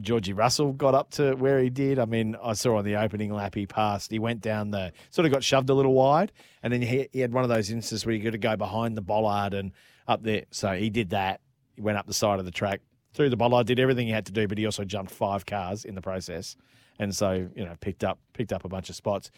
[0.01, 1.99] Georgie Russell got up to where he did.
[1.99, 4.11] I mean, I saw on the opening lap he passed.
[4.11, 6.31] He went down the sort of got shoved a little wide,
[6.63, 8.95] and then he, he had one of those instances where you got to go behind
[8.95, 9.71] the bollard and
[10.07, 10.45] up there.
[10.51, 11.41] So he did that.
[11.75, 12.81] He went up the side of the track
[13.13, 15.85] through the bollard, did everything he had to do, but he also jumped five cars
[15.85, 16.55] in the process,
[16.99, 19.31] and so you know picked up picked up a bunch of spots.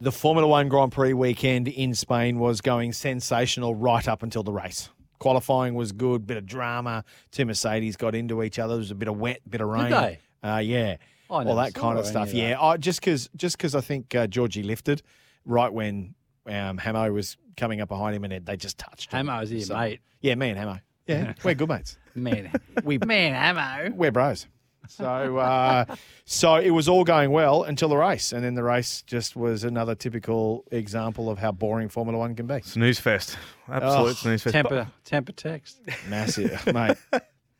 [0.00, 4.52] The Formula One Grand Prix weekend in Spain was going sensational right up until the
[4.52, 4.90] race.
[5.18, 7.04] Qualifying was good, bit of drama.
[7.30, 8.74] Two Mercedes got into each other.
[8.74, 9.90] There was a bit of wet, bit of rain.
[9.90, 10.18] Did they?
[10.48, 10.96] Uh, yeah,
[11.30, 12.32] I all that kind of stuff.
[12.32, 12.62] Yeah, that.
[12.62, 15.02] I, just because just because I think uh, Georgie lifted
[15.44, 16.14] right when
[16.46, 19.12] um, Hamo was coming up behind him, and they just touched.
[19.12, 19.26] him.
[19.26, 20.00] Hamo is your So- mate.
[20.20, 20.78] Yeah, me and Hamo.
[21.06, 21.96] Yeah, we're good mates.
[22.14, 22.52] Man,
[22.84, 23.94] We man, ammo.
[23.96, 24.46] we're bros.
[24.88, 25.84] So, uh,
[26.24, 29.64] so it was all going well until the race, and then the race just was
[29.64, 32.60] another typical example of how boring Formula One can be.
[32.62, 33.36] Snooze fest.
[33.70, 34.54] Absolute Oh, snooze fest.
[34.56, 35.80] Tempur, Tempur text.
[36.08, 36.96] Massive, mate.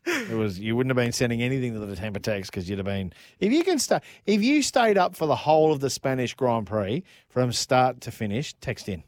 [0.05, 0.59] It was.
[0.59, 3.13] You wouldn't have been sending anything to the Tempur text because you'd have been.
[3.39, 6.65] If you can start, if you stayed up for the whole of the Spanish Grand
[6.65, 9.03] Prix from start to finish, text in.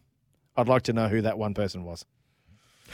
[0.56, 2.06] I'd like to know who that one person was.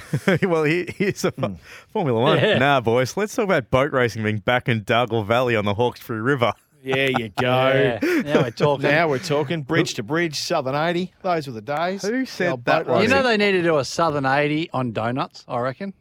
[0.43, 1.53] well, here, here's a Hmm.
[1.91, 2.37] Formula One.
[2.37, 2.57] Yeah.
[2.57, 3.15] Nah, boys.
[3.17, 6.53] Let's talk about boat racing being back in Dargle Valley on the Hawkesbury River.
[6.83, 7.99] There you go.
[8.01, 8.83] Yeah, now we're talking.
[8.89, 11.13] Now we're talking bridge to bridge, Southern 80.
[11.21, 12.03] Those were the days.
[12.03, 15.43] Who said that boat you know they need to do a Southern 80 on donuts,
[15.47, 15.93] I reckon.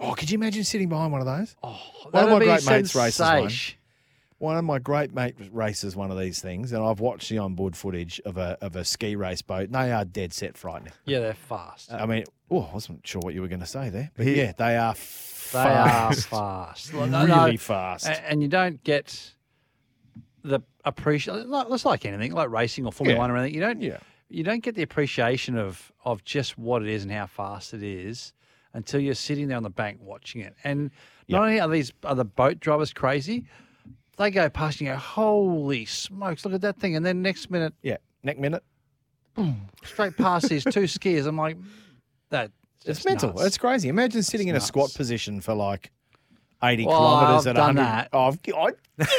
[0.00, 1.54] Oh, could you imagine sitting behind one of those?
[1.62, 1.68] Oh,
[2.10, 3.50] One of that'd my be great mates races one.
[4.44, 4.54] Sensation.
[4.54, 7.76] One of my great mate races one of these things, and I've watched the onboard
[7.76, 9.64] footage of a of a ski race boat.
[9.66, 10.92] And they are dead set frightening.
[11.04, 11.92] Yeah, they're fast.
[11.92, 14.52] I mean, oh, I wasn't sure what you were going to say there, but yeah,
[14.56, 14.94] they are.
[15.52, 16.26] They are fast.
[16.28, 16.92] fast.
[16.92, 18.06] really No, no, fast.
[18.08, 19.34] a- And you don't get
[20.42, 21.48] the appreciation.
[21.70, 23.20] It's like anything, like racing or Formula Yeah.
[23.20, 23.54] One or anything.
[23.54, 23.80] You don't.
[23.80, 23.98] Yeah.
[24.28, 27.82] You don't get the appreciation of of just what it is and how fast it
[27.82, 28.32] is
[28.72, 30.54] until you're sitting there on the bank watching it.
[30.64, 30.90] And
[31.28, 33.44] not only are these are the boat drivers crazy,
[34.16, 36.44] they go past and you go, "Holy smokes!
[36.44, 38.62] Look at that thing!" And then next minute, Yeah, neck minute.
[39.34, 41.26] boom, straight past these two skiers.
[41.26, 41.56] I'm like,
[42.30, 42.50] that.
[42.86, 43.30] It's mental.
[43.30, 43.44] nuts.
[43.44, 43.88] It's crazy.
[43.88, 45.90] Imagine sitting in a squat position for like
[46.62, 47.82] 80 Well, kilometres I've at done 100.
[47.82, 48.08] that.
[48.12, 48.70] Oh, I've, I,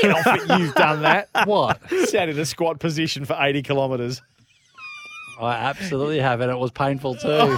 [0.02, 0.60] get off it.
[0.60, 1.30] You've done that.
[1.46, 1.80] what?
[2.06, 4.22] Sat in a squat position for 80 kilometres.
[5.40, 7.28] I absolutely have, and it was painful too.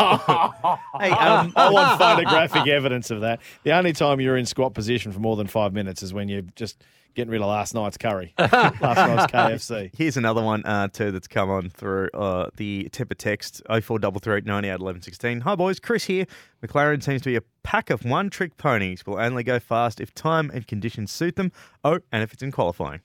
[0.99, 3.39] Hey, um, I want photographic evidence of that.
[3.63, 6.41] The only time you're in squat position for more than five minutes is when you're
[6.55, 6.83] just
[7.17, 9.89] getting rid of last night's curry, last night's KFC.
[9.97, 14.73] Here's another one uh, too that's come on through uh, the Tempur text 0433 98
[14.79, 15.41] 11 16.
[15.41, 16.27] Hi boys, Chris here.
[16.63, 19.03] McLaren seems to be a pack of one trick ponies.
[19.05, 21.51] Will only go fast if time and conditions suit them.
[21.83, 23.01] Oh, and if it's in qualifying.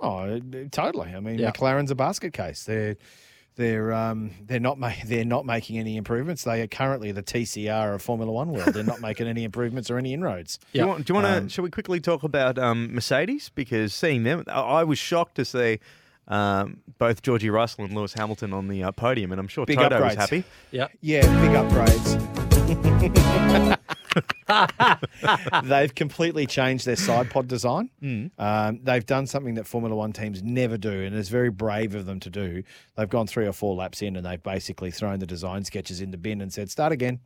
[0.00, 0.40] Oh,
[0.72, 1.14] totally.
[1.14, 1.52] I mean, Yeah.
[1.52, 2.64] McLaren's a basket case.
[2.64, 2.96] They're
[3.56, 6.44] they're um, they're not ma- they're not making any improvements.
[6.44, 8.74] They are currently the TCR of Formula One world.
[8.74, 10.58] They're not making any improvements or any inroads.
[10.72, 11.06] Do you want?
[11.06, 11.38] Do you want to?
[11.38, 13.50] Um, shall we quickly talk about um, Mercedes?
[13.54, 15.80] Because seeing them, I, I was shocked to see
[16.28, 19.78] um, both Georgie Russell and Lewis Hamilton on the uh, podium, and I'm sure Big
[19.78, 20.16] Toto was upgrades.
[20.16, 20.44] happy.
[20.70, 20.88] yeah.
[21.00, 22.18] Yeah, big upgrades.
[25.64, 27.90] they've completely changed their side pod design.
[28.38, 32.06] Um, they've done something that Formula One teams never do, and it's very brave of
[32.06, 32.62] them to do.
[32.96, 36.10] They've gone three or four laps in, and they've basically thrown the design sketches in
[36.10, 37.20] the bin and said, "Start again."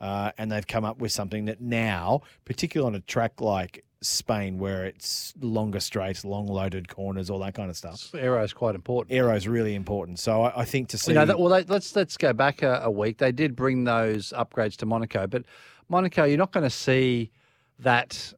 [0.00, 4.58] Uh, and they've come up with something that now, particularly on a track like Spain,
[4.58, 8.14] where it's longer straights, long loaded corners, all that kind of stuff.
[8.14, 9.16] Aero is quite important.
[9.16, 10.18] Aero is really important.
[10.18, 12.62] So I, I think to see, You know, that, well, they, let's let's go back
[12.62, 13.16] a, a week.
[13.18, 15.44] They did bring those upgrades to Monaco, but
[15.88, 17.30] Monaco, you're not going to see
[17.80, 18.32] that.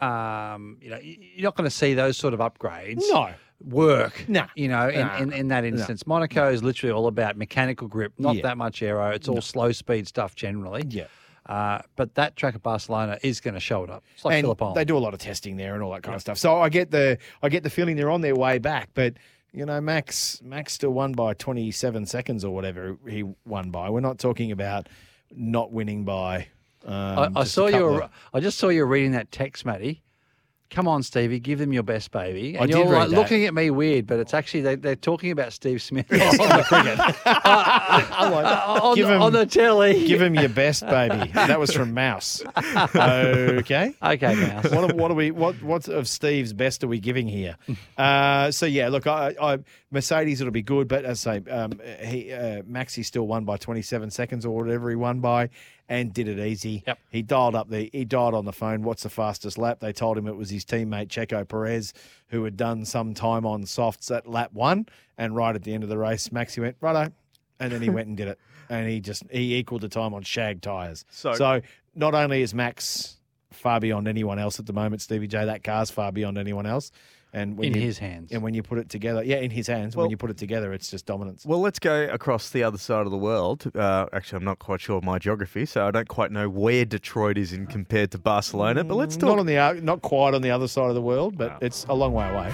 [0.00, 3.02] Um, you know, you're not going to see those sort of upgrades.
[3.08, 3.30] no,
[3.64, 4.24] work.
[4.28, 4.48] Nah.
[4.56, 5.16] You know, in, Nah.
[5.18, 8.42] in, in that instance, Monaco is literally all about mechanical grip, not Yeah.
[8.42, 9.10] that much aero.
[9.10, 10.82] It's all slow speed stuff generally.
[10.88, 11.04] yeah.
[11.46, 14.04] Uh, but that track at Barcelona is going to show it up.
[14.14, 14.76] It's like and Phillip Island.
[14.76, 16.38] they do a lot of testing there and all that kind of stuff.
[16.38, 19.14] So I get the I get the feeling they're on their way back, but
[19.52, 23.90] you know, Max Max still won by 27 seconds or whatever he won by.
[23.90, 24.88] We're not talking about
[25.34, 26.46] not winning by.
[26.86, 27.84] Um, I, I just saw you.
[27.84, 30.02] were- of- I just saw you reading that text, Matty.
[30.70, 32.54] Come on, Stevie, give them your best, baby.
[32.54, 33.14] And I did you're like that.
[33.14, 36.64] looking at me weird, but it's actually they, they're talking about Steve Smith on the
[36.66, 36.98] cricket.
[37.26, 40.06] I'm like, on, him, on the telly.
[40.06, 41.30] give him your best, baby.
[41.34, 42.42] That was from Mouse.
[42.56, 43.94] Okay.
[44.02, 44.70] okay, Mouse.
[44.70, 45.30] what, are, what are we?
[45.30, 47.56] What what of Steve's best are we giving here?
[47.98, 49.58] Uh, so yeah, look, I, I
[49.90, 53.58] Mercedes it'll be good, but as I say, um, he uh, Maxi still won by
[53.58, 55.50] 27 seconds or whatever he won by,
[55.92, 56.82] and did it easy.
[56.86, 56.98] Yep.
[57.10, 58.82] He dialed up the he dialed on the phone.
[58.82, 59.80] What's the fastest lap?
[59.80, 61.92] They told him it was his teammate Checo Perez
[62.28, 64.86] who had done some time on softs at lap one,
[65.18, 67.12] and right at the end of the race, Maxi went righto,
[67.60, 68.38] and then he went and did it,
[68.70, 71.04] and he just he equaled the time on shag tires.
[71.10, 71.60] So- so
[71.94, 73.18] not only is Max
[73.50, 75.44] far beyond anyone else at the moment, Stevie J.
[75.44, 76.90] That car's far beyond anyone else.
[77.34, 78.30] And when In you, his hands.
[78.30, 79.96] and when you put it together, yeah, in his hands.
[79.96, 81.46] Well- when you put it together, it's just dominance.
[81.46, 83.70] Well, let's go across the other side of the world.
[83.74, 86.84] Uh, actually, I'm not quite sure of my geography, so I don't quite know where
[86.84, 88.84] Detroit is in compared to Barcelona.
[88.84, 89.28] But let's talk.
[89.28, 89.40] not talk.
[89.40, 92.12] on the not quite on the other side of the world, but it's a long
[92.12, 92.52] way away.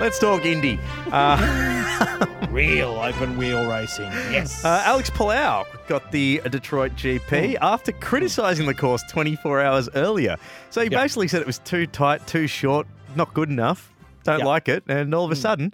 [0.00, 0.80] Let's talk Indy.
[1.12, 4.64] Uh, Real open wheel racing, yes.
[4.64, 10.36] uh, Alex Palou got the Detroit GP after criticising the course 24 hours earlier.
[10.70, 11.00] So he Yep.
[11.02, 12.86] basically said it was too tight, too short,
[13.16, 13.92] not good enough.
[14.24, 14.46] Don't Yep.
[14.46, 15.72] like it, and all of a sudden,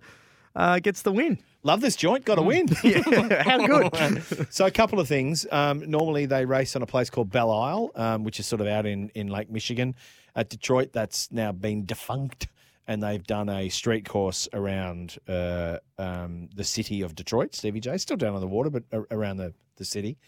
[0.55, 1.39] uh, gets the win.
[1.63, 2.25] Love this joint.
[2.25, 2.69] Got a win.
[3.41, 4.47] How good?
[4.51, 5.47] so a couple of things.
[5.51, 8.67] Um, normally they race on a place called Belle Isle, um, which is sort of
[8.67, 9.95] out in, in Lake Michigan.
[10.37, 12.49] At Detroit, that's now been defunct,
[12.87, 17.55] and they've done a street course around uh, um, the city of Detroit.
[17.55, 20.19] Stevie J still down on the water, but a- around the the city.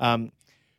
[0.00, 0.32] Um,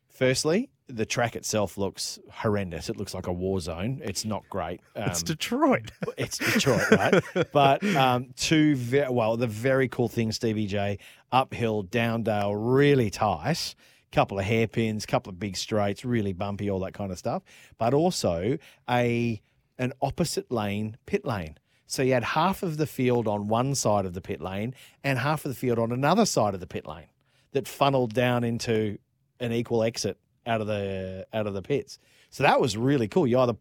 [0.09, 2.89] firstly, the track itself looks horrendous.
[2.89, 4.01] It looks like a war zone.
[4.03, 4.81] It's not great.
[4.95, 5.91] it's Um, Detroit.
[6.17, 7.23] it's Detroit, right?
[7.51, 10.99] but um, two very well, the very cool thing, Stevie J,
[11.31, 13.75] uphill, down dale, really tight.
[14.11, 17.43] Couple of hairpins, couple of big straights, really bumpy, all that kind of stuff.
[17.77, 18.57] But also
[18.89, 19.41] a
[19.77, 21.57] an opposite lane pit lane.
[21.87, 25.19] So you had half of the field on one side of the pit lane and
[25.19, 27.07] half of the field on another side of the pit lane
[27.51, 28.97] that funneled down into
[29.39, 31.99] an equal exit out of the out of the pits.
[32.30, 33.27] So that was really cool.
[33.27, 33.55] You either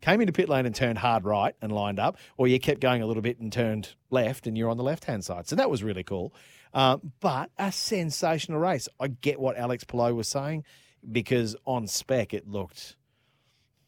[0.00, 3.02] came into pit lane and turned hard right and lined up, or you kept going
[3.02, 5.48] a little bit and turned left and you're on the left hand side.
[5.48, 6.32] So that was really cool.
[6.72, 8.88] Um, but a sensational race.
[8.98, 10.64] I get what Alex Palou was saying
[11.10, 12.96] because on spec it looked.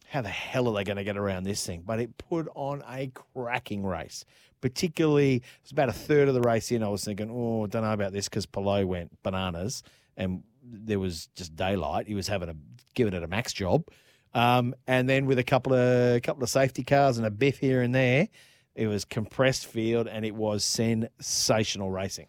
[0.08, 1.84] How the hell are they going to get around this thing?
[1.86, 4.26] But it put on a cracking race.
[4.60, 6.82] Particularly, it was about a third of the race in.
[6.82, 9.82] I was thinking, oh, I don't know about this because Pillow went bananas
[10.16, 12.06] and there was just daylight.
[12.06, 12.54] He was having a
[12.94, 13.84] giving it a max job.
[14.34, 17.82] Um, and then with a couple of couple of safety cars and a biff here
[17.82, 18.28] and there,
[18.74, 22.26] it was compressed field and it was sensational racing.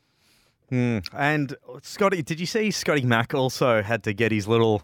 [0.69, 0.99] Hmm.
[1.13, 4.83] And Scotty, did you see Scotty Mack also had to get his little?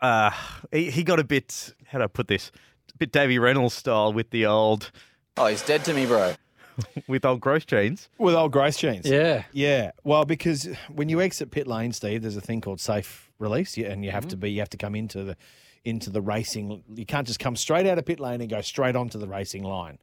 [0.00, 0.30] Uh,
[0.72, 1.74] he, he got a bit.
[1.86, 2.50] How do I put this?
[2.94, 4.90] A bit Davy Reynolds style with the old.
[5.36, 6.34] Oh, he's dead to me, bro.
[7.06, 8.08] with old gross jeans.
[8.18, 9.06] With old Grace jeans.
[9.06, 9.44] Yeah.
[9.52, 9.92] Yeah.
[10.04, 14.04] Well, because when you exit pit lane, Steve, there's a thing called safe release, and
[14.04, 15.36] you have to be you have to come into the
[15.84, 16.82] into the racing.
[16.94, 19.62] You can't just come straight out of pit lane and go straight onto the racing
[19.62, 19.98] line.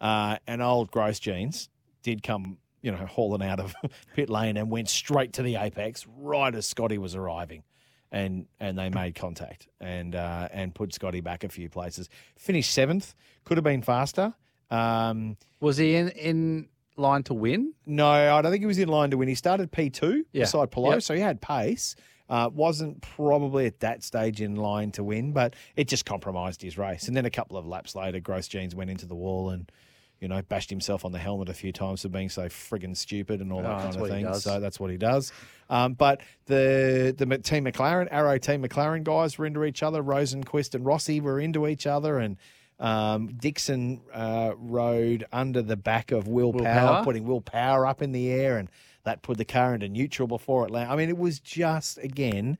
[0.00, 1.68] Uh, and old Gross Jeans
[2.02, 3.74] did come, you know, hauling out of
[4.14, 7.64] pit lane and went straight to the apex right as Scotty was arriving.
[8.12, 12.08] And and they made contact and uh, and put Scotty back a few places.
[12.36, 13.14] Finished seventh,
[13.44, 14.34] could have been faster.
[14.70, 17.74] Um, Was he in, in line to win?
[17.86, 19.28] no, I don't think he was in line to win.
[19.28, 20.42] He started P2 Yeah.
[20.44, 21.02] beside Palou, Yep.
[21.02, 21.96] so he had pace.
[22.28, 26.78] Uh, wasn't probably at that stage in line to win, but it just compromised his
[26.78, 27.08] race.
[27.08, 29.68] And then a couple of laps later, Gross Jeans went into the wall and,
[30.20, 33.40] you know, bashed himself on the helmet a few times for being so friggin' stupid
[33.40, 34.32] and all Oh, that kind of thing.
[34.34, 35.32] So that's what he does.
[35.68, 40.00] Um, but the the team McLaren, Arrow team McLaren guys were into each other.
[40.00, 42.36] Rosenqvist and Rossi were into each other, and
[42.80, 47.04] um, Dixon uh, rode under the back of Will, Will Power, Power?
[47.04, 48.68] putting Will Power up in the air, and
[49.04, 50.92] that put the car into neutral before it landed.
[50.92, 52.58] I mean, it was just again.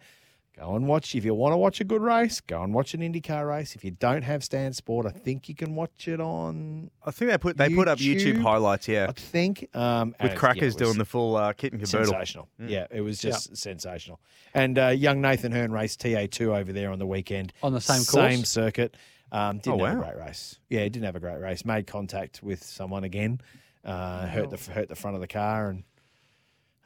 [0.58, 1.14] Go and watch.
[1.14, 3.74] If you want to watch a good race, go and watch an IndyCar race.
[3.74, 6.90] If you don't have Stan Sport, I think you can watch it on.
[7.02, 8.42] I think they put they put up YouTube YouTube?
[8.42, 8.86] highlights.
[8.86, 12.04] Yeah, I think um, with Crackers yeah, doing the full uh, kit and caboodle.
[12.12, 12.48] sensational.
[12.58, 14.20] Yeah, it was just sensational.
[14.52, 17.96] And uh, young Nathan Herne raced TA2 over there on the weekend On the same
[17.96, 18.10] course.
[18.10, 18.48] same course?
[18.50, 18.96] circuit.
[19.32, 20.58] Um, didn't Oh, have a great race.
[20.68, 21.64] Yeah, didn't have a great race.
[21.64, 23.40] Made contact with someone again.
[23.84, 25.84] Uh, hurt the hurt the front of the car and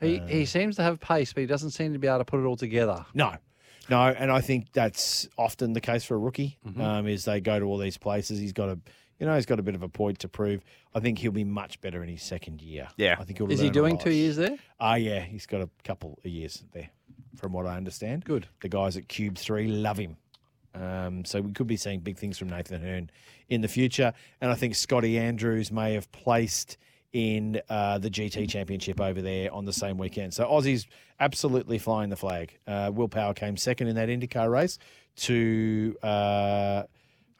[0.00, 0.26] He Uh.
[0.26, 2.44] he seems to have pace, but he doesn't seem to be able to put it
[2.44, 3.04] all together.
[3.14, 3.34] No,
[3.88, 6.58] no, and I think that's often the case for a rookie.
[6.66, 6.80] Mm-hmm.
[6.80, 8.38] Um, is they go to all these places.
[8.38, 8.78] He's got a,
[9.18, 10.62] you know, he's got a bit of a point to prove.
[10.94, 12.88] I think he'll be much better in his second year.
[12.96, 13.16] Yeah.
[13.18, 13.50] I think he'll.
[13.50, 14.56] Is he doing two years there?
[14.78, 16.90] Ah, yeah, he's got a couple of years there,
[17.36, 18.24] from what I understand.
[18.24, 18.46] Good.
[18.60, 20.16] The guys at Cube Three love him.
[20.74, 23.10] Um, so we could be seeing big things from Nathan Herne
[23.48, 24.12] in the future.
[24.40, 26.76] And I think Scotty Andrews may have placed
[27.12, 30.34] in uh, the GT Championship over there on the same weekend.
[30.34, 30.86] So Aussie's
[31.20, 32.58] absolutely flying the flag.
[32.66, 34.78] Uh, Will Power came second in that IndyCar race
[35.16, 36.82] to uh,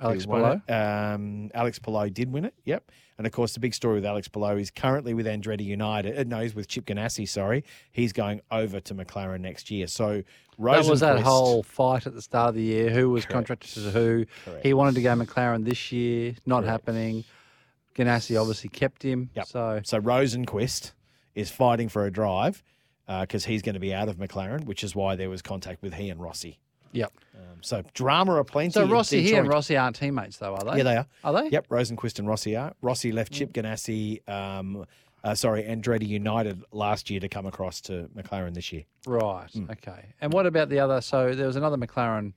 [0.01, 0.61] Alex Palou?
[0.69, 2.55] Um, Alex Palou did win it.
[2.65, 2.91] Yep.
[3.17, 6.19] And of course, the big story with Alex Palou is currently with Andretti United.
[6.19, 7.29] Uh, no, he's with Chip Ganassi.
[7.29, 7.63] Sorry,
[7.93, 9.87] he's going over to McLaren next year.
[9.87, 10.25] So
[10.59, 12.91] That was that whole fight at the start of the year.
[12.91, 13.33] Who was Correct.
[13.35, 14.27] contracted to who?
[14.45, 14.67] Correct.
[14.67, 16.35] He wanted to go McLaren this year.
[16.45, 16.71] Not Correct.
[16.71, 17.25] happening.
[17.95, 19.31] Ganassi obviously kept him.
[19.35, 19.47] Yep.
[19.47, 20.93] So So Rosenqvist
[21.37, 22.65] is fighting for a drive
[23.07, 25.95] because he's going to be out of McLaren, which is why there was contact with
[25.95, 26.59] he and Rossi.
[26.95, 27.13] Yep.
[27.35, 28.73] Um, so drama aplenty.
[28.73, 30.79] So Rossi here and Rossi aren't teammates though, are they?
[30.79, 31.07] Yeah, they are.
[31.25, 31.49] Are they?
[31.51, 32.75] Yep, Rosenqvist and Rossi are.
[32.81, 34.87] Rossi left Chip Ganassi, um,
[35.23, 38.85] uh, sorry, Andretti United last year to come across to McLaren this year.
[39.07, 39.51] Right.
[39.53, 39.71] Hmm.
[39.71, 40.15] Okay.
[40.21, 41.01] And what about the other?
[41.01, 42.35] So there was another McLaren.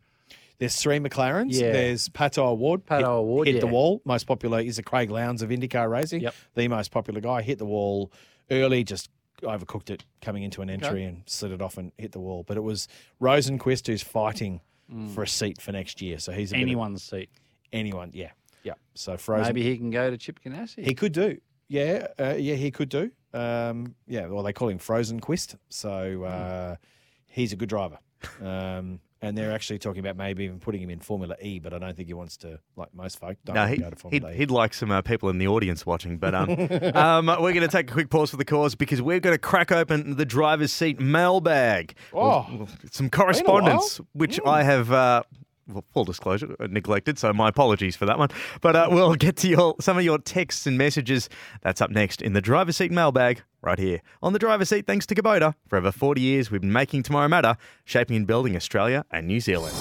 [0.60, 1.50] There's three McLarens.
[1.54, 1.72] Yeah.
[1.72, 2.86] There's Pato O'Ward.
[2.86, 4.02] Pato hit, O'Ward, Hit the wall.
[4.06, 6.22] Most popular is the Craig Lowndes of IndyCar racing.
[6.22, 6.34] Yep.
[6.56, 7.44] The most popular guy.
[7.44, 8.12] Hit the wall
[8.50, 9.10] early, just
[9.44, 12.44] overcooked it coming into an entry and slid it off and hit the wall.
[12.44, 12.88] But it was
[13.22, 14.62] Rosenqvist who's fighting
[15.14, 16.18] for a seat for next year.
[16.18, 17.30] So he's a bit of- Anyone's seat.
[17.74, 18.12] anyone.
[18.14, 18.32] Yeah.
[18.64, 18.74] Yeah.
[18.96, 19.48] So Frozen.
[19.54, 20.84] Maybe he can go to Chip Ganassi.
[20.86, 21.40] He could do.
[21.68, 23.12] Yeah, uh, yeah, he could do.
[23.34, 25.58] Um, yeah, well, they call him Frozen Quist.
[25.70, 26.76] So uh,
[27.28, 28.00] he's a good driver.
[28.42, 31.80] Um, and they're actually talking about maybe even putting him in Formula E, but I
[31.80, 34.34] don't think he wants to, like most folk, don't No, he, go to he'd, E.
[34.36, 36.50] he'd like some uh, people in the audience watching, but um,
[36.96, 39.40] um, we're going to take a quick pause for the cause because we're going to
[39.40, 41.96] crack open the driver's seat mailbag.
[42.14, 42.46] Oh.
[42.50, 44.50] Well, some correspondence, which Hmm.
[44.50, 44.92] I have.
[44.92, 45.24] Uh,
[45.68, 47.18] well, full disclosure, uh, neglected.
[47.20, 48.30] So my apologies for that one.
[48.62, 51.30] But uh, we'll get to your some of your texts and messages.
[51.62, 54.88] That's up next in the driver's seat mailbag, right here on the driver's seat.
[54.88, 58.56] Thanks to Kubota, for over 40 years, we've been making tomorrow matter, shaping and building
[58.56, 59.76] Australia and New Zealand.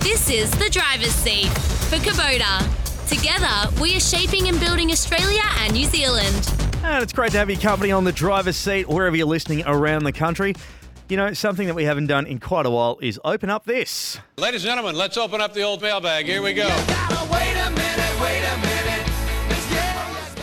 [0.00, 1.50] This is the driver's seat
[1.88, 2.66] for Kubota.
[3.08, 6.65] Together, we are shaping and building Australia and New Zealand.
[6.82, 10.04] And it's great to have your company on the driver's seat wherever you're listening around
[10.04, 10.54] the country.
[11.08, 14.18] You know, something that we haven't done in quite a while is open up this.
[14.38, 16.26] Ladies and gentlemen, let's open up the old mailbag.
[16.26, 16.66] Here we go.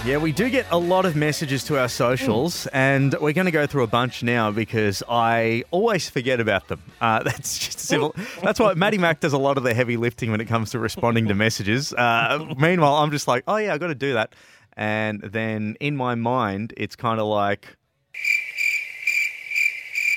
[0.05, 3.51] Yeah, we do get a lot of messages to our socials, and we're going to
[3.51, 6.81] go through a bunch now because I always forget about them.
[6.99, 8.13] Uh, that's just simple.
[8.41, 10.79] That's why Maddie Mac does a lot of the heavy lifting when it comes to
[10.79, 11.93] responding to messages.
[11.93, 14.33] Uh, meanwhile, I'm just like, oh yeah, I got to do that,
[14.77, 17.75] and then in my mind, it's kind of like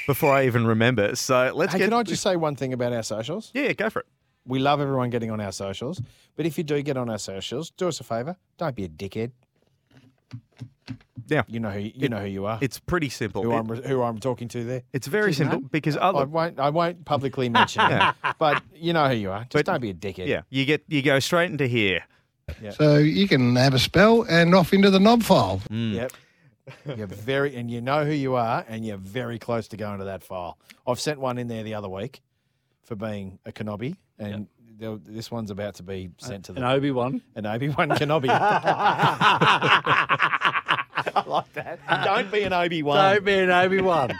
[0.07, 1.15] before I even remember.
[1.17, 1.85] So let's Hey, get.
[1.87, 3.51] can I just say one thing about our socials?
[3.55, 4.07] Yeah, go for it.
[4.47, 6.01] We love everyone getting on our socials,
[6.37, 8.37] but if you do get on our socials, do us a favour.
[8.59, 9.33] Don't be a dickhead.
[11.29, 12.57] Yeah, You know who you know who you are.
[12.61, 13.43] it's pretty simple.
[13.43, 14.83] who It- I'm who I'm talking to there.
[14.93, 19.17] it's very simple because I won't I won't publicly mention it, but you know who
[19.17, 19.41] you are.
[19.41, 20.29] Just But- don't be a dickhead.
[20.29, 22.05] Yeah, you get you go straight into here.
[22.73, 25.61] So you can have a spell and off into the knob file.
[25.71, 26.13] Yep.
[26.97, 30.07] You're very, and you know who you are, and you're very close to going to
[30.07, 30.59] that file.
[30.85, 32.23] I've sent one in there the other week
[32.85, 34.49] for being a Kenobi, and
[34.79, 37.23] the- this one's about to be sent to the An the Obi Wan.
[37.37, 38.27] an Obi Wan Kenobi.
[41.15, 41.79] I like that.
[42.05, 44.11] Don't be an Obi Wan Don't be an Obi Wan.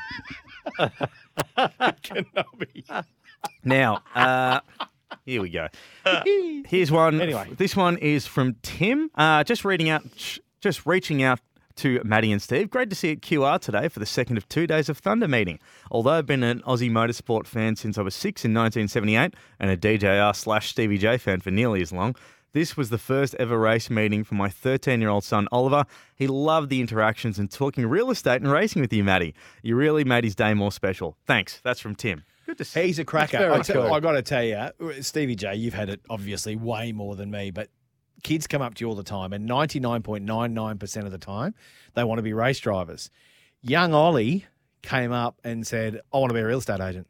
[1.59, 3.05] Kenobi.
[3.65, 4.61] Now, uh,
[5.27, 5.69] here we go.
[6.67, 7.21] Here's one.
[7.21, 7.51] Anyway.
[7.59, 9.11] this one is from Tim.
[9.15, 10.05] Uh, just reading out,
[10.61, 11.41] just reaching out
[11.77, 12.71] to Maddie and Steve.
[12.71, 15.29] Great to see you at QR today for the second of two days of Thunder
[15.29, 15.59] meeting.
[15.91, 19.77] Although I've been an Aussie motorsport fan since I was six in 1978 and a
[19.77, 22.15] DJR slash Stevie J fan for nearly as long.
[22.53, 25.85] This was the first ever race meeting for my 13 year old son, Oliver.
[26.15, 29.35] He loved the interactions and talking real estate and racing with you, Maddie.
[29.63, 31.19] You really made his day more special.
[31.27, 31.61] Thanks.
[31.63, 32.25] That's from Tim.
[32.47, 33.39] Good to see He's a cracker.
[33.69, 33.93] cool.
[33.93, 37.51] I got to tell you, Stevie J, you've had it obviously way more than me,
[37.51, 37.69] but
[38.23, 41.55] kids come up to you all the time, and 99.99% of the time,
[41.95, 43.11] they want to be race drivers.
[43.63, 44.47] Young Ollie
[44.83, 47.09] came up and said, I want to be a real estate agent.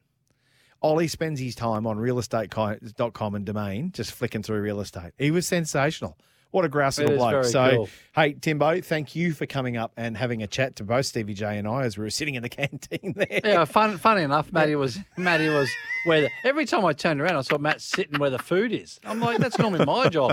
[0.82, 5.12] Ollie spends his time on realestate.com and domain, just flicking through real estate.
[5.18, 6.16] He was sensational.
[6.56, 7.44] What a grouse It little bloke.
[7.44, 7.88] So, cool.
[8.14, 11.58] hey, Timbo, thank you for coming up and having a chat to both Stevie J
[11.58, 13.42] and I as we were sitting in the canteen there.
[13.44, 15.68] Yeah, fun, funny enough, Matty was Matty was
[16.06, 18.98] where the, every time I turned around, I saw Matt sitting where the food is.
[19.04, 20.32] I'm like, that's normally my job.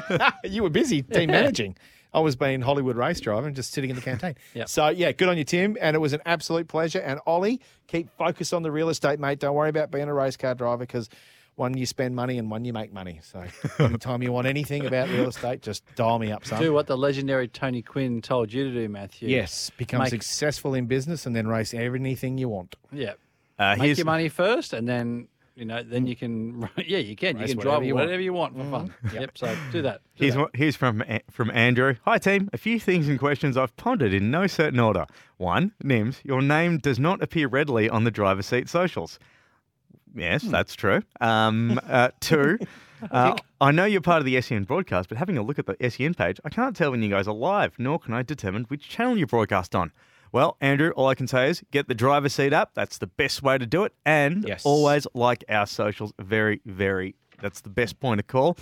[0.44, 1.76] you were busy team managing.
[2.12, 4.34] I was being Hollywood race driver and just sitting in the canteen.
[4.54, 4.68] Yep.
[4.68, 5.76] So yeah, good on you, Tim.
[5.80, 6.98] And it was an absolute pleasure.
[6.98, 9.38] And Ollie, keep focused on the real estate, mate.
[9.38, 11.08] Don't worry about being a race car driver because
[11.56, 13.20] one you spend money and one you make money.
[13.22, 13.44] So
[13.78, 16.60] anytime you want anything about real estate, just dial me up, son.
[16.60, 19.28] Do what the legendary Tony Quinn told you to do, Matthew.
[19.28, 22.76] Yes, become Make- successful in business and then race anything you want.
[22.90, 23.12] Yeah.
[23.58, 26.66] Uh, Make here's- your money first, and then you know, then you can.
[26.78, 27.36] Yeah, you can.
[27.36, 28.94] Race you can whatever drive you whatever you want for fun.
[29.12, 29.36] Yep.
[29.36, 30.00] So do that.
[30.16, 30.40] Do Here's, that.
[30.40, 31.94] one, here's from from Andrew.
[32.06, 32.48] Hi team.
[32.54, 35.04] A few things and questions I've pondered in no certain order.
[35.36, 39.18] One, Nims, your name does not appear readily on the driver's seat socials.
[40.14, 41.02] Yes, that's true.
[41.20, 42.58] Um, uh, two,
[43.10, 45.76] uh, I know you're part of the SEN broadcast, but having a look at the
[45.90, 48.88] SEN page, I can't tell when you guys are live, nor can I determine which
[48.88, 49.92] channel you broadcast on.
[50.32, 52.70] Well, Andrew, all I can say is get the driver's seat app.
[52.74, 53.92] That's the best way to do it.
[54.06, 54.64] And Yes.
[54.64, 56.12] always like our socials.
[56.18, 58.56] Very, very, that's the best point of call.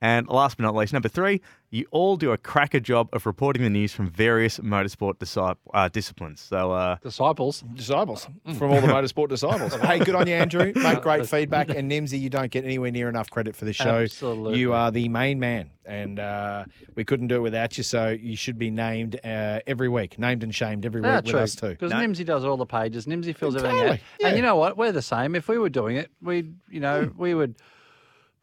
[0.00, 1.40] And last but not least, number three,
[1.70, 5.88] you all do a cracker job of reporting the news from various motorsport disci- uh,
[5.88, 6.40] disciplines.
[6.40, 7.62] So, uh, Disciples.
[7.74, 9.74] Disciples from all the motorsport disciples.
[9.82, 10.72] hey, good on you, Andrew.
[10.74, 11.68] Mate, great feedback.
[11.70, 14.00] And Nimsy, you don't get anywhere near enough credit for the show.
[14.02, 14.58] Absolutely.
[14.58, 17.84] You are the main man, and uh, we couldn't do it without you.
[17.84, 21.26] So you should be named uh, every week, named and shamed every week Yeah, with
[21.26, 21.40] true.
[21.40, 21.68] us too.
[21.70, 23.04] Because Nimsy does all the pages.
[23.06, 23.82] Nimsy fills everything out.
[23.82, 24.28] Totally, yeah.
[24.28, 24.76] And you know what?
[24.78, 25.34] We're the same.
[25.34, 27.56] If we were doing it, we'd, you know, we would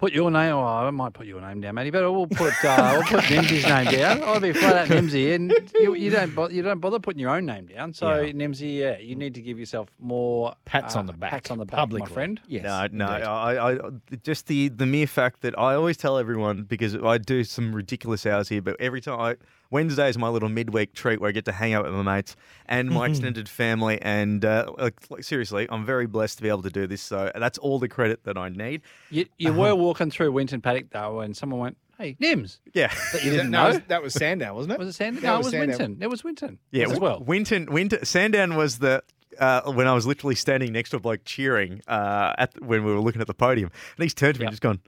[0.01, 0.55] Put your name.
[0.55, 3.63] Oh, I might put your name down, Matty, but we'll put uh, we'll put Nimsy's
[3.65, 4.23] name down.
[4.23, 7.29] I'll be flat out Nimsy, and you, you don't bo- you don't bother putting your
[7.29, 7.93] own name down.
[7.93, 8.31] So Yeah.
[8.31, 11.29] Nimsy, yeah, you need to give yourself more Pats uh, on the back.
[11.29, 12.09] Pats on the back, publicly.
[12.09, 12.41] my friend.
[12.47, 12.63] Yes.
[12.91, 13.05] No, no.
[13.05, 13.79] I, I,
[14.23, 18.25] just the the mere fact that I always tell everyone because I do some ridiculous
[18.25, 19.35] hours here, but every time I
[19.71, 22.35] Wednesday is my little midweek treat where I get to hang out with my mates
[22.67, 26.61] and my extended family, and uh, like, like, seriously, I'm very blessed to be able
[26.63, 27.01] to do this.
[27.01, 28.81] So that's all the credit that I need.
[29.09, 33.23] You, you were walking through Winton Paddock though, and someone went, "Hey, Nims." Yeah, That
[33.23, 33.69] you didn't no, know.
[33.75, 34.79] was- that was Sandown, wasn't it?
[34.79, 35.21] Was it Sandown?
[35.21, 35.77] That No, it was was Sandown.
[35.79, 35.97] Winton.
[36.03, 36.59] It was Winton.
[36.71, 37.19] Yeah, as well.
[37.21, 39.03] Winton, Winton, Sandown was the
[39.39, 42.91] uh, when I was literally standing next to a bloke cheering uh, at when we
[42.93, 44.81] were looking at the podium, and he's turned to me and just gone,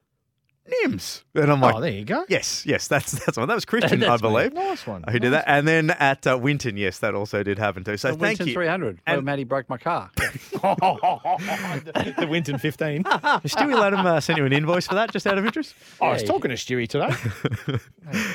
[0.86, 2.24] "Nims," and I'm like, oh, there you go.
[2.30, 3.48] "Yes, yes, that's that's one.
[3.48, 4.30] That was Christian, I That's me.
[4.30, 5.04] believe, Nice one.
[5.10, 7.98] who did that." And then at uh, Winton, yes, that also did happen too.
[7.98, 8.54] So The thank Winton you.
[8.54, 9.02] 300.
[9.06, 10.10] Where And- Matty broke my car.
[10.18, 13.04] the Winton 15.
[13.06, 13.10] oh,
[13.46, 15.76] Stewie let him uh, send you an invoice for that, just out of interest?
[16.02, 16.28] I was Hey.
[16.28, 17.10] talking to Stewie today.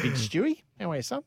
[0.02, 0.62] Big Stewie.
[0.80, 1.22] How are you, son?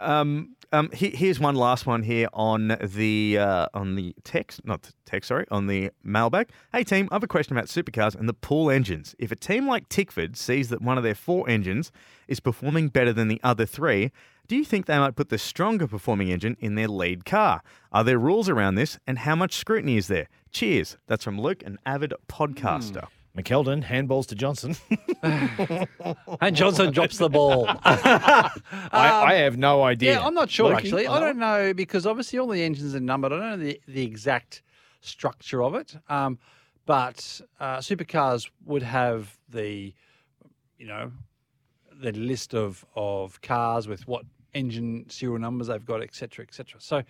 [0.00, 4.82] Um, um, he, here's one last one here on the uh, on the text, not
[4.82, 6.50] the text, sorry, on the mailbag.
[6.72, 9.14] Hey team, I have a question about supercars and the pool engines.
[9.18, 11.90] If a team like Tickford sees that one of their four engines
[12.26, 14.12] is performing better than the other three,
[14.46, 17.62] do you think they might put the stronger performing engine in their lead car?
[17.90, 20.28] Are there rules around this, and how much scrutiny is there?
[20.50, 20.98] Cheers.
[21.06, 23.08] That's from Luke, an avid podcaster.
[23.38, 24.76] McKeldon, handballs to Johnson.
[26.40, 27.66] and Johnson drops the ball.
[27.84, 28.50] I,
[28.92, 30.14] I have no idea.
[30.14, 31.06] Yeah, I'm not sure actually.
[31.06, 33.32] I don't know because obviously all the engines are numbered.
[33.32, 34.62] I don't know the, the exact
[35.00, 35.96] structure of it.
[36.08, 36.38] Um,
[36.84, 39.94] but uh, supercars would have the,
[40.78, 41.12] you know,
[42.00, 44.24] the list of, of cars with what
[44.54, 46.80] engine serial numbers they've got, et cetera, et cetera.
[46.80, 47.02] So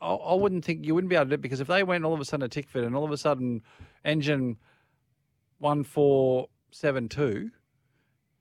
[0.00, 2.04] I, I wouldn't think you wouldn't be able to do it because if they went
[2.04, 3.62] all of a sudden to Tickford and all of a sudden
[4.04, 4.56] engine
[5.60, 7.50] 1472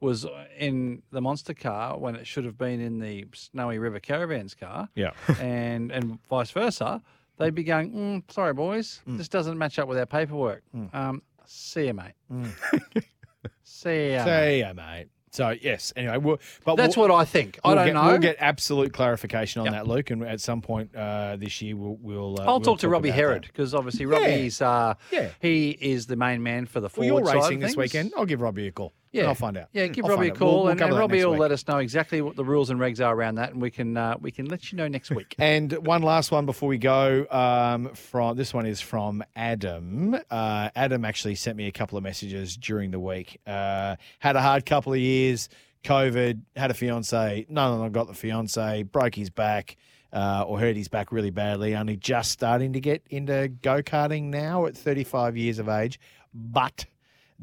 [0.02, 0.26] was
[0.58, 4.88] in the monster car when it should have been in the Snowy River Caravans car,
[4.96, 5.12] Yeah.
[5.40, 7.02] and and vice versa,
[7.38, 10.64] they'd be going, mm, "Sorry, boys, this doesn't match up with our paperwork."
[10.94, 12.14] Um, see you, mate.
[13.64, 14.26] see ya.
[14.26, 14.26] mate.
[14.54, 15.08] See ya, mate.
[15.32, 15.94] So yes.
[15.96, 17.60] Anyway, we'll, but That's we'll, what I think.
[17.64, 18.06] I we'll don't get, know.
[18.08, 19.74] We'll get absolute clarification on Yep.
[19.74, 22.40] that, Luke, and at some point uh, this year we'll we'll.
[22.40, 25.30] Uh, I'll we'll talk to Robbie Herod because obviously Robbie's uh, Yeah.
[25.40, 28.14] he is the main man for the Well, you're racing this weekend.
[28.18, 28.94] I'll give Robbie a call.
[29.12, 29.70] Yeah, and I'll find out.
[29.74, 30.40] Yeah, give I'll Robbie a out.
[30.40, 31.40] We'll- call, we'll and, and Robbie will week.
[31.40, 33.98] let us know exactly what the rules and regs are around that, and we can
[33.98, 35.36] uh, we can let you know next week.
[35.40, 37.26] And one last one before we go.
[37.32, 40.16] Um, from this one is from Adam.
[40.30, 43.40] Uh, Adam actually sent me a couple of messages during the week.
[43.48, 45.50] Uh, had a hard couple of years.
[45.84, 46.42] COVID.
[46.56, 47.46] Had a fiance.
[47.50, 48.84] None of them got the fiance.
[48.84, 49.76] Broke his back.
[50.12, 51.76] Uh, or hurt his back really badly.
[51.76, 56.00] Only just starting to get into go karting now at 35 years of age,
[56.34, 56.86] but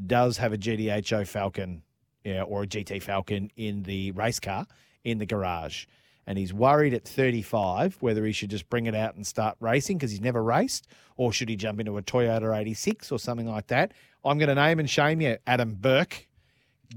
[0.06, 1.82] does have a GTHO Falcon,
[2.24, 4.66] yeah, or a GT Falcon in the race car
[5.04, 5.86] in the garage
[6.26, 9.96] and he's worried at 35 whether he should just bring it out and start racing
[9.96, 13.68] because he's never raced, or should he jump into a Toyota 86 or something like
[13.68, 13.92] that.
[14.24, 16.26] I'm going to name and shame you, Adam Burke.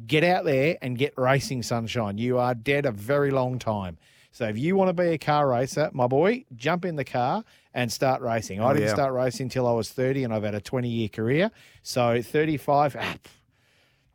[0.05, 2.17] Get out there and get racing, sunshine.
[2.17, 3.97] You are dead a very long time.
[4.31, 7.43] So if you want to be a car racer, my boy, jump in the car
[7.73, 8.61] and start racing.
[8.61, 8.93] I Oh, didn't yeah.
[8.93, 11.51] start racing until I was 30 and I've had a 20 year career.
[11.83, 13.15] So 35, ah,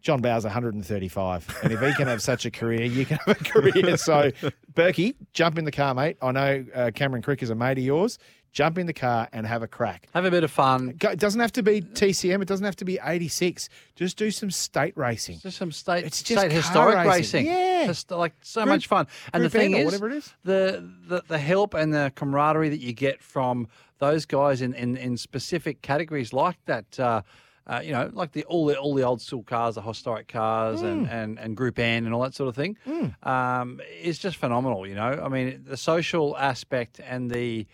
[0.00, 1.60] John Bowe's 135.
[1.62, 3.96] And if he can have such a career, you can have a career.
[3.96, 4.30] So,
[4.72, 6.16] Berkey, jump in the car, mate.
[6.22, 8.18] I know uh, Cameron Crick is a mate of yours.
[8.54, 10.06] Jump in the car and have a crack.
[10.14, 10.96] Have a bit of fun.
[11.02, 12.40] It doesn't have to be TCM.
[12.40, 13.68] It doesn't have to be 86.
[13.96, 15.40] Just do some state racing.
[15.40, 17.08] Just some state, It's just state historic racing.
[17.10, 17.46] racing.
[17.46, 17.86] Yeah.
[17.88, 19.08] Just like so Group- much fun.
[19.32, 20.32] And the thing is, whatever it is.
[20.44, 23.66] The, the the help and the camaraderie that you get from
[23.98, 26.98] those guys in, in, in specific categories like that.
[26.98, 27.22] Uh,
[27.66, 30.80] uh, you know, like the all the all the old school cars, the historic cars,
[30.80, 30.92] Mm.
[30.92, 32.76] and, and and Group N and all that sort of thing,
[33.24, 34.86] um, is just phenomenal.
[34.86, 37.66] You know, I mean, the social aspect and the,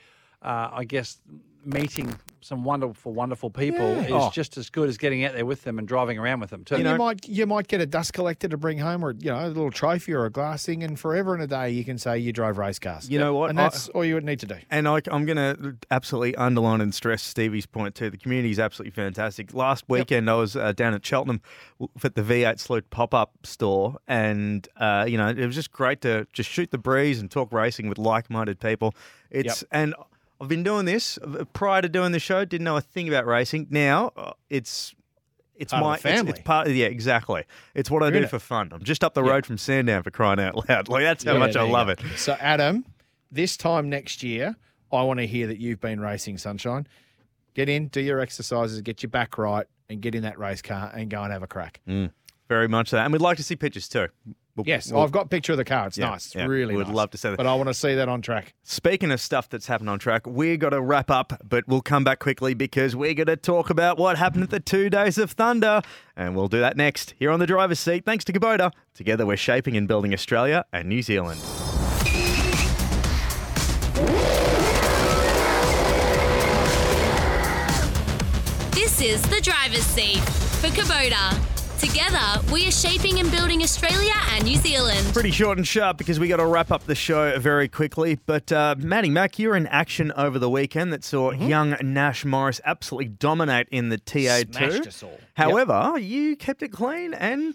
[0.43, 1.19] uh, I guess,
[1.65, 4.01] meeting some wonderful, wonderful people Yeah.
[4.05, 4.31] is Oh.
[4.33, 6.77] just as good as getting out there with them and driving around with them too.
[6.77, 9.45] And you might you might get a dust collector to bring home, or you know,
[9.45, 12.19] a little trophy or a glass thing, and forever and a day you can say
[12.19, 13.11] you drove race cars.
[13.11, 13.51] You know what?
[13.51, 14.55] And I- that's all you would need to do.
[14.71, 18.09] And I, am going to absolutely underline and stress Stevie's point too.
[18.09, 19.53] The community is absolutely fantastic.
[19.53, 21.43] Last weekend, I was uh, down at Cheltenham
[22.03, 26.01] at the V8 Sleuth pop up store, and uh, you know it was just great
[26.01, 28.95] to just shoot the breeze and talk racing with like minded people.
[29.31, 29.95] It's and
[30.41, 32.45] I've been doing this uh, prior to doing the show.
[32.45, 33.67] Didn't know a thing about racing.
[33.71, 34.95] Now it's.
[35.57, 36.31] It's Part my the it's- family.
[36.33, 36.67] It's, part.
[36.69, 37.45] of Yeah, exactly.
[37.75, 38.31] It's what I You're do in it.
[38.31, 38.71] for fun.
[38.73, 40.89] I'm just up the road from Sandown for crying out loud.
[40.89, 41.93] Like that's how Yeah, much I love go.
[41.93, 42.01] it.
[42.17, 42.87] So, Adam,
[43.31, 44.57] this time next year,
[44.91, 46.87] I want to hear that you've been racing, Sunshine.
[47.53, 50.91] Get in, do your exercises, get your back right, and get in that race car
[50.95, 51.81] and go and have a crack.
[52.49, 52.97] Very much so.
[52.97, 54.09] And we'd like to see pictures too.
[54.61, 55.87] We'll- Yes, we'll- I've got a picture of the car.
[55.87, 56.27] It's Yeah, nice.
[56.27, 56.95] It's yeah, really we'd nice.
[56.95, 57.37] love to see that.
[57.37, 58.55] But I want to see that on track.
[58.63, 62.05] Speaking of stuff that's happened on track, we're going to wrap up, but we'll come
[62.05, 65.31] back quickly because we're going to talk about what happened at the two days of
[65.33, 65.83] thunder.
[66.17, 68.05] And we'll do that next here on the driver's seat.
[68.05, 68.71] Thanks to Kubota.
[68.95, 71.41] Together, we're shaping and building Australia and New Zealand.
[78.73, 80.19] This is the driver's seat
[80.61, 81.39] for Kubota.
[81.81, 84.99] Together, we are shaping and building Australia and New Zealand.
[85.15, 88.19] Pretty short and sharp because we got to wrap up the show very quickly.
[88.27, 91.49] But uh, Matty Mack, you're in action over the weekend that saw Mm-hmm.
[91.49, 94.55] young Nash Morris absolutely dominate in the TA2.
[94.55, 95.19] Smashed us all.
[95.35, 97.55] However, you kept it clean and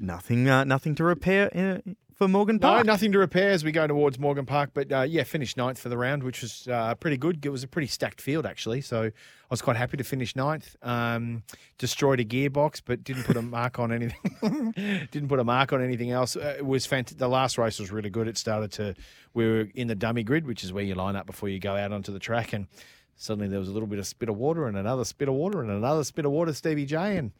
[0.00, 2.70] nothing, uh, nothing to repair in, for Morgan Park?
[2.72, 2.86] No, Park.
[2.86, 4.70] nothing to repair as we go towards Morgan Park.
[4.74, 7.44] But uh, yeah, finished ninth for the round, which was uh, pretty good.
[7.44, 8.80] It was a pretty stacked field, actually.
[8.80, 9.10] So I
[9.52, 10.76] was quite happy to finish ninth.
[10.82, 11.42] Um,
[11.76, 14.72] destroyed a gearbox, but didn't put a mark on anything.
[15.10, 16.36] didn't put a mark on anything else.
[16.36, 17.18] Uh, it was fantastic.
[17.18, 18.28] The last race was really good.
[18.28, 18.94] It started to,
[19.34, 21.76] we were in the dummy grid, which is where you line up before you go
[21.76, 22.54] out onto the track.
[22.54, 22.66] And
[23.14, 25.60] suddenly there was a little bit of spit of water and another spit of water
[25.60, 27.18] and another spit of water, Stevie J.
[27.18, 27.32] And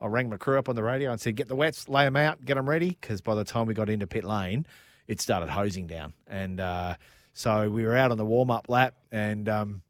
[0.00, 2.16] I rang my crew up on the radio and said, get the wets, lay them
[2.16, 2.98] out, get them ready.
[3.00, 4.66] Because by the time we got into pit lane,
[5.06, 6.14] it started hosing down.
[6.26, 6.96] And uh,
[7.32, 9.82] so we were out on the warm up lap and um,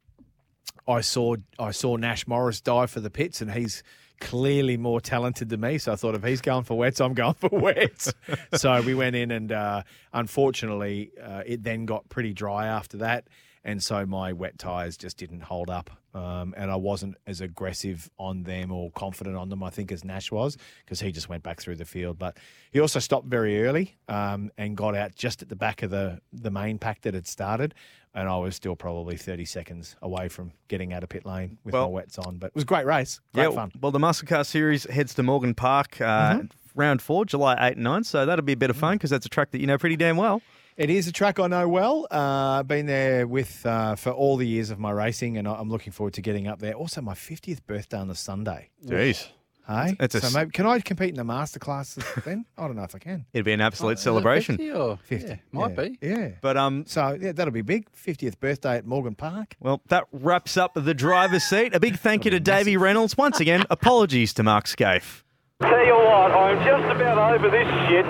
[0.90, 3.82] I saw I saw Nash Morris dive for the pits and he's
[4.20, 5.78] clearly more talented than me.
[5.78, 8.12] So I thought if he's going for wets, I'm going for wets.
[8.54, 13.28] so we went in and uh, unfortunately uh, it then got pretty dry after that.
[13.62, 15.90] And so my wet tyres just didn't hold up.
[16.14, 20.02] Um, and I wasn't as aggressive on them or confident on them, I think, as
[20.02, 22.18] Nash was, because he just went back through the field.
[22.18, 22.38] But
[22.72, 26.20] he also stopped very early um, and got out just at the back of the,
[26.32, 27.74] the main pack that had started.
[28.14, 31.74] And I was still probably 30 seconds away from getting out of pit lane with
[31.74, 32.38] Well- my wets on.
[32.38, 33.20] But it was a great race.
[33.34, 33.72] Great yeah, fun.
[33.80, 36.04] Well, the Muscle Car Series heads to Morgan Park uh,
[36.34, 36.46] Mm-hmm.
[36.74, 38.04] round four, July 8 and 9.
[38.04, 38.80] So that'll be a bit of Mm.
[38.80, 40.42] fun because that's a track that you know pretty damn well.
[40.76, 42.06] It is a track I know well.
[42.10, 45.68] Uh, I've been there with uh, for all the years of my racing, and I'm
[45.68, 46.72] looking forward to getting up there.
[46.74, 48.70] Also, my 50th birthday on the Sunday.
[48.86, 49.28] Jeez.
[49.70, 51.94] Hey, It's a so s- maybe can I compete in the masterclass
[52.24, 52.44] then?
[52.58, 53.24] I don't know if I can.
[53.32, 54.56] It'd be an absolute Uh, celebration.
[54.56, 55.98] 50 or, 50, Yeah, might yeah, be.
[56.02, 56.28] Yeah.
[56.40, 57.86] But um, So yeah, that'll be big.
[57.92, 59.54] 50th birthday at Morgan Park.
[59.60, 61.74] well, that wraps up the driver's seat.
[61.74, 63.16] A big thank you to Davey Reynolds.
[63.16, 65.22] Once again, apologies to Mark Skaife.
[65.62, 68.06] Tell you what, I'm just about over this shit.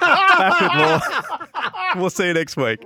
[0.00, 0.74] Back with
[1.94, 2.00] more.
[2.00, 2.80] we'll see you next week.